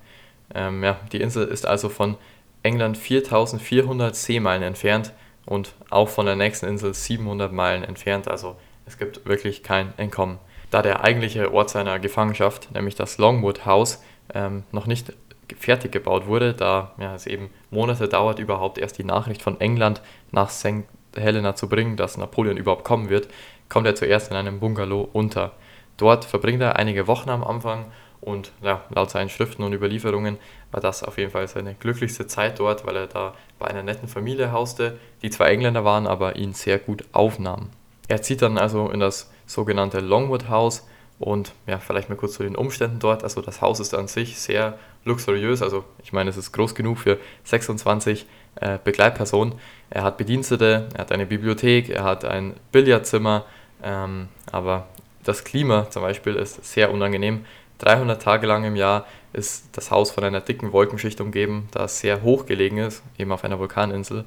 Ähm, 0.53 0.83
ja, 0.83 0.99
die 1.13 1.21
Insel 1.21 1.47
ist 1.47 1.65
also 1.65 1.87
von 1.87 2.17
England 2.61 2.97
4400 2.97 4.13
Seemeilen 4.13 4.63
entfernt 4.63 5.13
und 5.45 5.73
auch 5.89 6.09
von 6.09 6.25
der 6.25 6.35
nächsten 6.35 6.65
Insel 6.65 6.93
700 6.93 7.53
Meilen 7.53 7.85
entfernt, 7.85 8.27
also 8.27 8.57
es 8.85 8.97
gibt 8.97 9.25
wirklich 9.25 9.63
kein 9.63 9.93
Entkommen. 9.97 10.37
Da 10.69 10.81
der 10.81 11.03
eigentliche 11.05 11.53
Ort 11.53 11.69
seiner 11.69 11.97
Gefangenschaft, 11.97 12.73
nämlich 12.73 12.95
das 12.95 13.17
Longwood 13.19 13.65
House, 13.65 14.03
ähm, 14.33 14.63
noch 14.73 14.85
nicht 14.85 15.13
fertig 15.57 15.91
gebaut 15.91 16.27
wurde, 16.27 16.53
da 16.53 16.93
ja, 16.97 17.15
es 17.15 17.27
eben 17.27 17.49
Monate 17.71 18.07
dauert, 18.07 18.39
überhaupt 18.39 18.77
erst 18.77 18.97
die 18.97 19.03
Nachricht 19.03 19.41
von 19.41 19.59
England 19.59 20.01
nach 20.31 20.49
St. 20.49 20.83
Helena 21.15 21.55
zu 21.55 21.67
bringen, 21.67 21.97
dass 21.97 22.17
Napoleon 22.17 22.57
überhaupt 22.57 22.83
kommen 22.83 23.09
wird, 23.09 23.27
kommt 23.67 23.87
er 23.87 23.95
zuerst 23.95 24.31
in 24.31 24.37
einem 24.37 24.59
Bungalow 24.59 25.09
unter. 25.13 25.53
Dort 25.97 26.25
verbringt 26.25 26.61
er 26.61 26.75
einige 26.77 27.07
Wochen 27.07 27.29
am 27.29 27.43
Anfang 27.43 27.85
und 28.21 28.51
ja, 28.61 28.83
laut 28.89 29.09
seinen 29.09 29.29
Schriften 29.29 29.63
und 29.63 29.73
Überlieferungen 29.73 30.37
war 30.71 30.81
das 30.81 31.03
auf 31.03 31.17
jeden 31.17 31.31
Fall 31.31 31.47
seine 31.47 31.73
glücklichste 31.73 32.27
Zeit 32.27 32.59
dort, 32.59 32.85
weil 32.85 32.95
er 32.95 33.07
da 33.07 33.33
bei 33.57 33.67
einer 33.67 33.83
netten 33.83 34.07
Familie 34.07 34.51
hauste, 34.51 34.97
die 35.21 35.29
zwar 35.29 35.49
Engländer 35.49 35.83
waren, 35.85 36.07
aber 36.07 36.35
ihn 36.35 36.53
sehr 36.53 36.79
gut 36.79 37.05
aufnahmen. 37.11 37.69
Er 38.07 38.21
zieht 38.21 38.41
dann 38.41 38.57
also 38.57 38.89
in 38.89 38.99
das 38.99 39.31
sogenannte 39.45 39.99
Longwood 39.99 40.49
House, 40.49 40.85
und 41.19 41.51
ja, 41.67 41.79
vielleicht 41.79 42.09
mal 42.09 42.15
kurz 42.15 42.33
zu 42.33 42.43
den 42.43 42.55
Umständen 42.55 42.99
dort. 42.99 43.23
Also 43.23 43.41
das 43.41 43.61
Haus 43.61 43.79
ist 43.79 43.93
an 43.93 44.07
sich 44.07 44.39
sehr 44.39 44.79
luxuriös. 45.05 45.61
Also 45.61 45.83
ich 46.03 46.13
meine, 46.13 46.29
es 46.29 46.37
ist 46.37 46.51
groß 46.51 46.75
genug 46.75 46.97
für 46.99 47.17
26 47.43 48.25
äh, 48.55 48.77
Begleitpersonen. 48.83 49.55
Er 49.89 50.03
hat 50.03 50.17
Bedienstete, 50.17 50.89
er 50.93 50.99
hat 50.99 51.11
eine 51.11 51.25
Bibliothek, 51.25 51.89
er 51.89 52.03
hat 52.03 52.25
ein 52.25 52.55
Billardzimmer. 52.71 53.45
Ähm, 53.83 54.27
aber 54.51 54.87
das 55.23 55.43
Klima 55.43 55.89
zum 55.89 56.01
Beispiel 56.01 56.35
ist 56.35 56.63
sehr 56.65 56.91
unangenehm. 56.91 57.45
300 57.79 58.21
Tage 58.21 58.45
lang 58.45 58.65
im 58.65 58.75
Jahr 58.75 59.05
ist 59.31 59.69
das 59.73 59.91
Haus 59.91 60.11
von 60.11 60.23
einer 60.23 60.41
dicken 60.41 60.73
Wolkenschicht 60.73 61.21
umgeben, 61.21 61.69
da 61.71 61.85
es 61.85 61.99
sehr 61.99 62.23
hoch 62.23 62.45
gelegen 62.45 62.77
ist, 62.77 63.03
eben 63.17 63.31
auf 63.31 63.43
einer 63.43 63.59
Vulkaninsel. 63.59 64.25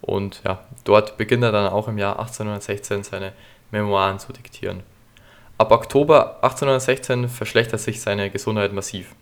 Und 0.00 0.42
ja, 0.44 0.60
dort 0.84 1.16
beginnt 1.16 1.42
er 1.42 1.52
dann 1.52 1.72
auch 1.72 1.88
im 1.88 1.98
Jahr 1.98 2.18
1816 2.18 3.04
seine 3.04 3.32
Memoiren 3.70 4.18
zu 4.18 4.32
diktieren. 4.32 4.82
Ab 5.58 5.70
Oktober 5.70 6.36
1816 6.42 7.28
verschlechtert 7.28 7.80
sich 7.80 8.00
seine 8.00 8.30
Gesundheit 8.30 8.72
massiv. 8.72 9.14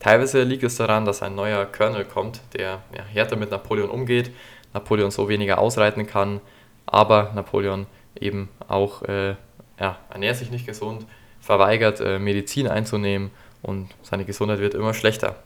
Teilweise 0.00 0.42
liegt 0.42 0.64
es 0.64 0.76
daran, 0.76 1.04
dass 1.04 1.22
ein 1.22 1.34
neuer 1.34 1.66
Colonel 1.66 2.06
kommt, 2.06 2.40
der 2.54 2.82
ja, 2.96 3.04
härter 3.04 3.36
mit 3.36 3.50
Napoleon 3.50 3.90
umgeht, 3.90 4.32
Napoleon 4.72 5.10
so 5.10 5.28
weniger 5.28 5.58
ausreiten 5.58 6.06
kann, 6.06 6.40
aber 6.86 7.32
Napoleon 7.34 7.86
eben 8.18 8.48
auch 8.66 9.02
äh, 9.02 9.36
ja, 9.78 9.98
ernährt 10.10 10.36
sich 10.36 10.50
nicht 10.50 10.66
gesund, 10.66 11.06
verweigert 11.40 12.00
äh, 12.00 12.18
Medizin 12.18 12.66
einzunehmen 12.66 13.30
und 13.62 13.90
seine 14.02 14.24
Gesundheit 14.24 14.60
wird 14.60 14.74
immer 14.74 14.94
schlechter. 14.94 15.36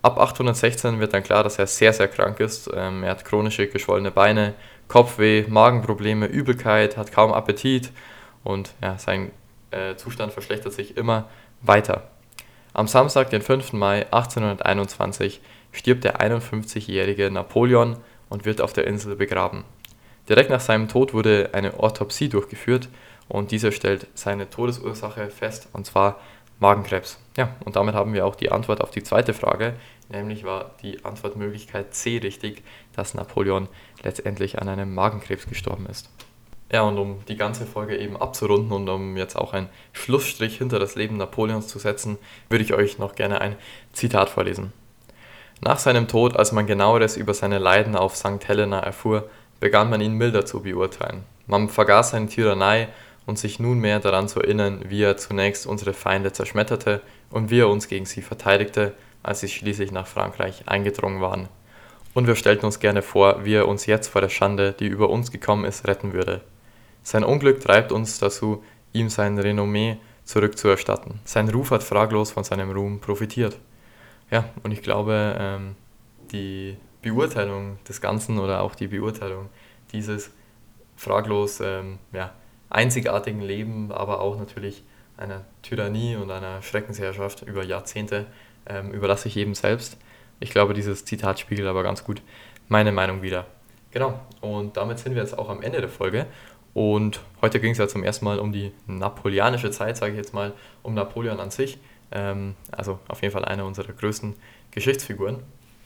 Ab 0.00 0.18
816 0.18 1.00
wird 1.00 1.12
dann 1.12 1.24
klar, 1.24 1.42
dass 1.42 1.58
er 1.58 1.66
sehr, 1.66 1.92
sehr 1.92 2.08
krank 2.08 2.40
ist. 2.40 2.70
Ähm, 2.74 3.02
er 3.02 3.10
hat 3.10 3.24
chronische 3.24 3.66
geschwollene 3.66 4.12
Beine, 4.12 4.54
Kopfweh, 4.86 5.44
Magenprobleme, 5.48 6.26
Übelkeit, 6.26 6.96
hat 6.96 7.12
kaum 7.12 7.32
Appetit 7.32 7.90
und 8.44 8.74
ja, 8.80 8.96
sein 8.98 9.32
äh, 9.72 9.96
Zustand 9.96 10.32
verschlechtert 10.32 10.72
sich 10.72 10.96
immer 10.96 11.28
weiter. 11.62 12.10
Am 12.74 12.88
Samstag, 12.88 13.28
den 13.28 13.42
5. 13.42 13.74
Mai 13.74 14.06
1821, 14.06 15.42
stirbt 15.72 16.04
der 16.04 16.20
51-jährige 16.20 17.30
Napoleon 17.30 17.98
und 18.30 18.46
wird 18.46 18.62
auf 18.62 18.72
der 18.72 18.86
Insel 18.86 19.14
begraben. 19.16 19.64
Direkt 20.26 20.48
nach 20.48 20.60
seinem 20.60 20.88
Tod 20.88 21.12
wurde 21.12 21.50
eine 21.52 21.78
Autopsie 21.78 22.30
durchgeführt 22.30 22.88
und 23.28 23.50
diese 23.50 23.72
stellt 23.72 24.06
seine 24.14 24.48
Todesursache 24.48 25.28
fest, 25.28 25.68
und 25.74 25.84
zwar 25.84 26.18
Magenkrebs. 26.60 27.18
Ja, 27.36 27.56
und 27.64 27.76
damit 27.76 27.94
haben 27.94 28.14
wir 28.14 28.24
auch 28.24 28.36
die 28.36 28.50
Antwort 28.50 28.80
auf 28.80 28.90
die 28.90 29.02
zweite 29.02 29.34
Frage, 29.34 29.74
nämlich 30.08 30.44
war 30.44 30.70
die 30.80 31.04
Antwortmöglichkeit 31.04 31.94
C 31.94 32.18
richtig, 32.18 32.62
dass 32.94 33.12
Napoleon 33.12 33.68
letztendlich 34.02 34.62
an 34.62 34.70
einem 34.70 34.94
Magenkrebs 34.94 35.46
gestorben 35.46 35.84
ist. 35.86 36.08
Ja, 36.72 36.82
und 36.82 36.98
um 36.98 37.22
die 37.28 37.36
ganze 37.36 37.66
Folge 37.66 37.98
eben 37.98 38.16
abzurunden 38.16 38.72
und 38.72 38.88
um 38.88 39.18
jetzt 39.18 39.36
auch 39.36 39.52
einen 39.52 39.68
Schlussstrich 39.92 40.56
hinter 40.56 40.78
das 40.78 40.94
Leben 40.94 41.18
Napoleons 41.18 41.68
zu 41.68 41.78
setzen, 41.78 42.16
würde 42.48 42.64
ich 42.64 42.72
euch 42.72 42.98
noch 42.98 43.14
gerne 43.14 43.42
ein 43.42 43.56
Zitat 43.92 44.30
vorlesen. 44.30 44.72
Nach 45.60 45.78
seinem 45.78 46.08
Tod, 46.08 46.34
als 46.34 46.50
man 46.50 46.66
genaueres 46.66 47.18
über 47.18 47.34
seine 47.34 47.58
Leiden 47.58 47.94
auf 47.94 48.16
St. 48.16 48.48
Helena 48.48 48.80
erfuhr, 48.80 49.28
begann 49.60 49.90
man 49.90 50.00
ihn 50.00 50.14
milder 50.14 50.46
zu 50.46 50.62
beurteilen. 50.62 51.24
Man 51.46 51.68
vergaß 51.68 52.10
seine 52.10 52.28
Tyrannei 52.28 52.88
und 53.26 53.38
sich 53.38 53.60
nunmehr 53.60 54.00
daran 54.00 54.26
zu 54.26 54.40
erinnern, 54.40 54.80
wie 54.88 55.02
er 55.02 55.18
zunächst 55.18 55.66
unsere 55.66 55.92
Feinde 55.92 56.32
zerschmetterte 56.32 57.02
und 57.30 57.50
wie 57.50 57.60
er 57.60 57.68
uns 57.68 57.86
gegen 57.86 58.06
sie 58.06 58.22
verteidigte, 58.22 58.94
als 59.22 59.40
sie 59.40 59.48
schließlich 59.48 59.92
nach 59.92 60.06
Frankreich 60.06 60.62
eingedrungen 60.66 61.20
waren. 61.20 61.48
Und 62.14 62.26
wir 62.26 62.34
stellten 62.34 62.64
uns 62.64 62.80
gerne 62.80 63.02
vor, 63.02 63.44
wie 63.44 63.54
er 63.54 63.68
uns 63.68 63.84
jetzt 63.84 64.08
vor 64.08 64.22
der 64.22 64.30
Schande, 64.30 64.72
die 64.72 64.86
über 64.86 65.10
uns 65.10 65.30
gekommen 65.30 65.66
ist, 65.66 65.86
retten 65.86 66.14
würde. 66.14 66.40
Sein 67.02 67.24
Unglück 67.24 67.60
treibt 67.60 67.92
uns 67.92 68.18
dazu, 68.18 68.62
ihm 68.92 69.08
sein 69.08 69.38
Renommee 69.38 69.98
zurückzuerstatten. 70.24 71.20
Sein 71.24 71.48
Ruf 71.48 71.70
hat 71.70 71.82
fraglos 71.82 72.30
von 72.30 72.44
seinem 72.44 72.70
Ruhm 72.70 73.00
profitiert. 73.00 73.58
Ja, 74.30 74.44
und 74.62 74.72
ich 74.72 74.82
glaube, 74.82 75.36
ähm, 75.38 75.76
die 76.30 76.76
Beurteilung 77.02 77.78
des 77.88 78.00
Ganzen 78.00 78.38
oder 78.38 78.62
auch 78.62 78.74
die 78.74 78.86
Beurteilung 78.86 79.48
dieses 79.92 80.30
fraglos 80.96 81.60
ähm, 81.60 81.98
ja, 82.12 82.32
einzigartigen 82.70 83.40
Leben, 83.40 83.92
aber 83.92 84.20
auch 84.20 84.38
natürlich 84.38 84.84
einer 85.16 85.44
Tyrannie 85.62 86.16
und 86.16 86.30
einer 86.30 86.62
Schreckensherrschaft 86.62 87.42
über 87.42 87.64
Jahrzehnte 87.64 88.26
ähm, 88.66 88.92
überlasse 88.92 89.28
ich 89.28 89.34
jedem 89.34 89.54
selbst. 89.54 89.98
Ich 90.40 90.50
glaube, 90.50 90.74
dieses 90.74 91.04
Zitat 91.04 91.38
spiegelt 91.40 91.68
aber 91.68 91.82
ganz 91.82 92.04
gut 92.04 92.22
meine 92.68 92.92
Meinung 92.92 93.22
wider. 93.22 93.46
Genau, 93.90 94.18
und 94.40 94.76
damit 94.76 94.98
sind 94.98 95.14
wir 95.14 95.22
jetzt 95.22 95.38
auch 95.38 95.50
am 95.50 95.60
Ende 95.60 95.80
der 95.80 95.90
Folge. 95.90 96.26
Und 96.74 97.20
heute 97.42 97.60
ging 97.60 97.72
es 97.72 97.78
ja 97.78 97.88
zum 97.88 98.02
ersten 98.02 98.24
Mal 98.24 98.38
um 98.38 98.52
die 98.52 98.72
napoleonische 98.86 99.70
Zeit, 99.70 99.96
sage 99.96 100.12
ich 100.12 100.18
jetzt 100.18 100.32
mal, 100.34 100.52
um 100.82 100.94
Napoleon 100.94 101.38
an 101.38 101.50
sich. 101.50 101.78
Ähm, 102.10 102.54
also 102.70 102.98
auf 103.08 103.22
jeden 103.22 103.32
Fall 103.32 103.44
eine 103.44 103.64
unserer 103.64 103.92
größten 103.92 104.34
Geschichtsfiguren. 104.70 105.40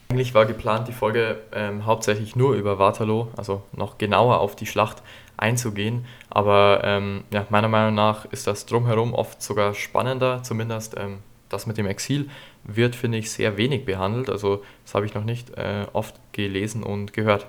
Eigentlich 0.09 0.35
war 0.35 0.47
geplant, 0.47 0.87
die 0.87 0.93
Folge 0.93 1.41
ähm, 1.53 1.85
hauptsächlich 1.85 2.37
nur 2.37 2.55
über 2.55 2.79
Waterloo, 2.79 3.27
also 3.37 3.63
noch 3.73 3.99
genauer 3.99 4.39
auf 4.39 4.55
die 4.55 4.67
Schlacht 4.67 5.03
einzugehen. 5.37 6.05
Aber 6.31 6.81
ähm, 6.85 7.25
ja, 7.33 7.45
meiner 7.51 7.69
Meinung 7.69 7.95
nach 7.95 8.25
ist 8.27 8.47
das 8.47 8.67
drumherum 8.67 9.15
oft 9.15 9.43
sogar 9.43 9.75
spannender, 9.75 10.45
zumindest 10.45 10.97
ähm, 10.97 11.19
das 11.49 11.67
mit 11.67 11.77
dem 11.77 11.87
Exil 11.87 12.31
wird, 12.63 12.95
finde 12.95 13.19
ich, 13.19 13.31
sehr 13.31 13.57
wenig 13.57 13.85
behandelt. 13.85 14.31
Also 14.31 14.63
das 14.85 14.95
habe 14.95 15.07
ich 15.07 15.15
noch 15.15 15.25
nicht 15.25 15.51
äh, 15.57 15.87
oft 15.93 16.15
gelesen 16.33 16.85
und 16.85 17.13
gehört. 17.13 17.49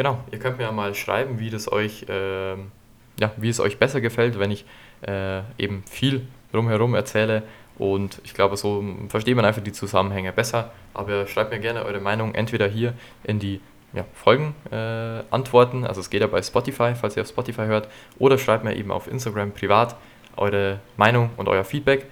Genau, 0.00 0.18
ihr 0.32 0.38
könnt 0.38 0.56
mir 0.56 0.64
ja 0.64 0.72
mal 0.72 0.94
schreiben, 0.94 1.38
wie 1.40 1.50
das 1.50 1.70
euch, 1.70 2.06
äh, 2.08 2.52
ja, 2.52 3.32
wie 3.36 3.50
es 3.50 3.60
euch 3.60 3.76
besser 3.76 4.00
gefällt, 4.00 4.38
wenn 4.38 4.50
ich 4.50 4.64
äh, 5.06 5.42
eben 5.58 5.84
viel 5.86 6.26
drumherum 6.52 6.94
erzähle 6.94 7.42
und 7.78 8.18
ich 8.24 8.32
glaube, 8.32 8.56
so 8.56 8.82
versteht 9.10 9.36
man 9.36 9.44
einfach 9.44 9.62
die 9.62 9.72
Zusammenhänge 9.72 10.32
besser. 10.32 10.70
Aber 10.94 11.26
schreibt 11.26 11.50
mir 11.50 11.58
gerne 11.58 11.84
eure 11.84 12.00
Meinung 12.00 12.34
entweder 12.34 12.66
hier 12.66 12.94
in 13.24 13.40
die 13.40 13.60
ja, 13.92 14.06
Folgen 14.14 14.54
äh, 14.70 15.22
antworten. 15.30 15.84
Also 15.84 16.00
es 16.00 16.08
geht 16.08 16.22
ja 16.22 16.28
bei 16.28 16.40
Spotify, 16.40 16.94
falls 16.98 17.18
ihr 17.18 17.22
auf 17.22 17.28
Spotify 17.28 17.66
hört. 17.66 17.86
Oder 18.18 18.38
schreibt 18.38 18.64
mir 18.64 18.76
eben 18.76 18.90
auf 18.92 19.06
Instagram 19.06 19.52
privat 19.52 19.96
eure 20.38 20.80
Meinung 20.96 21.28
und 21.36 21.46
euer 21.46 21.64
Feedback. 21.64 22.06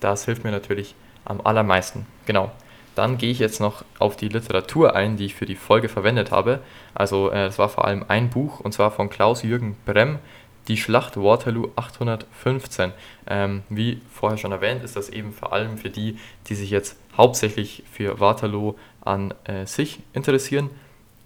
Das 0.00 0.24
hilft 0.24 0.44
mir 0.44 0.50
natürlich 0.50 0.94
am 1.26 1.42
allermeisten. 1.42 2.06
Genau. 2.24 2.52
Dann 2.94 3.18
gehe 3.18 3.30
ich 3.30 3.38
jetzt 3.38 3.60
noch 3.60 3.84
auf 3.98 4.16
die 4.16 4.28
Literatur 4.28 4.94
ein, 4.94 5.16
die 5.16 5.26
ich 5.26 5.34
für 5.34 5.46
die 5.46 5.56
Folge 5.56 5.88
verwendet 5.88 6.30
habe. 6.30 6.60
Also 6.94 7.30
äh, 7.30 7.46
das 7.46 7.58
war 7.58 7.68
vor 7.68 7.84
allem 7.84 8.04
ein 8.08 8.30
Buch 8.30 8.60
und 8.60 8.72
zwar 8.72 8.90
von 8.90 9.10
Klaus-Jürgen 9.10 9.76
Bremm, 9.84 10.18
die 10.68 10.76
Schlacht 10.76 11.16
Waterloo 11.16 11.70
815. 11.76 12.92
Ähm, 13.26 13.62
wie 13.68 14.00
vorher 14.10 14.38
schon 14.38 14.52
erwähnt, 14.52 14.82
ist 14.82 14.96
das 14.96 15.08
eben 15.08 15.32
vor 15.32 15.52
allem 15.52 15.78
für 15.78 15.90
die, 15.90 16.18
die 16.48 16.54
sich 16.54 16.70
jetzt 16.70 16.96
hauptsächlich 17.16 17.82
für 17.90 18.20
Waterloo 18.20 18.74
an 19.02 19.34
äh, 19.44 19.66
sich 19.66 20.00
interessieren. 20.12 20.70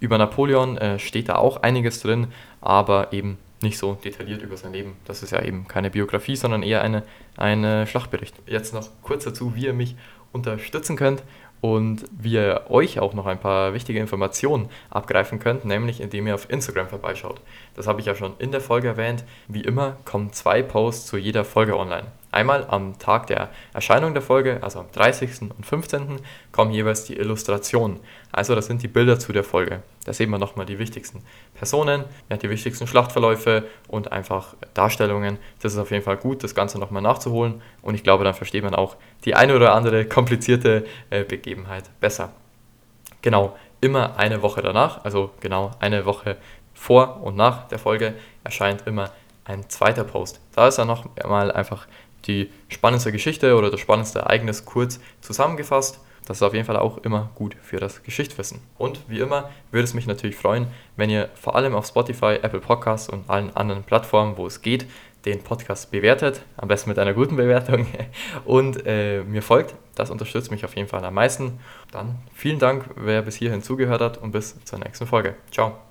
Über 0.01 0.19
Napoleon 0.19 0.79
äh, 0.79 0.99
steht 0.99 1.29
da 1.29 1.37
auch 1.37 1.63
einiges 1.63 2.01
drin, 2.01 2.29
aber 2.61 3.13
eben 3.13 3.39
nicht 3.61 3.79
so 3.79 3.95
detailliert 4.05 4.43
über 4.43 4.57
sein 4.57 4.73
Leben. 4.73 4.97
Das 5.05 5.23
ist 5.23 5.33
ja 5.33 5.43
eben 5.43 5.67
keine 5.67 5.91
Biografie, 5.91 6.37
sondern 6.37 6.63
eher 6.63 6.83
eine, 6.83 7.03
eine 7.37 7.87
Schlachtbericht. 7.87 8.35
Jetzt 8.47 8.73
noch 8.73 8.89
kurz 9.03 9.25
dazu, 9.25 9.57
wie 9.57 9.67
ihr 9.67 9.73
mich 9.73 9.97
unterstützen 10.33 10.97
könnt 10.97 11.23
und 11.61 12.05
wie 12.11 12.35
ihr 12.35 12.63
euch 12.69 12.99
auch 12.99 13.15
noch 13.15 13.27
ein 13.27 13.41
paar 13.41 13.75
wichtige 13.75 13.99
Informationen 13.99 14.69
abgreifen 14.91 15.39
könnt, 15.39 15.65
nämlich 15.65 16.01
indem 16.01 16.27
ihr 16.27 16.35
auf 16.35 16.51
Instagram 16.51 16.89
vorbeischaut. 16.89 17.41
Das 17.75 17.87
habe 17.87 18.01
ich 18.01 18.07
ja 18.07 18.15
schon 18.15 18.35
in 18.39 18.53
der 18.53 18.61
Folge 18.61 18.89
erwähnt. 18.89 19.25
Wie 19.49 19.63
immer 19.63 19.97
kommen 20.05 20.33
zwei 20.33 20.63
Posts 20.63 21.07
zu 21.07 21.17
jeder 21.17 21.45
Folge 21.45 21.77
online. 21.77 22.07
Einmal 22.31 22.67
am 22.69 22.99
Tag 22.99 23.27
der 23.29 23.49
Erscheinung 23.73 24.13
der 24.13 24.23
Folge, 24.23 24.59
also 24.63 24.81
am 24.81 24.93
30. 24.93 25.43
und 25.43 25.65
15. 25.65 26.21
kommen 26.53 26.73
jeweils 26.73 27.05
die 27.05 27.17
Illustrationen. 27.17 28.01
Also 28.33 28.55
das 28.55 28.67
sind 28.67 28.83
die 28.83 28.89
Bilder 28.89 29.19
zu 29.19 29.33
der 29.33 29.45
Folge. 29.45 29.83
Da 30.05 30.13
sehen 30.13 30.31
wir 30.31 30.39
nochmal 30.39 30.67
die 30.67 30.79
wichtigsten 30.79 31.23
Personen, 31.55 32.05
die 32.31 32.51
wichtigsten 32.51 32.87
Schlachtverläufe 32.87 33.65
und 33.89 34.13
einfach 34.13 34.55
Darstellungen. 34.75 35.39
Das 35.63 35.73
ist 35.73 35.79
auf 35.79 35.91
jeden 35.91 36.05
Fall 36.05 36.19
gut, 36.19 36.45
das 36.45 36.55
Ganze 36.55 36.79
nochmal 36.79 37.03
nachzuholen. 37.03 37.63
Und 37.81 37.95
ich 37.95 38.03
glaube, 38.03 38.25
dann 38.25 38.35
versteht 38.35 38.63
man 38.63 38.75
auch 38.75 38.97
die 39.25 39.35
eine 39.35 39.57
oder 39.57 39.75
andere 39.75 40.05
komplizierte 40.05 40.85
äh, 41.09 41.25
Begebenheit 41.25 41.85
besser. 42.01 42.33
Genau, 43.23 43.57
immer 43.81 44.19
eine 44.19 44.43
Woche 44.43 44.61
danach, 44.61 45.05
also 45.05 45.31
genau 45.41 45.71
eine 45.81 46.05
Woche 46.05 46.37
vor 46.75 47.23
und 47.23 47.37
nach 47.37 47.69
der 47.69 47.79
Folge, 47.79 48.15
erscheint 48.45 48.87
immer 48.87 49.11
ein 49.45 49.69
zweiter 49.69 50.05
Post. 50.05 50.41
Da 50.55 50.69
ist 50.69 50.79
dann 50.79 50.89
noch 50.89 51.07
mal 51.27 51.51
einfach 51.51 51.87
die 52.29 52.51
spannendste 52.69 53.11
Geschichte 53.11 53.57
oder 53.57 53.71
das 53.71 53.81
spannendste 53.81 54.21
Ereignis 54.21 54.65
kurz 54.65 55.01
zusammengefasst. 55.21 56.01
Das 56.27 56.37
ist 56.37 56.43
auf 56.43 56.53
jeden 56.53 56.67
Fall 56.67 56.77
auch 56.77 56.99
immer 56.99 57.31
gut 57.35 57.57
für 57.63 57.79
das 57.79 58.03
Geschichtswissen. 58.03 58.61
Und 58.77 59.01
wie 59.09 59.19
immer 59.19 59.49
würde 59.71 59.85
es 59.85 59.95
mich 59.95 60.07
natürlich 60.07 60.37
freuen, 60.37 60.67
wenn 60.97 61.09
ihr 61.09 61.31
vor 61.35 61.57
allem 61.57 61.75
auf 61.75 61.87
Spotify, 61.87 62.39
Apple 62.43 62.61
Podcasts 62.61 63.09
und 63.09 63.29
allen 63.31 63.57
anderen 63.57 63.83
Plattformen, 63.83 64.37
wo 64.37 64.47
es 64.47 64.61
geht, 64.61 64.87
den 65.25 65.43
Podcast 65.43 65.91
bewertet, 65.91 66.43
am 66.57 66.69
besten 66.69 66.91
mit 66.91 66.99
einer 66.99 67.15
guten 67.15 67.37
Bewertung 67.37 67.87
und 68.45 68.87
äh, 68.87 69.23
mir 69.25 69.43
folgt. 69.43 69.75
Das 69.95 70.11
unterstützt 70.11 70.51
mich 70.51 70.65
auf 70.65 70.77
jeden 70.77 70.89
Fall 70.89 71.05
am 71.05 71.15
meisten. 71.15 71.59
Dann 71.91 72.19
vielen 72.35 72.59
Dank, 72.59 72.85
wer 72.95 73.23
bis 73.23 73.37
hierhin 73.37 73.63
zugehört 73.63 74.01
hat 74.01 74.19
und 74.19 74.31
bis 74.33 74.63
zur 74.65 74.79
nächsten 74.79 75.07
Folge. 75.07 75.35
Ciao. 75.51 75.88